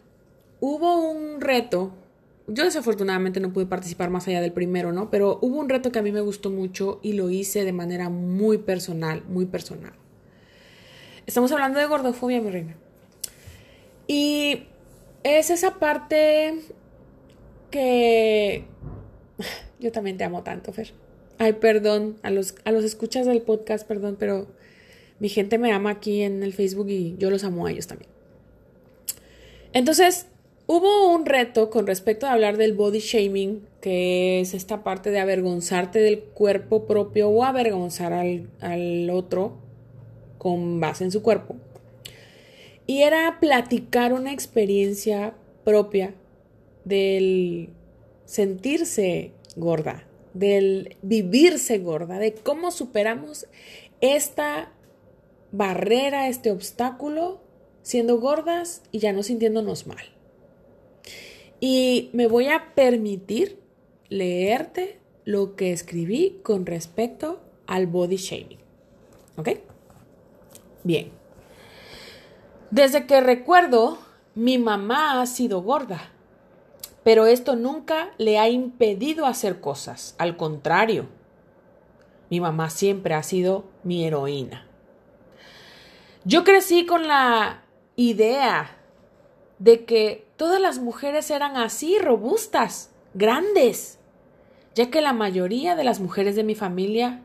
hubo 0.60 1.10
un 1.10 1.42
reto. 1.42 1.92
Yo 2.48 2.66
desafortunadamente 2.66 3.40
no 3.40 3.52
pude 3.52 3.66
participar 3.66 4.12
más 4.12 4.28
allá 4.28 4.42
del 4.42 4.54
primero, 4.54 4.92
¿no? 4.92 5.10
Pero 5.10 5.40
hubo 5.42 5.58
un 5.58 5.70
reto 5.70 5.92
que 5.92 6.00
a 6.00 6.04
mí 6.04 6.12
me 6.12 6.22
gustó 6.22 6.52
mucho 6.52 7.00
y 7.02 7.14
lo 7.14 7.32
hice 7.32 7.66
de 7.66 7.74
manera 7.74 8.10
muy 8.10 8.60
personal, 8.60 9.24
muy 9.28 9.48
personal. 9.48 9.94
Estamos 11.26 11.52
hablando 11.52 11.80
de 11.80 11.88
gordofobia, 11.88 12.42
mi 12.42 12.52
reina. 12.52 12.76
Y 14.14 14.64
es 15.24 15.52
esa 15.52 15.80
parte 15.80 16.56
que 17.70 18.66
yo 19.80 19.94
también 19.94 20.18
te 20.18 20.26
amo 20.26 20.44
tanto, 20.44 20.74
Fer. 20.74 20.92
Ay, 21.38 21.54
perdón, 21.54 22.18
a 22.22 22.30
los, 22.30 22.56
a 22.66 22.74
los 22.74 22.84
escuchas 22.84 23.26
del 23.26 23.42
podcast, 23.42 23.88
perdón, 23.88 24.18
pero 24.20 24.48
mi 25.20 25.30
gente 25.30 25.58
me 25.58 25.72
ama 25.72 25.92
aquí 25.92 26.24
en 26.24 26.44
el 26.44 26.52
Facebook 26.52 26.90
y 26.90 27.16
yo 27.20 27.30
los 27.30 27.46
amo 27.46 27.66
a 27.66 27.72
ellos 27.72 27.88
también. 27.88 28.12
Entonces, 29.72 30.26
hubo 30.68 31.16
un 31.16 31.26
reto 31.26 31.70
con 31.70 31.88
respecto 31.88 32.28
a 32.28 32.34
hablar 32.34 32.58
del 32.58 32.74
body 32.74 33.00
shaming, 33.00 33.66
que 33.80 34.42
es 34.42 34.54
esta 34.54 34.84
parte 34.84 35.10
de 35.12 35.22
avergonzarte 35.22 36.00
del 36.00 36.20
cuerpo 36.20 36.86
propio 36.86 37.30
o 37.30 37.46
avergonzar 37.46 38.12
al, 38.12 38.50
al 38.60 39.10
otro 39.10 39.54
con 40.38 40.82
base 40.82 41.06
en 41.06 41.12
su 41.14 41.22
cuerpo. 41.22 41.56
Y 42.92 43.04
era 43.04 43.40
platicar 43.40 44.12
una 44.12 44.34
experiencia 44.34 45.34
propia 45.64 46.14
del 46.84 47.70
sentirse 48.26 49.32
gorda, 49.56 50.06
del 50.34 50.98
vivirse 51.02 51.78
gorda, 51.78 52.20
de 52.20 52.34
cómo 52.34 52.70
superamos 52.70 53.48
esta 54.02 54.74
barrera, 55.54 56.28
este 56.28 56.52
obstáculo, 56.52 57.40
siendo 57.82 58.20
gordas 58.20 58.82
y 58.92 59.00
ya 59.00 59.14
no 59.14 59.24
sintiéndonos 59.24 59.88
mal. 59.88 60.04
Y 61.62 62.10
me 62.12 62.28
voy 62.28 62.50
a 62.50 62.74
permitir 62.76 63.58
leerte 64.10 65.00
lo 65.24 65.56
que 65.56 65.72
escribí 65.72 66.42
con 66.44 66.66
respecto 66.66 67.40
al 67.68 67.88
body 67.88 68.18
shaming. 68.18 68.60
¿Ok? 69.38 69.52
Bien. 70.84 71.21
Desde 72.72 73.06
que 73.06 73.20
recuerdo, 73.20 73.98
mi 74.34 74.58
mamá 74.58 75.22
ha 75.22 75.26
sido 75.26 75.62
gorda, 75.62 76.10
pero 77.04 77.26
esto 77.26 77.58
nunca 77.58 78.12
le 78.18 78.40
ha 78.40 78.48
impedido 78.48 79.26
hacer 79.26 79.60
cosas. 79.60 80.16
Al 80.18 80.38
contrario, 80.38 81.08
mi 82.30 82.40
mamá 82.40 82.70
siempre 82.70 83.14
ha 83.14 83.24
sido 83.24 83.66
mi 83.84 84.06
heroína. 84.06 84.66
Yo 86.24 86.46
crecí 86.46 86.86
con 86.86 87.10
la 87.10 87.64
idea 87.98 88.78
de 89.60 89.84
que 89.84 90.26
todas 90.38 90.62
las 90.62 90.80
mujeres 90.80 91.30
eran 91.30 91.58
así, 91.58 92.00
robustas, 92.00 92.92
grandes, 93.14 94.00
ya 94.76 94.90
que 94.90 95.02
la 95.02 95.12
mayoría 95.12 95.76
de 95.76 95.84
las 95.84 96.00
mujeres 96.00 96.38
de 96.38 96.46
mi 96.46 96.56
familia 96.56 97.22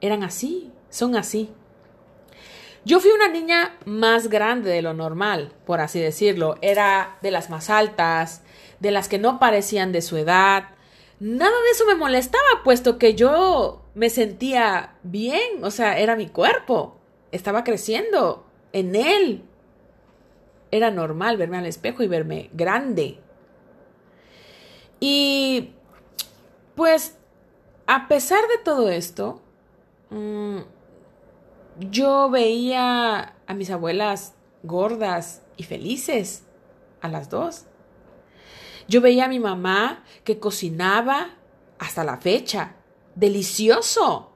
eran 0.00 0.22
así, 0.22 0.70
son 0.88 1.16
así. 1.16 1.50
Yo 2.84 2.98
fui 2.98 3.10
una 3.10 3.28
niña 3.28 3.76
más 3.84 4.28
grande 4.28 4.70
de 4.70 4.82
lo 4.82 4.94
normal, 4.94 5.52
por 5.66 5.80
así 5.80 6.00
decirlo. 6.00 6.56
Era 6.62 7.18
de 7.20 7.30
las 7.30 7.50
más 7.50 7.68
altas, 7.68 8.42
de 8.80 8.90
las 8.90 9.08
que 9.08 9.18
no 9.18 9.38
parecían 9.38 9.92
de 9.92 10.00
su 10.00 10.16
edad. 10.16 10.70
Nada 11.18 11.50
de 11.50 11.70
eso 11.72 11.84
me 11.84 11.94
molestaba, 11.94 12.62
puesto 12.64 12.98
que 12.98 13.14
yo 13.14 13.82
me 13.94 14.08
sentía 14.08 14.94
bien, 15.02 15.62
o 15.62 15.70
sea, 15.70 15.98
era 15.98 16.16
mi 16.16 16.28
cuerpo, 16.28 16.96
estaba 17.32 17.64
creciendo 17.64 18.46
en 18.72 18.96
él. 18.96 19.44
Era 20.70 20.90
normal 20.90 21.36
verme 21.36 21.58
al 21.58 21.66
espejo 21.66 22.02
y 22.02 22.08
verme 22.08 22.48
grande. 22.54 23.18
Y 25.00 25.74
pues, 26.74 27.18
a 27.86 28.08
pesar 28.08 28.40
de 28.48 28.58
todo 28.64 28.88
esto, 28.88 29.42
mmm, 30.08 30.60
yo 31.80 32.28
veía 32.28 33.34
a 33.46 33.54
mis 33.54 33.70
abuelas 33.70 34.34
gordas 34.62 35.42
y 35.56 35.64
felices, 35.64 36.44
a 37.00 37.08
las 37.08 37.30
dos. 37.30 37.64
Yo 38.86 39.00
veía 39.00 39.24
a 39.24 39.28
mi 39.28 39.40
mamá 39.40 40.04
que 40.24 40.38
cocinaba 40.38 41.30
hasta 41.78 42.04
la 42.04 42.18
fecha, 42.18 42.74
delicioso, 43.14 44.32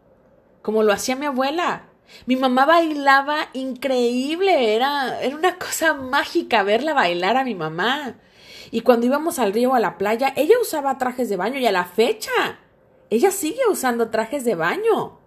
como 0.62 0.82
lo 0.82 0.92
hacía 0.92 1.16
mi 1.16 1.26
abuela. 1.26 1.88
Mi 2.26 2.36
mamá 2.36 2.64
bailaba 2.64 3.48
increíble, 3.52 4.74
era, 4.74 5.20
era 5.20 5.36
una 5.36 5.58
cosa 5.58 5.92
mágica 5.94 6.62
verla 6.62 6.94
bailar 6.94 7.36
a 7.36 7.44
mi 7.44 7.54
mamá. 7.54 8.14
Y 8.70 8.80
cuando 8.80 9.06
íbamos 9.06 9.38
al 9.38 9.52
río 9.52 9.72
o 9.72 9.74
a 9.74 9.80
la 9.80 9.98
playa, 9.98 10.32
ella 10.36 10.54
usaba 10.60 10.96
trajes 10.96 11.28
de 11.28 11.36
baño 11.36 11.58
y 11.58 11.66
a 11.66 11.72
la 11.72 11.84
fecha, 11.84 12.30
ella 13.10 13.30
sigue 13.30 13.60
usando 13.70 14.10
trajes 14.10 14.44
de 14.44 14.54
baño. 14.54 15.23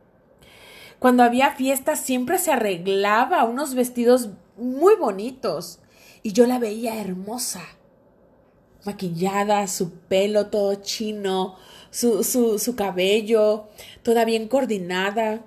Cuando 1.00 1.24
había 1.24 1.52
fiestas 1.52 2.00
siempre 2.00 2.40
se 2.40 2.52
arreglaba 2.52 3.44
unos 3.44 3.76
vestidos 3.76 4.30
muy 4.58 4.96
bonitos 4.96 5.80
y 6.24 6.34
yo 6.34 6.48
la 6.48 6.58
veía 6.58 7.00
hermosa, 7.00 7.62
maquillada, 8.84 9.68
su 9.68 9.92
pelo 9.92 10.48
todo 10.48 10.76
chino, 10.76 11.56
su, 11.92 12.24
su, 12.24 12.58
su 12.58 12.76
cabello, 12.76 13.68
toda 14.02 14.26
bien 14.26 14.48
coordinada. 14.48 15.46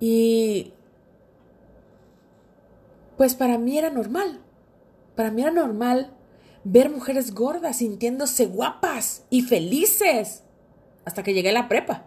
Y 0.00 0.72
pues 3.18 3.34
para 3.34 3.58
mí 3.58 3.76
era 3.76 3.90
normal, 3.90 4.40
para 5.14 5.30
mí 5.30 5.42
era 5.42 5.50
normal 5.50 6.12
ver 6.64 6.90
mujeres 6.90 7.34
gordas 7.34 7.76
sintiéndose 7.76 8.46
guapas 8.46 9.24
y 9.28 9.42
felices 9.42 10.44
hasta 11.04 11.22
que 11.22 11.34
llegué 11.34 11.50
a 11.50 11.52
la 11.52 11.68
prepa. 11.68 12.06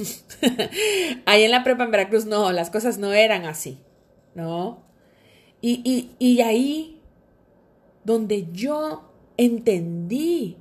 Ahí 1.26 1.44
en 1.44 1.50
la 1.50 1.64
prepa 1.64 1.84
en 1.84 1.90
Veracruz 1.90 2.26
no, 2.26 2.52
las 2.52 2.70
cosas 2.70 2.98
no 2.98 3.12
eran 3.12 3.44
así, 3.44 3.78
¿no? 4.34 4.82
Y, 5.60 5.80
y, 5.84 6.14
y 6.18 6.42
ahí 6.42 7.00
donde 8.04 8.48
yo 8.52 9.10
entendí, 9.36 10.58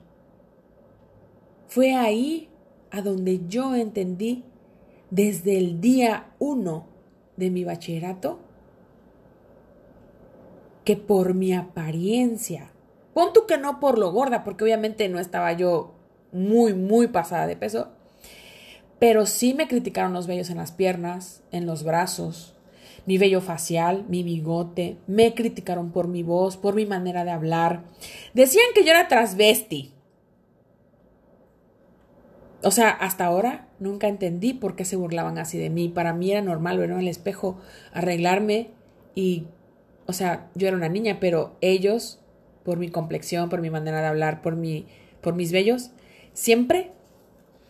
fue 1.68 1.94
ahí 1.94 2.50
a 2.90 3.02
donde 3.02 3.42
yo 3.48 3.76
entendí 3.76 4.46
desde 5.10 5.58
el 5.58 5.82
día 5.82 6.34
uno 6.40 6.88
de 7.36 7.50
mi 7.50 7.64
bachillerato 7.64 8.40
que 10.86 10.96
por 10.96 11.34
mi 11.34 11.54
apariencia, 11.54 12.72
pon 13.14 13.34
tú 13.34 13.46
que 13.46 13.58
no 13.58 13.80
por 13.80 13.98
lo 13.98 14.12
gorda, 14.12 14.44
porque 14.44 14.64
obviamente 14.64 15.08
no 15.10 15.20
estaba 15.20 15.54
yo 15.54 15.94
muy, 16.32 16.74
muy 16.74 17.08
pasada 17.08 17.48
de 17.48 17.56
peso, 17.56 17.90
pero 19.00 19.26
sí 19.26 19.54
me 19.54 19.68
criticaron 19.68 20.14
los 20.14 20.28
vellos 20.28 20.50
en 20.50 20.58
las 20.58 20.72
piernas, 20.72 21.44
en 21.52 21.66
los 21.66 21.84
brazos, 21.84 22.56
mi 23.06 23.18
vello 23.18 23.42
facial, 23.42 24.06
mi 24.08 24.24
bigote, 24.24 24.98
me 25.08 25.34
criticaron 25.34 25.92
por 25.92 26.08
mi 26.08 26.24
voz, 26.24 26.58
por 26.58 26.74
mi 26.74 26.86
manera 26.86 27.26
de 27.26 27.32
hablar. 27.32 27.84
Decían 28.34 28.66
que 28.74 28.84
yo 28.84 28.92
era 28.92 29.08
transvesti. 29.08 29.94
O 32.64 32.72
sea, 32.72 32.90
hasta 32.90 33.26
ahora 33.26 33.68
nunca 33.80 34.08
entendí 34.08 34.54
por 34.54 34.78
qué 34.78 34.86
se 34.86 34.96
burlaban 34.96 35.38
así 35.38 35.58
de 35.58 35.70
mí. 35.70 35.90
Para 35.90 36.14
mí 36.14 36.32
era 36.32 36.42
normal 36.42 36.78
ver 36.78 36.92
en 36.92 37.00
el 37.00 37.10
espejo, 37.10 37.60
arreglarme 37.92 38.70
y, 39.16 39.48
o 40.06 40.14
sea, 40.14 40.50
yo 40.56 40.70
era 40.70 40.78
una 40.78 40.88
niña, 40.88 41.18
pero 41.20 41.58
ellos, 41.60 42.22
por 42.64 42.78
mi 42.78 42.88
complexión, 42.88 43.50
por 43.50 43.60
mi 43.60 43.70
manera 43.70 44.00
de 44.02 44.08
hablar, 44.08 44.42
por 44.42 44.56
mi, 44.56 44.88
por 45.20 45.36
mis 45.36 45.52
vellos, 45.52 45.92
siempre 46.32 46.94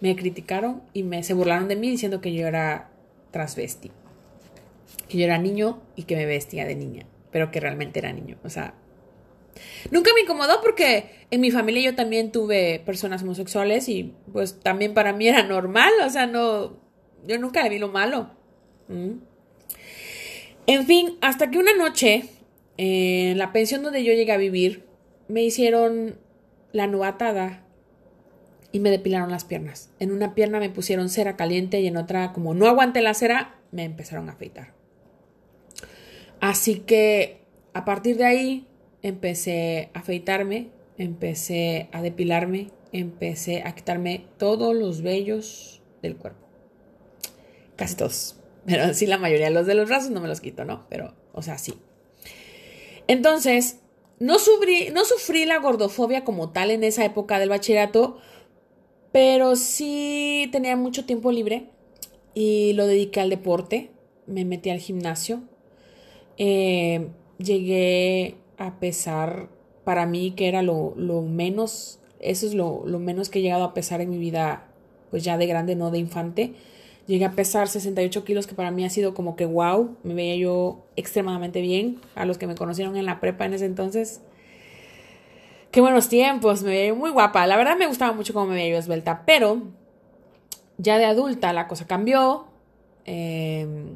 me 0.04 0.18
criticaron 0.18 0.84
y 0.92 1.04
me, 1.04 1.24
se 1.24 1.34
burlaron 1.34 1.70
de 1.70 1.78
mí 1.78 1.90
diciendo 1.90 2.20
que 2.20 2.34
yo 2.34 2.46
era 2.46 2.90
transvesti. 3.32 3.90
Que 5.08 5.18
yo 5.18 5.24
era 5.24 5.38
niño 5.38 5.82
y 5.96 6.04
que 6.04 6.18
me 6.18 6.26
vestía 6.26 6.66
de 6.66 6.76
niña, 6.76 7.06
pero 7.32 7.52
que 7.52 7.62
realmente 7.62 8.00
era 8.00 8.12
niño. 8.12 8.38
O 8.44 8.50
sea, 8.50 8.74
nunca 9.92 10.12
me 10.14 10.20
incomodó 10.20 10.60
porque 10.62 11.10
en 11.32 11.40
mi 11.40 11.52
familia 11.52 11.84
yo 11.84 11.96
también 11.96 12.34
tuve 12.34 12.82
personas 12.86 13.24
homosexuales 13.24 13.88
y 13.88 14.14
pues 14.34 14.60
también 14.60 14.94
para 14.94 15.14
mí 15.14 15.30
era 15.30 15.42
normal. 15.42 15.94
O 16.06 16.10
sea, 16.10 16.28
no, 16.28 16.78
yo 17.26 17.40
nunca 17.40 17.64
le 17.64 17.70
vi 17.70 17.80
lo 17.80 17.88
malo. 17.88 18.30
¿Mm? 18.90 19.20
En 20.68 20.86
fin, 20.86 21.18
hasta 21.22 21.50
que 21.50 21.60
una 21.60 21.78
noche, 21.78 22.26
en 22.76 23.38
la 23.38 23.54
pensión 23.54 23.84
donde 23.84 24.04
yo 24.04 24.12
llegué 24.12 24.34
a 24.34 24.38
vivir, 24.38 24.84
me 25.30 25.44
hicieron 25.44 26.20
la 26.74 26.88
novatada 26.88 27.63
y 28.74 28.80
me 28.80 28.90
depilaron 28.90 29.32
las 29.32 29.46
piernas. 29.46 29.92
En 30.00 30.12
una 30.12 30.34
pierna 30.34 30.60
me 30.60 30.70
pusieron 30.70 31.08
cera 31.08 31.38
caliente 31.38 31.80
y 31.80 31.88
en 31.88 31.96
otra, 31.96 32.34
como 32.34 32.56
no 32.56 32.68
aguanté 32.68 33.02
la 33.02 33.14
cera, 33.14 33.60
me 33.72 33.84
empezaron 33.84 34.30
a 34.30 34.34
afeitar. 34.34 34.74
Así 36.42 36.80
que 36.80 37.46
a 37.74 37.86
partir 37.86 38.18
de 38.18 38.26
ahí 38.26 38.68
empecé 39.04 39.92
a 39.94 40.00
afeitarme, 40.00 40.72
empecé 40.98 41.88
a 41.92 42.02
depilarme, 42.02 42.72
empecé 42.92 43.62
a 43.64 43.76
quitarme 43.76 44.26
todos 44.38 44.76
los 44.76 45.04
vellos 45.04 45.84
del 46.02 46.18
cuerpo. 46.18 46.48
Casi 47.76 47.96
todos. 47.96 48.40
Pero 48.66 48.92
sí, 48.96 49.06
la 49.06 49.20
mayoría. 49.20 49.52
Los 49.52 49.68
de 49.68 49.76
los 49.76 49.88
brazos 49.88 50.10
no 50.10 50.20
me 50.20 50.28
los 50.28 50.42
quito, 50.42 50.66
¿no? 50.66 50.88
Pero, 50.90 51.14
o 51.32 51.44
sea, 51.44 51.60
sí. 51.60 51.76
Entonces, 53.08 53.82
no 54.18 54.40
sufrí, 54.40 54.90
no 54.92 55.06
sufrí 55.06 55.46
la 55.46 55.60
gordofobia 55.60 56.24
como 56.24 56.50
tal 56.50 56.72
en 56.72 56.84
esa 56.84 57.06
época 57.06 57.38
del 57.38 57.50
bachillerato 57.50 58.20
pero 59.14 59.56
sí 59.56 60.50
tenía 60.52 60.76
mucho 60.76 61.06
tiempo 61.06 61.32
libre 61.32 61.70
y 62.34 62.74
lo 62.74 62.88
dediqué 62.88 63.22
al 63.22 63.30
deporte. 63.30 63.92
Me 64.26 64.44
metí 64.44 64.72
al 64.72 64.80
gimnasio. 64.80 65.44
Eh, 66.38 67.10
llegué 67.38 68.38
a 68.58 68.80
pesar, 68.80 69.50
para 69.84 70.08
mí, 70.08 70.32
que 70.32 70.48
era 70.48 70.64
lo, 70.64 70.96
menos, 71.22 72.00
eso 72.20 72.48
es 72.48 72.56
lo, 72.56 72.84
lo, 72.88 72.98
menos 72.98 73.30
que 73.30 73.38
he 73.38 73.42
llegado 73.44 73.64
a 73.66 73.76
pesar 73.76 74.02
en 74.02 74.10
mi 74.10 74.18
vida, 74.18 74.72
pues 75.12 75.24
ya 75.24 75.38
de 75.38 75.46
grande, 75.46 75.76
no 75.76 75.92
de 75.92 76.00
infante. 76.00 76.56
Llegué 77.06 77.26
a 77.26 77.34
pesar 77.34 77.68
68 77.68 78.24
kilos, 78.24 78.48
que 78.48 78.56
para 78.56 78.72
mí 78.72 78.84
ha 78.84 78.90
sido 78.90 79.14
como 79.14 79.36
que 79.36 79.46
wow, 79.46 79.96
me 80.04 80.16
veía 80.16 80.38
yo 80.38 80.88
extremadamente 80.96 81.62
bien. 81.62 82.00
A 82.16 82.26
los 82.26 82.40
que 82.40 82.48
me 82.48 82.56
conocieron 82.56 82.96
en 82.96 83.06
la 83.06 83.20
prepa 83.20 83.46
en 83.46 83.54
ese 83.54 83.66
entonces, 83.66 84.22
Qué 85.74 85.82
buenos 85.82 86.08
tiempos, 86.08 86.62
me 86.62 86.70
veía 86.70 86.94
muy 86.94 87.10
guapa. 87.10 87.48
La 87.48 87.58
verdad 87.58 87.76
me 87.76 87.88
gustaba 87.88 88.14
mucho 88.14 88.32
cómo 88.32 88.46
me 88.46 88.54
veía 88.54 88.74
yo 88.74 88.78
esbelta, 88.78 89.24
pero 89.26 89.60
ya 90.78 91.00
de 91.00 91.06
adulta 91.06 91.52
la 91.52 91.68
cosa 91.68 91.88
cambió. 91.88 92.46
Em, 93.06 93.96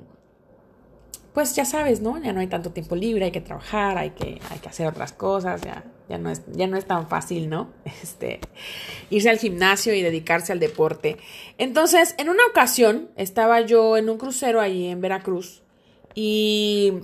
pues 1.36 1.55
ya 1.55 1.65
sabes, 1.65 2.01
¿no? 2.01 2.17
Ya 2.17 2.34
no 2.34 2.39
hay 2.39 2.47
tanto 2.47 2.71
tiempo 2.71 2.95
libre, 2.95 3.25
hay 3.25 3.32
que 3.32 3.41
trabajar, 3.41 3.99
hay 3.99 4.09
que, 4.09 4.41
hay 4.49 4.57
que 4.57 4.69
hacer 4.69 4.88
otras 4.88 5.13
cosas, 5.13 5.61
ya, 5.61 5.84
ya, 6.09 6.17
no 6.17 6.32
es, 6.32 6.41
ya 6.51 6.65
no 6.65 6.78
es 6.78 6.86
tan 6.86 7.07
fácil, 7.07 7.47
¿no? 7.47 7.69
Este, 8.01 8.39
irse 9.11 9.30
al 9.30 9.38
gimnasio 9.38 9.93
y 9.93 10.01
dedicarse 10.01 10.53
al 10.53 10.59
deporte. 10.59 11.17
Entonces, 11.59 12.15
en 12.17 12.30
una 12.30 12.43
ocasión 12.47 13.11
estaba 13.17 13.61
yo 13.61 13.97
en 13.97 14.09
un 14.09 14.17
crucero 14.17 14.61
ahí 14.61 14.88
en 14.88 14.99
Veracruz 14.99 15.61
y 16.15 17.01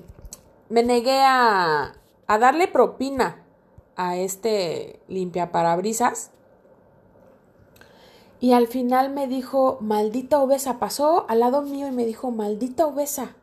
me 0.69 0.82
negué 0.82 1.19
a, 1.21 1.93
a 2.26 2.38
darle 2.39 2.67
propina 2.67 3.42
a 3.95 4.17
este 4.17 4.99
limpia 5.07 5.51
parabrisas 5.51 6.31
Y 8.39 8.51
al 8.51 8.67
final 8.67 9.09
me 9.09 9.27
dijo, 9.27 9.77
maldita 9.79 10.41
obesa, 10.41 10.77
pasó 10.77 11.25
al 11.29 11.39
lado 11.39 11.61
mío 11.61 11.87
y 11.87 11.91
me 11.91 12.05
dijo, 12.05 12.29
maldita 12.29 12.85
obesa. 12.85 13.35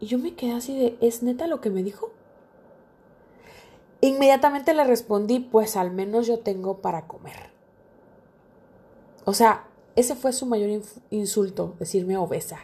Y 0.00 0.06
yo 0.06 0.18
me 0.18 0.34
quedé 0.34 0.52
así 0.52 0.74
de, 0.78 0.96
¿es 1.02 1.22
neta 1.22 1.46
lo 1.46 1.60
que 1.60 1.68
me 1.68 1.82
dijo? 1.82 2.10
Inmediatamente 4.00 4.72
le 4.72 4.84
respondí, 4.84 5.38
pues 5.38 5.76
al 5.76 5.90
menos 5.90 6.26
yo 6.26 6.38
tengo 6.38 6.78
para 6.78 7.06
comer. 7.06 7.50
O 9.26 9.34
sea, 9.34 9.68
ese 9.96 10.16
fue 10.16 10.32
su 10.32 10.46
mayor 10.46 10.70
insulto, 11.10 11.76
decirme 11.78 12.16
obesa. 12.16 12.60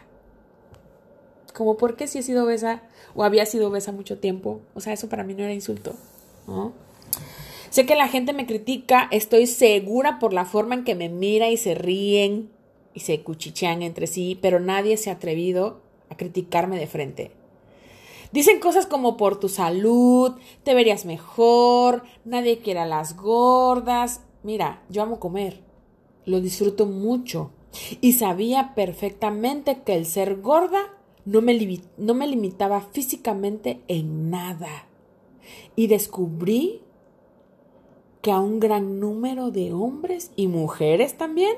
Como, 1.53 1.77
¿por 1.77 1.95
qué 1.95 2.07
si 2.07 2.17
he 2.17 2.23
sido 2.23 2.45
obesa 2.45 2.81
o 3.15 3.23
había 3.23 3.45
sido 3.45 3.69
obesa 3.69 3.91
mucho 3.91 4.19
tiempo? 4.19 4.61
O 4.73 4.81
sea, 4.81 4.93
eso 4.93 5.07
para 5.07 5.23
mí 5.23 5.35
no 5.35 5.43
era 5.43 5.53
insulto. 5.53 5.93
Sé 7.69 7.85
que 7.85 7.95
la 7.95 8.07
gente 8.07 8.33
me 8.33 8.47
critica, 8.47 9.07
estoy 9.11 9.45
segura 9.45 10.19
por 10.19 10.33
la 10.33 10.45
forma 10.45 10.75
en 10.75 10.83
que 10.83 10.95
me 10.95 11.09
mira 11.09 11.49
y 11.49 11.57
se 11.57 11.75
ríen 11.75 12.49
y 12.93 13.01
se 13.01 13.21
cuchichean 13.21 13.83
entre 13.83 14.07
sí, 14.07 14.37
pero 14.41 14.59
nadie 14.59 14.97
se 14.97 15.09
ha 15.09 15.13
atrevido 15.13 15.81
a 16.09 16.17
criticarme 16.17 16.79
de 16.79 16.87
frente. 16.87 17.31
Dicen 18.31 18.59
cosas 18.59 18.85
como 18.87 19.17
por 19.17 19.39
tu 19.39 19.49
salud, 19.49 20.33
te 20.63 20.73
verías 20.73 21.05
mejor, 21.05 22.03
nadie 22.25 22.59
quiere 22.59 22.79
a 22.79 22.85
las 22.85 23.15
gordas. 23.15 24.21
Mira, 24.43 24.83
yo 24.89 25.03
amo 25.03 25.19
comer, 25.19 25.61
lo 26.25 26.41
disfruto 26.41 26.85
mucho 26.85 27.51
y 28.01 28.13
sabía 28.13 28.73
perfectamente 28.73 29.81
que 29.83 29.95
el 29.95 30.05
ser 30.05 30.41
gorda 30.41 30.97
no 31.25 31.41
me 31.41 31.53
limitaba 32.27 32.81
físicamente 32.81 33.81
en 33.87 34.31
nada. 34.31 34.88
Y 35.75 35.87
descubrí 35.87 36.81
que 38.21 38.31
a 38.31 38.39
un 38.39 38.59
gran 38.59 38.99
número 38.99 39.51
de 39.51 39.73
hombres 39.73 40.31
y 40.35 40.47
mujeres 40.47 41.17
también 41.17 41.55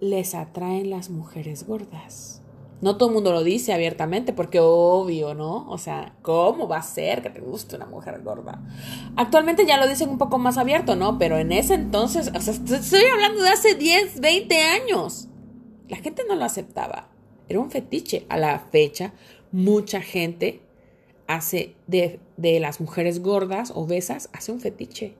les 0.00 0.34
atraen 0.34 0.90
las 0.90 1.10
mujeres 1.10 1.66
gordas. 1.66 2.42
No 2.80 2.96
todo 2.96 3.10
el 3.10 3.14
mundo 3.14 3.32
lo 3.32 3.44
dice 3.44 3.74
abiertamente 3.74 4.32
porque 4.32 4.58
obvio, 4.58 5.34
¿no? 5.34 5.68
O 5.68 5.76
sea, 5.76 6.14
¿cómo 6.22 6.66
va 6.66 6.78
a 6.78 6.82
ser 6.82 7.20
que 7.20 7.28
te 7.28 7.40
guste 7.40 7.76
una 7.76 7.84
mujer 7.84 8.22
gorda? 8.22 8.62
Actualmente 9.16 9.66
ya 9.66 9.76
lo 9.76 9.86
dicen 9.86 10.08
un 10.08 10.16
poco 10.16 10.38
más 10.38 10.56
abierto, 10.56 10.96
¿no? 10.96 11.18
Pero 11.18 11.36
en 11.36 11.52
ese 11.52 11.74
entonces, 11.74 12.32
o 12.34 12.40
sea, 12.40 12.54
estoy 12.54 13.02
hablando 13.12 13.42
de 13.42 13.50
hace 13.50 13.74
10, 13.74 14.20
20 14.20 14.62
años. 14.62 15.28
La 15.88 15.98
gente 15.98 16.22
no 16.26 16.36
lo 16.36 16.44
aceptaba. 16.44 17.08
Era 17.50 17.60
un 17.60 17.70
fetiche. 17.70 18.24
A 18.30 18.38
la 18.38 18.58
fecha, 18.58 19.12
mucha 19.52 20.00
gente 20.00 20.62
hace 21.34 21.74
de, 21.86 22.20
de 22.36 22.60
las 22.60 22.80
mujeres 22.80 23.22
gordas, 23.22 23.72
obesas, 23.74 24.28
hace 24.32 24.52
un 24.52 24.60
fetiche. 24.60 25.14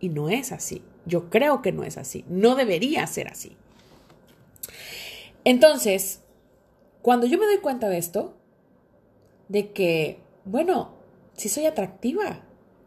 Y 0.00 0.10
no 0.10 0.28
es 0.28 0.52
así. 0.52 0.82
Yo 1.06 1.30
creo 1.30 1.62
que 1.62 1.72
no 1.72 1.84
es 1.84 1.96
así. 1.98 2.24
No 2.28 2.54
debería 2.54 3.06
ser 3.06 3.28
así. 3.28 3.56
Entonces, 5.44 6.20
cuando 7.02 7.26
yo 7.26 7.38
me 7.38 7.46
doy 7.46 7.58
cuenta 7.58 7.88
de 7.88 7.98
esto, 7.98 8.36
de 9.48 9.72
que, 9.72 10.18
bueno, 10.44 10.94
si 11.34 11.48
soy 11.48 11.66
atractiva, 11.66 12.44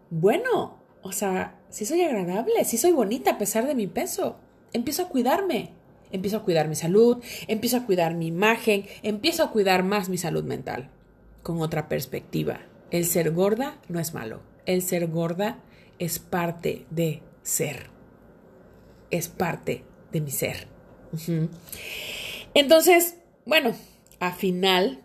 bueno, 0.09 0.77
o 1.01 1.11
sea, 1.11 1.59
si 1.69 1.85
soy 1.85 2.01
agradable, 2.01 2.63
si 2.65 2.77
soy 2.77 2.91
bonita 2.91 3.31
a 3.31 3.37
pesar 3.37 3.65
de 3.65 3.75
mi 3.75 3.87
peso, 3.87 4.35
empiezo 4.73 5.03
a 5.03 5.09
cuidarme, 5.09 5.71
empiezo 6.11 6.37
a 6.37 6.43
cuidar 6.43 6.67
mi 6.67 6.75
salud, 6.75 7.23
empiezo 7.47 7.77
a 7.77 7.85
cuidar 7.85 8.13
mi 8.13 8.27
imagen, 8.27 8.85
empiezo 9.01 9.43
a 9.43 9.51
cuidar 9.51 9.83
más 9.83 10.09
mi 10.09 10.17
salud 10.17 10.43
mental, 10.43 10.91
con 11.43 11.61
otra 11.61 11.87
perspectiva. 11.87 12.61
El 12.91 13.05
ser 13.05 13.31
gorda 13.31 13.79
no 13.87 13.99
es 13.99 14.13
malo, 14.13 14.41
el 14.65 14.81
ser 14.81 15.07
gorda 15.07 15.59
es 15.99 16.19
parte 16.19 16.85
de 16.89 17.21
ser. 17.43 17.89
Es 19.09 19.27
parte 19.27 19.83
de 20.11 20.21
mi 20.21 20.31
ser. 20.31 20.67
Entonces, 22.53 23.15
bueno, 23.45 23.73
al 24.19 24.33
final, 24.33 25.01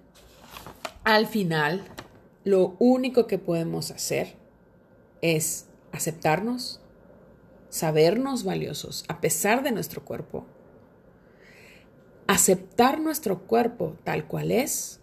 al 1.05 1.26
final, 1.26 1.82
lo 2.45 2.76
único 2.78 3.26
que 3.26 3.39
podemos 3.39 3.91
hacer 3.91 4.37
es 5.22 5.66
aceptarnos, 5.93 6.80
sabernos 7.68 8.45
valiosos 8.45 9.05
a 9.09 9.20
pesar 9.20 9.62
de 9.62 9.72
nuestro 9.72 10.05
cuerpo, 10.05 10.47
aceptar 12.26 13.01
nuestro 13.01 13.41
cuerpo 13.47 13.97
tal 14.05 14.26
cual 14.26 14.51
es 14.51 15.01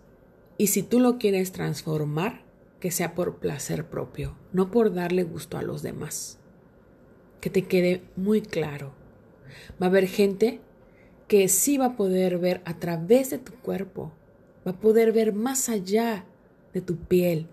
y 0.57 0.67
si 0.67 0.83
tú 0.83 0.99
lo 0.99 1.17
quieres 1.17 1.51
transformar, 1.51 2.43
que 2.79 2.91
sea 2.91 3.15
por 3.15 3.37
placer 3.37 3.87
propio, 3.87 4.35
no 4.51 4.69
por 4.69 4.93
darle 4.93 5.23
gusto 5.23 5.57
a 5.57 5.61
los 5.61 5.81
demás. 5.81 6.37
Que 7.39 7.49
te 7.49 7.63
quede 7.63 8.03
muy 8.15 8.41
claro. 8.41 8.93
Va 9.81 9.87
a 9.87 9.89
haber 9.89 10.07
gente 10.07 10.59
que 11.27 11.47
sí 11.47 11.77
va 11.77 11.85
a 11.85 11.95
poder 11.95 12.39
ver 12.39 12.61
a 12.65 12.79
través 12.79 13.29
de 13.29 13.37
tu 13.37 13.53
cuerpo, 13.53 14.11
va 14.67 14.71
a 14.71 14.79
poder 14.79 15.13
ver 15.13 15.33
más 15.33 15.69
allá 15.69 16.25
de 16.73 16.81
tu 16.81 16.97
piel, 16.97 17.47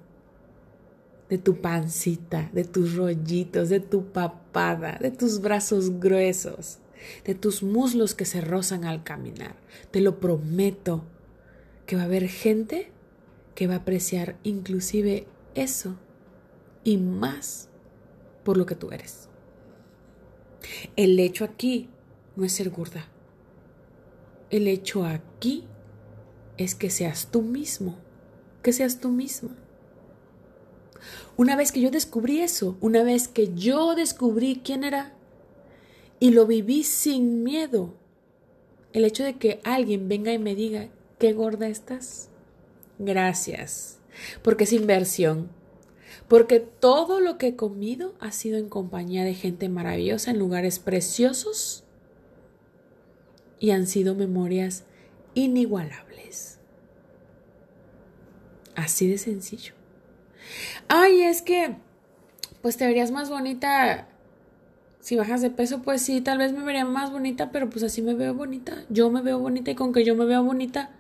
de 1.29 1.39
tu 1.39 1.61
pancita, 1.61 2.51
de 2.53 2.65
tus 2.65 2.97
rollitos, 2.97 3.69
de 3.69 3.81
tu 3.81 4.07
papada, 4.07 4.99
de 5.01 5.13
tus 5.13 5.41
brazos 5.41 6.01
gruesos, 6.01 6.79
de 7.25 7.35
tus 7.35 7.63
muslos 7.63 8.15
que 8.15 8.25
se 8.25 8.41
rozan 8.41 8.85
al 8.85 9.05
caminar. 9.05 9.55
Te 9.93 10.01
lo 10.01 10.19
prometo 10.19 11.05
que 11.91 11.97
va 11.97 12.03
a 12.03 12.05
haber 12.05 12.29
gente 12.29 12.93
que 13.57 13.67
va 13.67 13.75
a 13.75 13.79
apreciar 13.79 14.39
inclusive 14.45 15.27
eso 15.57 15.97
y 16.85 16.99
más 16.99 17.69
por 18.45 18.57
lo 18.57 18.65
que 18.65 18.77
tú 18.77 18.93
eres. 18.93 19.29
El 20.95 21.19
hecho 21.19 21.45
aquí 21.45 21.89
no 22.37 22.45
es 22.45 22.53
ser 22.53 22.71
gorda. 22.71 23.09
El 24.51 24.69
hecho 24.69 25.05
aquí 25.05 25.65
es 26.59 26.77
que 26.77 26.91
seas 26.91 27.33
tú 27.33 27.43
mismo, 27.43 27.99
que 28.63 28.73
seas 28.73 29.01
tú 29.01 29.09
misma. 29.09 29.57
Una 31.37 31.57
vez 31.57 31.73
que 31.73 31.81
yo 31.81 31.91
descubrí 31.91 32.39
eso, 32.39 32.79
una 32.81 33.03
vez 33.03 33.27
que 33.27 33.53
yo 33.53 33.97
descubrí 33.97 34.61
quién 34.65 34.85
era 34.85 35.17
y 36.21 36.31
lo 36.31 36.47
viví 36.47 36.85
sin 36.85 37.43
miedo, 37.43 37.97
el 38.93 39.05
hecho 39.05 39.25
de 39.25 39.39
que 39.39 39.61
alguien 39.65 40.09
venga 40.09 40.33
y 40.33 40.39
me 40.39 40.55
diga, 40.55 40.89
qué 41.21 41.35
gorda 41.35 41.69
estás, 41.69 42.31
gracias, 42.99 44.01
porque 44.43 44.65
es 44.65 44.73
inversión, 44.73 45.51
porque 46.27 46.61
todo 46.61 47.21
lo 47.21 47.37
que 47.37 47.49
he 47.49 47.57
comido 47.57 48.15
ha 48.21 48.33
sido 48.33 48.57
en 48.57 48.71
compañía 48.71 49.23
de 49.23 49.35
gente 49.35 49.69
maravillosa 49.69 50.31
en 50.31 50.39
lugares 50.39 50.79
preciosos 50.79 51.85
y 53.59 53.71
han 53.71 53.87
sido 53.87 54.15
memorias 54.15 54.85
inigualables. 55.35 56.59
Así 58.75 59.07
de 59.07 59.19
sencillo. 59.19 59.75
Ay, 60.89 61.21
es 61.21 61.43
que, 61.43 61.77
pues 62.63 62.79
te 62.79 62.87
verías 62.87 63.11
más 63.11 63.29
bonita 63.29 64.09
si 65.01 65.17
bajas 65.17 65.43
de 65.43 65.51
peso, 65.51 65.83
pues 65.83 66.01
sí, 66.01 66.23
tal 66.23 66.39
vez 66.39 66.53
me 66.53 66.63
vería 66.63 66.87
más 66.87 67.13
bonita, 67.13 67.51
pero 67.51 67.69
pues 67.69 67.83
así 67.85 68.01
me 68.01 68.15
veo 68.15 68.33
bonita. 68.33 68.85
Yo 68.89 69.11
me 69.11 69.21
veo 69.21 69.39
bonita 69.39 69.71
y 69.71 69.75
con 69.75 69.93
que 69.93 70.05
yo 70.05 70.15
me 70.15 70.25
veo 70.25 70.43
bonita 70.43 70.97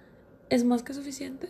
es 0.50 0.64
más 0.64 0.82
que 0.82 0.92
suficiente. 0.92 1.48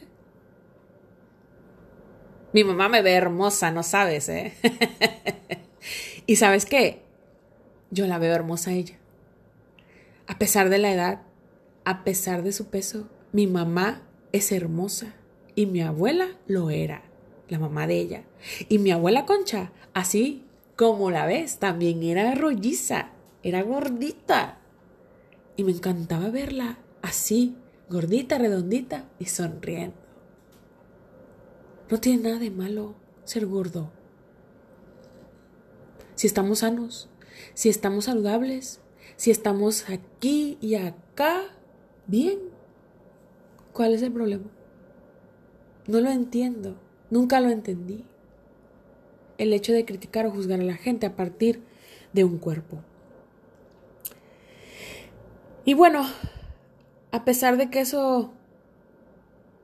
Mi 2.52 2.64
mamá 2.64 2.88
me 2.88 3.02
ve 3.02 3.12
hermosa, 3.12 3.70
no 3.70 3.82
sabes, 3.82 4.28
¿eh? 4.28 4.54
y 6.26 6.36
sabes 6.36 6.66
qué? 6.66 7.02
Yo 7.90 8.06
la 8.06 8.18
veo 8.18 8.34
hermosa 8.34 8.70
a 8.70 8.74
ella. 8.74 8.96
A 10.26 10.38
pesar 10.38 10.68
de 10.68 10.78
la 10.78 10.92
edad, 10.92 11.22
a 11.84 12.04
pesar 12.04 12.42
de 12.42 12.52
su 12.52 12.66
peso, 12.66 13.08
mi 13.32 13.46
mamá 13.46 14.02
es 14.32 14.52
hermosa 14.52 15.14
y 15.54 15.66
mi 15.66 15.80
abuela 15.80 16.28
lo 16.46 16.70
era, 16.70 17.02
la 17.48 17.58
mamá 17.58 17.86
de 17.86 17.98
ella. 17.98 18.24
Y 18.68 18.78
mi 18.78 18.90
abuela 18.90 19.26
Concha, 19.26 19.72
así 19.94 20.44
como 20.76 21.10
la 21.10 21.26
ves, 21.26 21.58
también 21.58 22.02
era 22.02 22.34
rolliza, 22.34 23.10
era 23.42 23.62
gordita. 23.62 24.58
Y 25.56 25.64
me 25.64 25.72
encantaba 25.72 26.30
verla 26.30 26.78
así, 27.02 27.56
gordita, 27.90 28.38
redondita 28.38 29.04
y 29.18 29.26
sonriendo. 29.26 29.96
No 31.90 31.98
tiene 31.98 32.22
nada 32.22 32.38
de 32.38 32.50
malo 32.50 32.94
ser 33.24 33.46
gordo. 33.46 33.90
Si 36.14 36.28
estamos 36.28 36.60
sanos, 36.60 37.08
si 37.54 37.68
estamos 37.68 38.04
saludables, 38.04 38.80
si 39.16 39.32
estamos 39.32 39.90
aquí 39.90 40.56
y 40.60 40.76
acá, 40.76 41.42
bien. 42.06 42.38
¿Cuál 43.72 43.94
es 43.94 44.02
el 44.02 44.12
problema? 44.12 44.46
No 45.88 46.00
lo 46.00 46.10
entiendo, 46.10 46.76
nunca 47.10 47.40
lo 47.40 47.50
entendí. 47.50 48.04
El 49.36 49.52
hecho 49.52 49.72
de 49.72 49.84
criticar 49.84 50.26
o 50.26 50.30
juzgar 50.30 50.60
a 50.60 50.64
la 50.64 50.76
gente 50.76 51.06
a 51.06 51.16
partir 51.16 51.62
de 52.12 52.22
un 52.22 52.38
cuerpo. 52.38 52.84
Y 55.64 55.74
bueno, 55.74 56.06
a 57.12 57.24
pesar 57.24 57.56
de 57.56 57.70
que 57.70 57.80
eso 57.80 58.30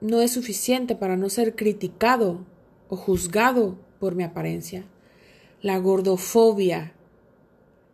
no 0.01 0.21
es 0.21 0.33
suficiente 0.33 0.95
para 0.95 1.17
no 1.17 1.29
ser 1.29 1.57
criticado 1.57 2.45
o 2.89 2.97
juzgado 2.97 3.79
por 3.99 4.15
mi 4.15 4.25
apariencia. 4.25 4.85
La 5.63 5.79
gordofobia 5.79 6.93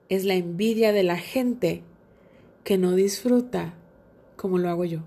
es 0.09 0.25
la 0.25 0.35
envidia 0.35 0.93
de 0.93 1.03
la 1.05 1.17
gente 1.17 1.83
que 2.65 2.79
no 2.79 2.93
disfruta 2.93 3.75
como 4.37 4.59
lo 4.59 4.69
hago 4.69 4.85
yo. 4.85 5.01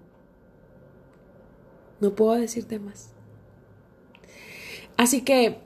No 1.99 2.15
puedo 2.15 2.33
decirte 2.33 2.79
más. 2.79 3.11
Así 4.97 5.21
que 5.21 5.59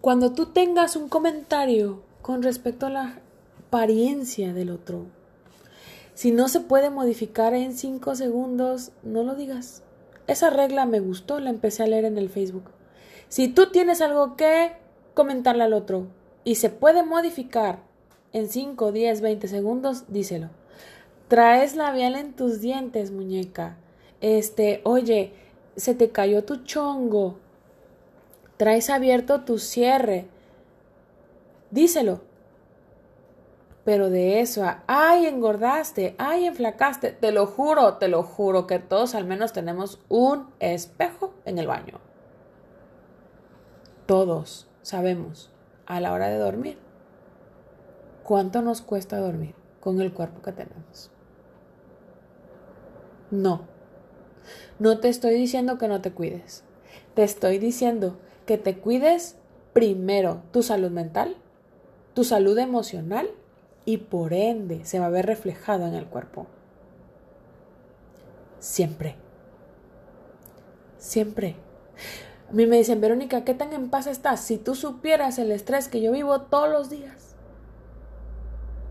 cuando 0.00 0.32
tú 0.32 0.46
tengas 0.46 0.96
un 0.96 1.08
comentario 1.08 2.02
con 2.22 2.42
respecto 2.42 2.86
a 2.86 2.90
la 2.90 3.20
apariencia 3.66 4.52
del 4.52 4.70
otro, 4.70 5.06
si 6.16 6.30
no 6.30 6.48
se 6.48 6.60
puede 6.60 6.88
modificar 6.88 7.52
en 7.52 7.76
cinco 7.76 8.14
segundos, 8.14 8.90
no 9.02 9.22
lo 9.22 9.34
digas. 9.34 9.82
Esa 10.26 10.48
regla 10.48 10.86
me 10.86 10.98
gustó, 10.98 11.40
la 11.40 11.50
empecé 11.50 11.82
a 11.82 11.86
leer 11.86 12.06
en 12.06 12.16
el 12.16 12.30
Facebook. 12.30 12.70
Si 13.28 13.48
tú 13.48 13.66
tienes 13.66 14.00
algo 14.00 14.34
que 14.34 14.72
comentarle 15.12 15.64
al 15.64 15.74
otro 15.74 16.06
y 16.42 16.54
se 16.54 16.70
puede 16.70 17.02
modificar 17.02 17.80
en 18.32 18.48
5, 18.48 18.92
10, 18.92 19.20
20 19.20 19.46
segundos, 19.46 20.04
díselo. 20.08 20.48
Traes 21.28 21.76
labial 21.76 22.16
en 22.16 22.32
tus 22.32 22.62
dientes, 22.62 23.10
muñeca. 23.10 23.76
Este, 24.22 24.80
oye, 24.84 25.34
se 25.76 25.94
te 25.94 26.12
cayó 26.12 26.44
tu 26.44 26.64
chongo. 26.64 27.36
Traes 28.56 28.88
abierto 28.88 29.42
tu 29.42 29.58
cierre. 29.58 30.28
Díselo. 31.70 32.22
Pero 33.86 34.10
de 34.10 34.40
eso 34.40 34.64
ay, 34.88 35.26
engordaste, 35.26 36.16
ay, 36.18 36.46
enflacaste, 36.46 37.12
te 37.12 37.30
lo 37.30 37.46
juro, 37.46 37.98
te 37.98 38.08
lo 38.08 38.24
juro 38.24 38.66
que 38.66 38.80
todos 38.80 39.14
al 39.14 39.26
menos 39.26 39.52
tenemos 39.52 40.00
un 40.08 40.50
espejo 40.58 41.34
en 41.44 41.58
el 41.58 41.68
baño. 41.68 42.00
Todos 44.06 44.66
sabemos 44.82 45.52
a 45.86 46.00
la 46.00 46.12
hora 46.12 46.26
de 46.26 46.36
dormir 46.36 46.78
cuánto 48.24 48.60
nos 48.60 48.82
cuesta 48.82 49.18
dormir 49.18 49.54
con 49.78 50.00
el 50.00 50.12
cuerpo 50.12 50.42
que 50.42 50.50
tenemos. 50.50 51.12
No, 53.30 53.68
no 54.80 54.98
te 54.98 55.08
estoy 55.08 55.34
diciendo 55.34 55.78
que 55.78 55.86
no 55.86 56.00
te 56.00 56.10
cuides. 56.10 56.64
Te 57.14 57.22
estoy 57.22 57.58
diciendo 57.58 58.18
que 58.46 58.58
te 58.58 58.78
cuides 58.78 59.36
primero 59.72 60.42
tu 60.50 60.64
salud 60.64 60.90
mental, 60.90 61.36
tu 62.14 62.24
salud 62.24 62.58
emocional 62.58 63.30
y 63.86 63.98
por 63.98 64.34
ende 64.34 64.84
se 64.84 64.98
va 64.98 65.06
a 65.06 65.10
ver 65.10 65.24
reflejado 65.24 65.86
en 65.86 65.94
el 65.94 66.06
cuerpo. 66.06 66.46
Siempre. 68.58 69.14
Siempre. 70.98 71.56
A 72.50 72.52
mí 72.52 72.66
me 72.66 72.76
dicen, 72.76 73.00
Verónica, 73.00 73.44
¿qué 73.44 73.54
tan 73.54 73.72
en 73.72 73.88
paz 73.88 74.06
estás? 74.06 74.40
Si 74.40 74.58
tú 74.58 74.74
supieras 74.74 75.38
el 75.38 75.52
estrés 75.52 75.88
que 75.88 76.02
yo 76.02 76.12
vivo 76.12 76.42
todos 76.42 76.68
los 76.68 76.90
días, 76.90 77.36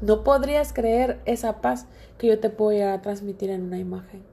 no 0.01 0.23
podrías 0.23 0.73
creer 0.73 1.21
esa 1.25 1.61
paz 1.61 1.87
que 2.17 2.27
yo 2.27 2.39
te 2.39 2.49
puedo 2.49 2.89
a 2.89 3.01
transmitir 3.01 3.49
en 3.49 3.63
una 3.63 3.77
imagen. 3.77 4.23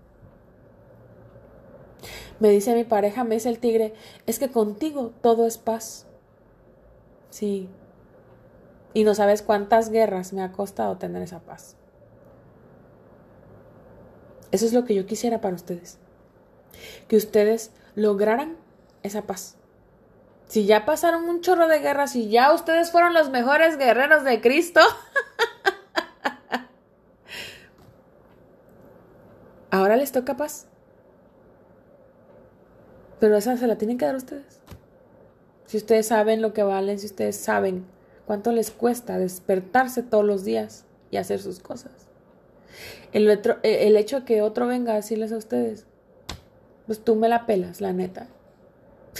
Me 2.38 2.48
dice 2.48 2.74
mi 2.74 2.84
pareja, 2.84 3.24
me 3.24 3.34
dice 3.34 3.48
el 3.48 3.58
tigre, 3.58 3.94
es 4.26 4.38
que 4.38 4.50
contigo 4.50 5.12
todo 5.22 5.46
es 5.46 5.58
paz. 5.58 6.06
Sí, 7.30 7.68
y 8.94 9.04
no 9.04 9.14
sabes 9.14 9.42
cuántas 9.42 9.90
guerras 9.90 10.32
me 10.32 10.42
ha 10.42 10.52
costado 10.52 10.96
tener 10.98 11.22
esa 11.22 11.40
paz. 11.40 11.76
Eso 14.50 14.66
es 14.66 14.72
lo 14.72 14.84
que 14.84 14.94
yo 14.94 15.06
quisiera 15.06 15.40
para 15.40 15.54
ustedes. 15.54 15.98
Que 17.08 17.16
ustedes 17.16 17.70
lograran 17.94 18.56
esa 19.02 19.22
paz. 19.22 19.56
Si 20.46 20.66
ya 20.66 20.84
pasaron 20.84 21.24
un 21.24 21.40
chorro 21.40 21.68
de 21.68 21.78
guerras, 21.78 22.12
si 22.12 22.28
ya 22.28 22.52
ustedes 22.52 22.90
fueron 22.90 23.14
los 23.14 23.30
mejores 23.30 23.78
guerreros 23.78 24.24
de 24.24 24.42
Cristo, 24.42 24.80
ahora 29.70 29.96
les 29.96 30.12
toca 30.12 30.36
paz. 30.36 30.66
Pero 33.18 33.38
esa 33.38 33.56
se 33.56 33.66
la 33.66 33.78
tienen 33.78 33.96
que 33.96 34.04
dar 34.04 34.16
ustedes. 34.16 34.60
Si 35.64 35.78
ustedes 35.78 36.08
saben 36.08 36.42
lo 36.42 36.52
que 36.52 36.62
valen, 36.62 36.98
si 36.98 37.06
ustedes 37.06 37.38
saben 37.38 37.86
cuánto 38.26 38.52
les 38.52 38.70
cuesta 38.70 39.18
despertarse 39.18 40.02
todos 40.02 40.24
los 40.24 40.44
días 40.44 40.84
y 41.10 41.16
hacer 41.16 41.40
sus 41.40 41.60
cosas. 41.60 41.92
El, 43.12 43.28
otro, 43.28 43.58
e, 43.62 43.86
el 43.86 43.96
hecho 43.96 44.20
de 44.20 44.24
que 44.24 44.42
otro 44.42 44.66
venga 44.66 44.92
a 44.92 44.96
decirles 44.96 45.32
a 45.32 45.36
ustedes, 45.36 45.86
pues 46.86 47.02
tú 47.04 47.16
me 47.16 47.28
la 47.28 47.46
pelas, 47.46 47.80
la 47.80 47.92
neta. 47.92 48.28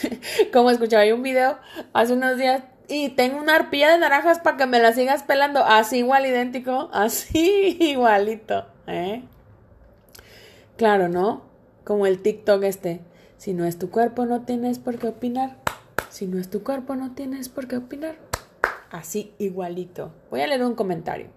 Como 0.53 0.71
escuchaba 0.71 1.05
yo 1.05 1.15
un 1.15 1.23
video 1.23 1.59
hace 1.93 2.15
unos 2.15 2.39
días 2.39 2.63
y 2.89 3.11
tengo 3.11 3.39
una 3.39 3.57
arpilla 3.57 3.91
de 3.93 3.99
naranjas 3.99 4.39
para 4.39 4.57
que 4.57 4.67
me 4.67 4.81
la 4.81 4.93
sigas 4.93 5.23
pelando, 5.23 5.65
así 5.65 5.99
igual 5.99 6.27
idéntico, 6.27 6.89
así 6.93 7.77
igualito, 7.81 8.67
¿eh? 8.87 9.23
Claro, 10.77 11.09
¿no? 11.09 11.43
Como 11.85 12.07
el 12.07 12.23
TikTok 12.23 12.63
este. 12.65 13.01
Si 13.37 13.55
no 13.55 13.65
es 13.67 13.77
tu 13.77 13.91
cuerpo, 13.91 14.25
no 14.25 14.43
tienes 14.43 14.79
por 14.79 14.99
qué 14.99 15.09
opinar. 15.09 15.57
Si 16.11 16.27
no 16.27 16.39
es 16.39 16.49
tu 16.49 16.63
cuerpo, 16.63 16.95
no 16.95 17.13
tienes 17.13 17.49
por 17.49 17.67
qué 17.67 17.77
opinar 17.77 18.32
así 18.93 19.33
igualito. 19.39 20.13
Voy 20.31 20.43
a 20.43 20.47
leer 20.47 20.63
un 20.63 20.75
comentario. 20.75 21.29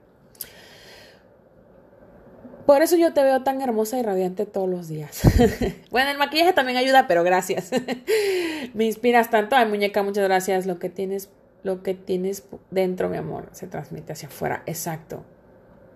Por 2.66 2.82
eso 2.82 2.96
yo 2.96 3.14
te 3.14 3.24
veo 3.24 3.44
tan 3.44 3.62
hermosa 3.62 4.00
y 4.00 4.02
radiante 4.02 4.46
todos 4.46 4.68
los 4.68 4.88
días. 4.88 5.22
bueno, 5.92 6.10
el 6.10 6.18
maquillaje 6.18 6.52
también 6.52 6.78
ayuda, 6.78 7.08
pero 7.08 7.24
gracias. 7.24 7.72
Me 8.74 8.86
inspiras 8.86 9.30
tanto. 9.30 9.56
Ay, 9.56 9.68
muñeca, 9.68 10.02
muchas 10.02 10.24
gracias. 10.24 10.66
Lo 10.66 10.80
que 10.80 10.90
tienes, 10.90 11.30
lo 11.64 11.84
que 11.84 11.94
tienes 11.94 12.44
dentro, 12.72 13.08
mi 13.08 13.18
amor, 13.18 13.50
se 13.52 13.68
transmite 13.68 14.14
hacia 14.14 14.30
afuera. 14.30 14.64
Exacto. 14.66 15.24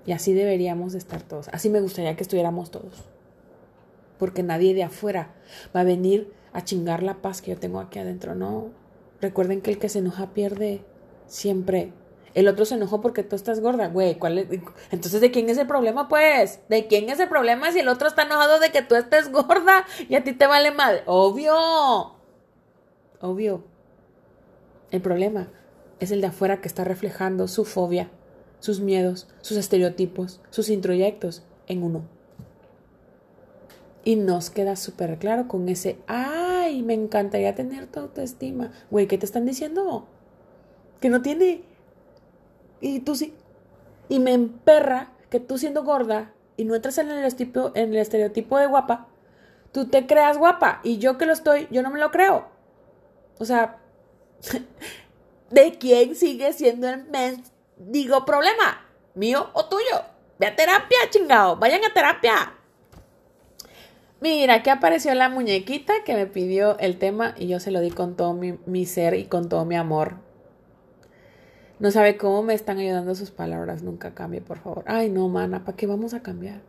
Y 0.06 0.12
así 0.12 0.34
deberíamos 0.34 0.94
estar 0.94 1.24
todos. 1.24 1.50
Así 1.50 1.70
me 1.70 1.82
gustaría 1.82 2.16
que 2.16 2.24
estuviéramos 2.24 2.70
todos. 2.70 3.04
Porque 4.20 4.44
nadie 4.44 4.76
de 4.76 4.84
afuera 4.84 5.34
va 5.76 5.82
a 5.82 5.86
venir 5.86 6.32
a 6.54 6.64
chingar 6.64 7.02
la 7.02 7.16
paz 7.16 7.42
que 7.42 7.52
yo 7.52 7.58
tengo 7.58 7.80
aquí 7.80 7.98
adentro. 7.98 8.36
No. 8.36 8.70
Recuerden 9.22 9.62
que 9.62 9.72
el 9.72 9.80
que 9.80 9.90
se 9.90 10.00
enoja 10.00 10.36
pierde. 10.36 10.84
Siempre. 11.30 11.94
El 12.34 12.48
otro 12.48 12.66
se 12.66 12.76
enojó 12.76 13.02
porque 13.02 13.24
tú 13.24 13.36
estás 13.36 13.60
gorda, 13.60 13.88
güey. 13.88 14.18
¿cuál 14.18 14.38
Entonces, 14.92 15.22
¿de 15.22 15.32
quién 15.32 15.50
es 15.50 15.58
el 15.58 15.68
problema, 15.68 16.10
pues? 16.10 16.60
¿De 16.68 16.88
quién 16.88 17.10
es 17.10 17.20
el 17.20 17.30
problema 17.30 17.72
si 17.72 17.80
el 17.80 17.88
otro 17.88 18.08
está 18.08 18.24
enojado 18.24 18.60
de 18.60 18.72
que 18.72 18.82
tú 18.82 18.96
estés 18.96 19.32
gorda 19.32 19.86
y 20.08 20.16
a 20.16 20.24
ti 20.24 20.34
te 20.34 20.48
vale 20.48 20.72
mal? 20.72 21.04
Obvio. 21.06 22.16
Obvio. 23.22 23.64
El 24.92 25.02
problema 25.02 25.50
es 26.00 26.12
el 26.12 26.22
de 26.22 26.28
afuera 26.28 26.62
que 26.62 26.68
está 26.68 26.84
reflejando 26.84 27.48
su 27.48 27.66
fobia, 27.66 28.10
sus 28.60 28.80
miedos, 28.80 29.28
sus 29.42 29.58
estereotipos, 29.58 30.42
sus 30.50 30.70
introyectos 30.70 31.44
en 31.68 31.84
uno. 31.84 32.04
Y 34.04 34.16
nos 34.16 34.50
queda 34.50 34.76
súper 34.76 35.20
claro 35.20 35.48
con 35.48 35.70
ese, 35.70 36.00
ay, 36.08 36.82
me 36.84 36.94
encantaría 36.94 37.54
tener 37.54 37.86
tu 37.88 38.00
autoestima. 38.00 38.72
Güey, 38.90 39.08
¿qué 39.08 39.18
te 39.18 39.26
están 39.26 39.46
diciendo? 39.46 40.08
Que 41.00 41.10
no 41.10 41.22
tiene. 41.22 41.64
Y 42.82 43.00
tú 43.02 43.16
sí. 43.16 43.34
Y 44.08 44.20
me 44.20 44.34
emperra 44.34 45.12
que 45.30 45.40
tú 45.40 45.58
siendo 45.58 45.84
gorda 45.84 46.34
y 46.58 46.66
no 46.66 46.76
entras 46.76 46.98
en 46.98 47.10
el, 47.10 47.24
estereotipo, 47.24 47.72
en 47.76 47.94
el 47.94 48.00
estereotipo 48.00 48.58
de 48.58 48.68
guapa, 48.68 49.08
tú 49.72 49.88
te 49.88 50.06
creas 50.08 50.38
guapa. 50.38 50.82
Y 50.84 50.98
yo 50.98 51.18
que 51.18 51.26
lo 51.26 51.34
estoy, 51.34 51.68
yo 51.72 51.82
no 51.82 51.90
me 51.90 52.00
lo 52.00 52.12
creo. 52.12 52.48
O 53.38 53.46
sea, 53.46 53.78
¿de 55.52 55.78
quién 55.78 56.16
sigue 56.16 56.52
siendo 56.54 56.90
el 56.90 57.06
digo 57.78 58.26
problema? 58.26 58.86
¿Mío 59.16 59.50
o 59.54 59.66
tuyo? 59.66 60.04
Ve 60.38 60.48
a 60.48 60.56
terapia, 60.56 60.98
chingado. 61.10 61.56
Vayan 61.58 61.84
a 61.86 61.94
terapia. 61.94 62.54
Mira, 64.22 64.56
aquí 64.56 64.70
apareció 64.70 65.14
la 65.14 65.30
muñequita 65.30 66.04
que 66.04 66.14
me 66.14 66.26
pidió 66.26 66.78
el 66.80 66.98
tema 67.00 67.36
y 67.38 67.48
yo 67.48 67.62
se 67.62 67.72
lo 67.72 67.80
di 67.80 67.90
con 67.90 68.18
todo 68.18 68.34
mi, 68.34 68.58
mi 68.66 68.86
ser 68.86 69.14
y 69.14 69.26
con 69.26 69.48
todo 69.48 69.64
mi 69.64 69.76
amor. 69.78 70.16
No 71.80 71.92
sabe 71.92 72.18
cómo 72.18 72.44
me 72.44 72.54
están 72.54 72.78
ayudando 72.78 73.16
sus 73.16 73.32
palabras. 73.32 73.84
Nunca 73.84 74.14
cambie, 74.14 74.42
por 74.42 74.60
favor. 74.60 74.84
Ay, 74.86 75.10
no, 75.10 75.30
mana, 75.30 75.64
¿para 75.64 75.78
qué 75.78 75.88
vamos 75.88 76.14
a 76.14 76.22
cambiar? 76.22 76.62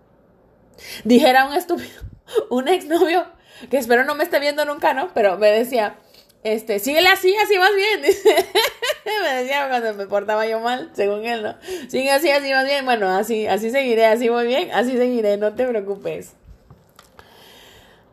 Dijera 1.04 1.46
un 1.46 1.52
estúpido, 1.52 2.00
un 2.50 2.68
exnovio, 2.68 3.26
que 3.68 3.78
espero 3.78 4.04
no 4.04 4.14
me 4.14 4.24
esté 4.24 4.38
viendo 4.38 4.64
nunca, 4.64 4.94
¿no? 4.94 5.12
Pero 5.12 5.36
me 5.36 5.48
decía, 5.48 5.96
este, 6.44 6.78
síguele 6.78 7.08
así, 7.08 7.34
así 7.36 7.58
vas 7.58 7.74
bien. 7.74 8.00
me 9.22 9.34
decía 9.34 9.68
cuando 9.68 9.94
me 9.94 10.06
portaba 10.06 10.46
yo 10.46 10.60
mal, 10.60 10.90
según 10.94 11.24
él, 11.24 11.42
¿no? 11.42 11.56
Sigue 11.88 12.12
así, 12.12 12.30
así 12.30 12.50
vas 12.50 12.64
bien. 12.64 12.84
Bueno, 12.84 13.08
así, 13.08 13.46
así 13.46 13.70
seguiré, 13.70 14.06
así 14.06 14.28
voy 14.28 14.46
bien, 14.46 14.70
así 14.72 14.96
seguiré, 14.96 15.36
no 15.36 15.54
te 15.54 15.66
preocupes. 15.66 16.34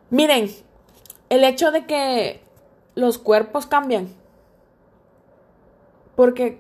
Miren, 0.10 0.50
el 1.30 1.44
hecho 1.44 1.72
de 1.72 1.86
que 1.86 2.42
los 2.96 3.18
cuerpos 3.18 3.68
cambian. 3.68 4.10
Porque 6.16 6.60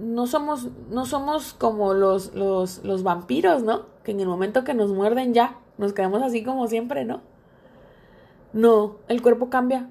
no 0.00 0.26
somos, 0.26 0.68
no 0.90 1.06
somos 1.06 1.54
como 1.54 1.94
los, 1.94 2.34
los, 2.34 2.84
los 2.84 3.02
vampiros, 3.02 3.62
¿no? 3.62 3.86
Que 4.02 4.12
en 4.12 4.20
el 4.20 4.28
momento 4.28 4.64
que 4.64 4.74
nos 4.74 4.90
muerden 4.90 5.34
ya, 5.34 5.58
nos 5.78 5.92
quedamos 5.92 6.22
así 6.22 6.42
como 6.42 6.66
siempre, 6.66 7.04
¿no? 7.04 7.20
No, 8.52 8.96
el 9.08 9.22
cuerpo 9.22 9.48
cambia, 9.48 9.88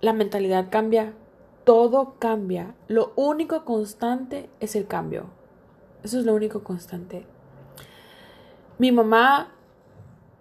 la 0.00 0.12
mentalidad 0.12 0.68
cambia, 0.70 1.12
todo 1.64 2.14
cambia. 2.18 2.74
Lo 2.88 3.12
único 3.16 3.64
constante 3.64 4.48
es 4.60 4.76
el 4.76 4.86
cambio. 4.86 5.26
Eso 6.02 6.18
es 6.18 6.24
lo 6.24 6.34
único 6.34 6.62
constante. 6.62 7.26
Mi 8.78 8.92
mamá 8.92 9.52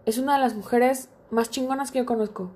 es 0.06 0.18
una 0.18 0.34
de 0.34 0.40
las 0.40 0.56
mujeres 0.56 1.10
más 1.30 1.50
chingonas 1.50 1.92
que 1.92 2.00
yo 2.00 2.06
conozco. 2.06 2.52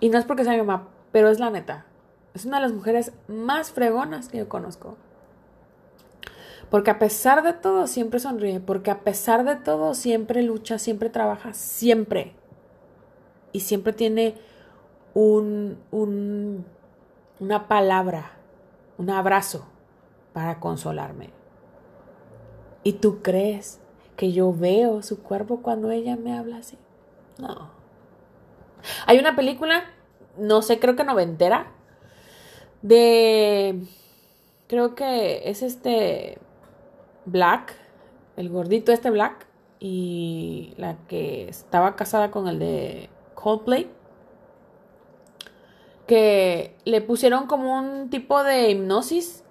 Y 0.00 0.08
no 0.08 0.18
es 0.18 0.24
porque 0.24 0.44
sea 0.44 0.52
mi 0.52 0.58
mamá, 0.58 0.88
pero 1.12 1.28
es 1.28 1.38
la 1.38 1.50
neta. 1.50 1.86
Es 2.34 2.44
una 2.44 2.56
de 2.58 2.62
las 2.62 2.72
mujeres 2.72 3.12
más 3.28 3.70
fregonas 3.72 4.28
que 4.28 4.38
yo 4.38 4.48
conozco. 4.48 4.96
Porque 6.70 6.90
a 6.90 6.98
pesar 6.98 7.42
de 7.42 7.52
todo 7.52 7.86
siempre 7.86 8.20
sonríe, 8.20 8.60
porque 8.60 8.90
a 8.90 9.00
pesar 9.00 9.44
de 9.44 9.56
todo 9.56 9.94
siempre 9.94 10.42
lucha, 10.42 10.78
siempre 10.78 11.10
trabaja, 11.10 11.52
siempre. 11.52 12.34
Y 13.52 13.60
siempre 13.60 13.92
tiene 13.92 14.36
un, 15.14 15.78
un 15.90 16.64
una 17.42 17.66
palabra, 17.66 18.30
un 18.98 19.10
abrazo 19.10 19.66
para 20.32 20.60
consolarme. 20.60 21.30
¿Y 22.84 22.94
tú 22.94 23.20
crees 23.20 23.80
que 24.16 24.32
yo 24.32 24.52
veo 24.52 25.02
su 25.02 25.24
cuerpo 25.24 25.60
cuando 25.60 25.90
ella 25.90 26.16
me 26.16 26.38
habla 26.38 26.58
así? 26.58 26.78
No. 27.38 27.70
Hay 29.06 29.18
una 29.18 29.34
película, 29.34 29.82
no 30.38 30.62
sé, 30.62 30.78
creo 30.78 30.94
que 30.94 31.02
noventera, 31.02 31.72
de... 32.82 33.80
Creo 34.68 34.94
que 34.94 35.50
es 35.50 35.62
este 35.62 36.38
Black, 37.26 37.74
el 38.36 38.48
gordito 38.48 38.92
este 38.92 39.10
Black, 39.10 39.46
y 39.84 40.74
la 40.76 40.96
que 41.08 41.48
estaba 41.48 41.96
casada 41.96 42.30
con 42.30 42.46
el 42.46 42.60
de 42.60 43.10
Coldplay, 43.34 43.90
que 46.06 46.76
le 46.84 47.00
pusieron 47.00 47.48
como 47.48 47.76
un 47.76 48.08
tipo 48.08 48.44
de 48.44 48.70
hipnosis 48.70 49.42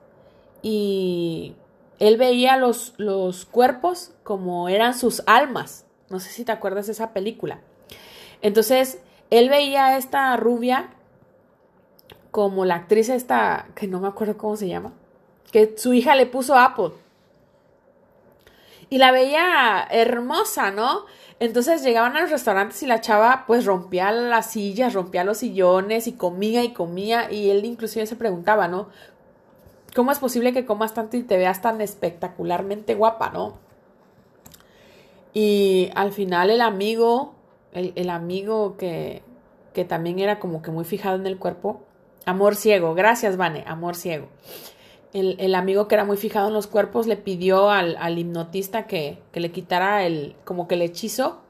y 0.61 1.55
él 1.99 2.17
veía 2.17 2.55
los, 2.55 2.93
los 2.97 3.45
cuerpos 3.45 4.13
como 4.23 4.69
eran 4.69 4.97
sus 4.97 5.21
almas. 5.25 5.85
No 6.09 6.19
sé 6.19 6.29
si 6.29 6.45
te 6.45 6.51
acuerdas 6.51 6.85
de 6.85 6.93
esa 6.93 7.11
película. 7.11 7.59
Entonces, 8.41 8.99
él 9.31 9.49
veía 9.49 9.87
a 9.87 9.97
esta 9.97 10.35
rubia 10.37 10.91
como 12.31 12.65
la 12.65 12.75
actriz 12.75 13.09
esta, 13.09 13.67
que 13.75 13.87
no 13.87 13.99
me 13.99 14.07
acuerdo 14.07 14.37
cómo 14.37 14.55
se 14.55 14.67
llama, 14.67 14.93
que 15.51 15.75
su 15.77 15.93
hija 15.93 16.15
le 16.15 16.25
puso 16.25 16.57
Apple. 16.57 16.91
Y 18.89 18.97
la 18.97 19.11
veía 19.11 19.87
hermosa, 19.89 20.71
¿no? 20.71 21.05
Entonces 21.39 21.81
llegaban 21.83 22.15
a 22.15 22.21
los 22.21 22.29
restaurantes 22.29 22.83
y 22.83 22.87
la 22.87 23.01
chava 23.01 23.45
pues 23.47 23.65
rompía 23.65 24.11
las 24.11 24.51
sillas, 24.51 24.93
rompía 24.93 25.23
los 25.23 25.39
sillones 25.39 26.07
y 26.07 26.13
comía 26.13 26.63
y 26.63 26.73
comía 26.73 27.31
y 27.31 27.49
él 27.49 27.65
inclusive 27.65 28.05
se 28.05 28.15
preguntaba, 28.15 28.67
¿no? 28.67 28.89
¿Cómo 29.95 30.11
es 30.11 30.19
posible 30.19 30.53
que 30.53 30.65
comas 30.65 30.93
tanto 30.93 31.17
y 31.17 31.23
te 31.23 31.37
veas 31.37 31.61
tan 31.61 31.81
espectacularmente 31.81 32.95
guapa, 32.95 33.29
¿no? 33.31 33.57
Y 35.33 35.89
al 35.95 36.11
final 36.11 36.49
el 36.49 36.61
amigo, 36.61 37.33
el, 37.73 38.09
amigo 38.09 38.77
que, 38.77 39.23
que 39.73 39.85
también 39.85 40.19
era 40.19 40.39
como 40.39 40.61
que 40.61 40.71
muy 40.71 40.85
fijado 40.85 41.15
en 41.15 41.25
el 41.25 41.37
cuerpo, 41.37 41.81
amor 42.25 42.55
ciego, 42.55 42.93
gracias 42.93 43.37
Vane, 43.37 43.63
amor 43.67 43.95
ciego. 43.95 44.27
El, 45.13 45.55
amigo 45.55 45.89
que 45.89 45.95
era 45.95 46.05
muy 46.05 46.15
fijado 46.15 46.47
en 46.47 46.53
los 46.53 46.67
cuerpos 46.67 47.05
le 47.05 47.17
pidió 47.17 47.69
al, 47.69 47.97
al 47.97 48.17
hipnotista 48.17 48.87
que, 48.87 49.21
que, 49.33 49.41
le 49.41 49.51
quitara 49.51 50.05
el, 50.05 50.37
como 50.45 50.69
que 50.69 50.75
el 50.75 50.81
hechizo. 50.81 51.41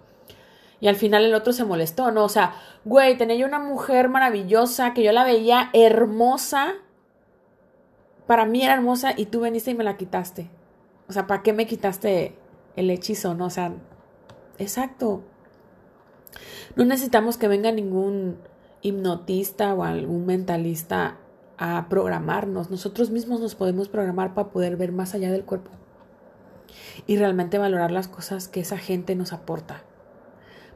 Y 0.79 0.87
al 0.87 0.95
final 0.95 1.23
el 1.25 1.35
otro 1.35 1.53
se 1.53 1.63
molestó, 1.63 2.09
¿no? 2.11 2.23
O 2.23 2.29
sea, 2.29 2.55
güey, 2.85 3.19
tenía 3.19 3.35
yo 3.35 3.45
una 3.45 3.59
mujer 3.59 4.09
maravillosa 4.09 4.95
que 4.95 5.03
yo 5.03 5.11
la 5.11 5.23
veía 5.23 5.69
hermosa 5.73 6.73
para 8.31 8.45
mí 8.45 8.63
era 8.63 8.75
hermosa 8.75 9.13
y 9.17 9.25
tú 9.25 9.41
veniste 9.41 9.71
y 9.71 9.75
me 9.75 9.83
la 9.83 9.97
quitaste. 9.97 10.49
O 11.09 11.11
sea, 11.11 11.27
¿para 11.27 11.43
qué 11.43 11.51
me 11.51 11.67
quitaste 11.67 12.33
el 12.77 12.89
hechizo, 12.89 13.33
no? 13.33 13.47
O 13.47 13.49
sea, 13.49 13.73
exacto. 14.57 15.21
No 16.77 16.85
necesitamos 16.85 17.35
que 17.35 17.49
venga 17.49 17.73
ningún 17.73 18.37
hipnotista 18.81 19.73
o 19.73 19.83
algún 19.83 20.25
mentalista 20.25 21.17
a 21.57 21.87
programarnos. 21.89 22.69
Nosotros 22.69 23.11
mismos 23.11 23.39
nos 23.39 23.55
podemos 23.55 23.89
programar 23.89 24.33
para 24.33 24.49
poder 24.49 24.77
ver 24.77 24.91
más 24.91 25.13
allá 25.13 25.31
del 25.31 25.45
cuerpo 25.45 25.71
y 27.07 27.17
realmente 27.17 27.57
valorar 27.57 27.91
las 27.91 28.07
cosas 28.07 28.47
que 28.47 28.61
esa 28.61 28.77
gente 28.77 29.15
nos 29.15 29.33
aporta. 29.33 29.83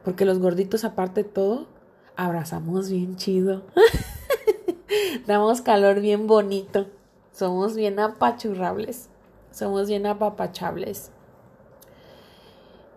Porque 0.04 0.26
los 0.26 0.40
gorditos, 0.40 0.84
aparte 0.84 1.24
de 1.24 1.30
todo, 1.30 1.68
abrazamos 2.16 2.90
bien 2.90 3.16
chido. 3.16 3.64
Damos 5.28 5.62
calor 5.62 6.00
bien 6.00 6.28
bonito. 6.28 6.88
Somos 7.32 7.76
bien 7.76 8.00
apachurrables. 8.00 9.10
Somos 9.52 9.88
bien 9.88 10.06
apapachables. 10.06 11.12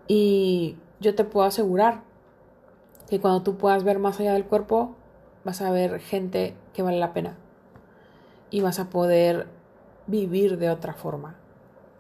Y 0.07 0.77
yo 1.01 1.15
te 1.15 1.25
puedo 1.25 1.47
asegurar 1.47 2.03
que 3.09 3.21
cuando 3.21 3.43
tú 3.43 3.57
puedas 3.57 3.85
ver 3.85 3.99
más 3.99 4.21
allá 4.21 4.35
del 4.35 4.45
cuerpo, 4.45 4.95
vas 5.45 5.61
a 5.61 5.71
ver 5.71 6.01
gente 6.01 6.55
que 6.73 6.83
vale 6.83 6.99
la 6.99 7.13
pena. 7.13 7.37
Y 8.51 8.61
vas 8.61 8.79
a 8.79 8.91
poder 8.91 9.47
vivir 10.07 10.59
de 10.59 10.71
otra 10.71 10.95
forma. 10.95 11.37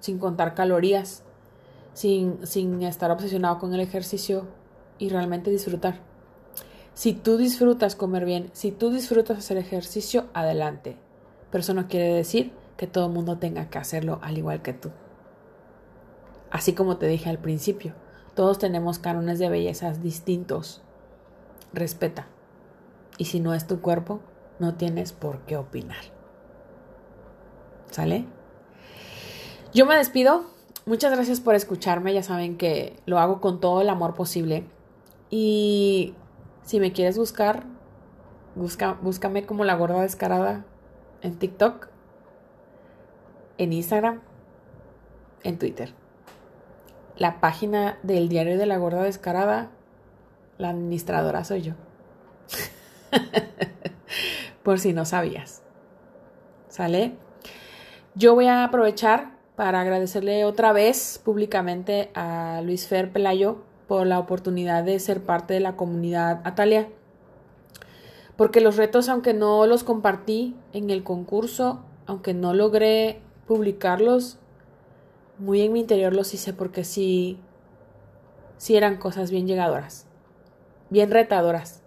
Sin 0.01 0.19
contar 0.19 0.55
calorías. 0.55 1.23
Sin, 1.93 2.47
sin 2.47 2.83
estar 2.83 3.11
obsesionado 3.11 3.59
con 3.59 3.75
el 3.75 3.81
ejercicio 3.81 4.47
y 4.99 5.09
realmente 5.09 5.51
disfrutar. 5.51 6.01
Si 6.95 7.13
tú 7.13 7.37
disfrutas 7.37 7.97
comer 7.97 8.25
bien, 8.25 8.51
si 8.53 8.73
tú 8.73 8.91
disfrutas 8.91 9.39
hacer 9.39 9.57
ejercicio, 9.57 10.27
adelante. 10.35 10.97
Pero 11.51 11.61
eso 11.61 11.75
no 11.75 11.89
quiere 11.89 12.13
decir 12.13 12.53
que 12.77 12.87
todo 12.87 13.07
el 13.07 13.13
mundo 13.13 13.39
tenga 13.39 13.71
que 13.71 13.79
hacerlo 13.79 14.19
al 14.23 14.39
igual 14.39 14.63
que 14.63 14.73
tú. 14.73 14.91
Así 16.51 16.73
como 16.73 16.97
te 16.97 17.07
dije 17.07 17.29
al 17.29 17.39
principio, 17.39 17.95
todos 18.35 18.59
tenemos 18.59 18.99
cánones 18.99 19.39
de 19.39 19.49
bellezas 19.49 20.03
distintos. 20.03 20.83
Respeta. 21.73 22.27
Y 23.19 23.27
si 23.27 23.41
no 23.41 23.53
es 23.53 23.67
tu 23.67 23.81
cuerpo, 23.81 24.21
no 24.59 24.77
tienes 24.77 25.13
por 25.13 25.41
qué 25.41 25.57
opinar. 25.57 26.05
¿Sale? 27.91 28.25
Yo 29.75 29.85
me 29.85 29.97
despido. 29.97 30.45
Muchas 30.87 31.13
gracias 31.13 31.41
por 31.41 31.55
escucharme. 31.55 32.15
Ya 32.15 32.23
saben 32.23 32.57
que 32.57 32.97
lo 33.05 33.19
hago 33.19 33.41
con 33.41 33.61
todo 33.61 33.83
el 33.83 33.91
amor 33.91 34.15
posible. 34.15 34.65
Y 35.31 36.15
si 36.63 36.81
me 36.81 36.93
quieres 36.93 37.19
buscar, 37.19 37.65
busca, 38.55 38.99
búscame 39.03 39.45
como 39.45 39.65
la 39.65 39.75
gorda 39.75 40.01
descarada 40.01 40.65
en 41.23 41.39
TikTok, 41.39 41.89
en 43.59 43.73
Instagram, 43.73 44.21
en 45.43 45.59
Twitter. 45.59 45.93
La 47.17 47.41
página 47.41 47.99
del 48.03 48.29
diario 48.29 48.57
de 48.59 48.67
la 48.67 48.79
gorda 48.79 49.03
descarada, 49.03 49.71
la 50.57 50.71
administradora 50.71 51.45
soy 51.45 51.63
yo. 51.63 51.75
Por 54.63 54.79
si 54.79 54.93
no 54.93 55.05
sabías. 55.05 55.63
¿Sale? 56.69 57.15
Yo 58.15 58.35
voy 58.35 58.47
a 58.47 58.65
aprovechar 58.65 59.37
para 59.57 59.81
agradecerle 59.81 60.45
otra 60.45 60.73
vez 60.73 61.21
públicamente 61.25 62.11
a 62.15 62.61
Luis 62.65 62.87
Fer 62.87 63.11
Pelayo 63.11 63.63
por 63.87 64.07
la 64.07 64.19
oportunidad 64.19 64.85
de 64.85 64.99
ser 65.01 65.23
parte 65.23 65.55
de 65.55 65.61
la 65.61 65.77
comunidad 65.77 66.41
Atalia 66.45 66.89
porque 68.39 68.61
los 68.61 68.77
retos, 68.77 69.09
aunque 69.09 69.35
no 69.35 69.67
los 69.67 69.83
compartí 69.83 70.55
en 70.73 70.91
el 70.91 71.03
concurso, 71.03 71.81
aunque 72.07 72.35
no 72.35 72.55
logré 72.55 73.21
publicarlos, 73.49 74.39
muy 75.39 75.61
en 75.63 75.73
mi 75.73 75.81
interior 75.81 76.15
los 76.15 76.33
hice 76.33 76.53
porque 76.53 76.85
sí, 76.85 77.41
sí 78.57 78.77
eran 78.77 78.97
cosas 78.97 79.33
bien 79.33 79.49
llegadoras, 79.49 80.07
bien 80.89 81.11
retadoras, 81.11 81.83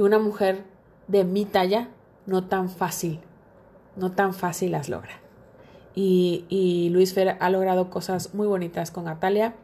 que 0.00 0.04
una 0.04 0.18
mujer 0.18 0.64
de 1.08 1.24
mi 1.24 1.44
talla 1.44 1.88
no 2.24 2.46
tan 2.46 2.70
fácil, 2.70 3.20
no 3.96 4.12
tan 4.12 4.32
fácil 4.32 4.72
las 4.72 4.88
logra. 4.88 5.20
Y, 5.94 6.46
y 6.48 6.88
Luis 6.88 7.12
Fer 7.12 7.36
ha 7.38 7.50
logrado 7.50 7.90
cosas 7.90 8.32
muy 8.32 8.46
bonitas 8.46 8.90
con 8.90 9.04
Natalia 9.04 9.56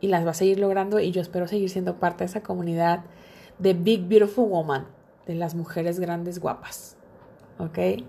y 0.00 0.08
las 0.08 0.26
va 0.26 0.32
a 0.32 0.34
seguir 0.34 0.58
logrando 0.58 0.98
y 0.98 1.12
yo 1.12 1.22
espero 1.22 1.46
seguir 1.46 1.70
siendo 1.70 2.00
parte 2.00 2.24
de 2.24 2.30
esa 2.30 2.42
comunidad 2.42 3.04
de 3.60 3.74
Big 3.74 4.08
Beautiful 4.08 4.48
Woman 4.48 4.88
de 5.28 5.36
las 5.36 5.54
mujeres 5.54 6.00
grandes 6.00 6.40
guapas. 6.40 6.96
¿Ok? 7.60 8.02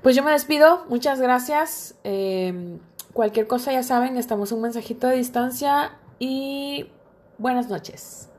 Pues 0.00 0.16
yo 0.16 0.22
me 0.22 0.30
despido, 0.30 0.86
muchas 0.88 1.20
gracias. 1.20 1.94
Em, 2.04 2.78
cualquier 3.12 3.46
cosa 3.48 3.70
ya 3.70 3.82
saben, 3.82 4.16
estamos 4.16 4.50
un 4.52 4.62
mensajito 4.62 5.08
de 5.08 5.16
distancia 5.16 5.98
y 6.18 6.86
buenas 7.36 7.68
noches. 7.68 8.30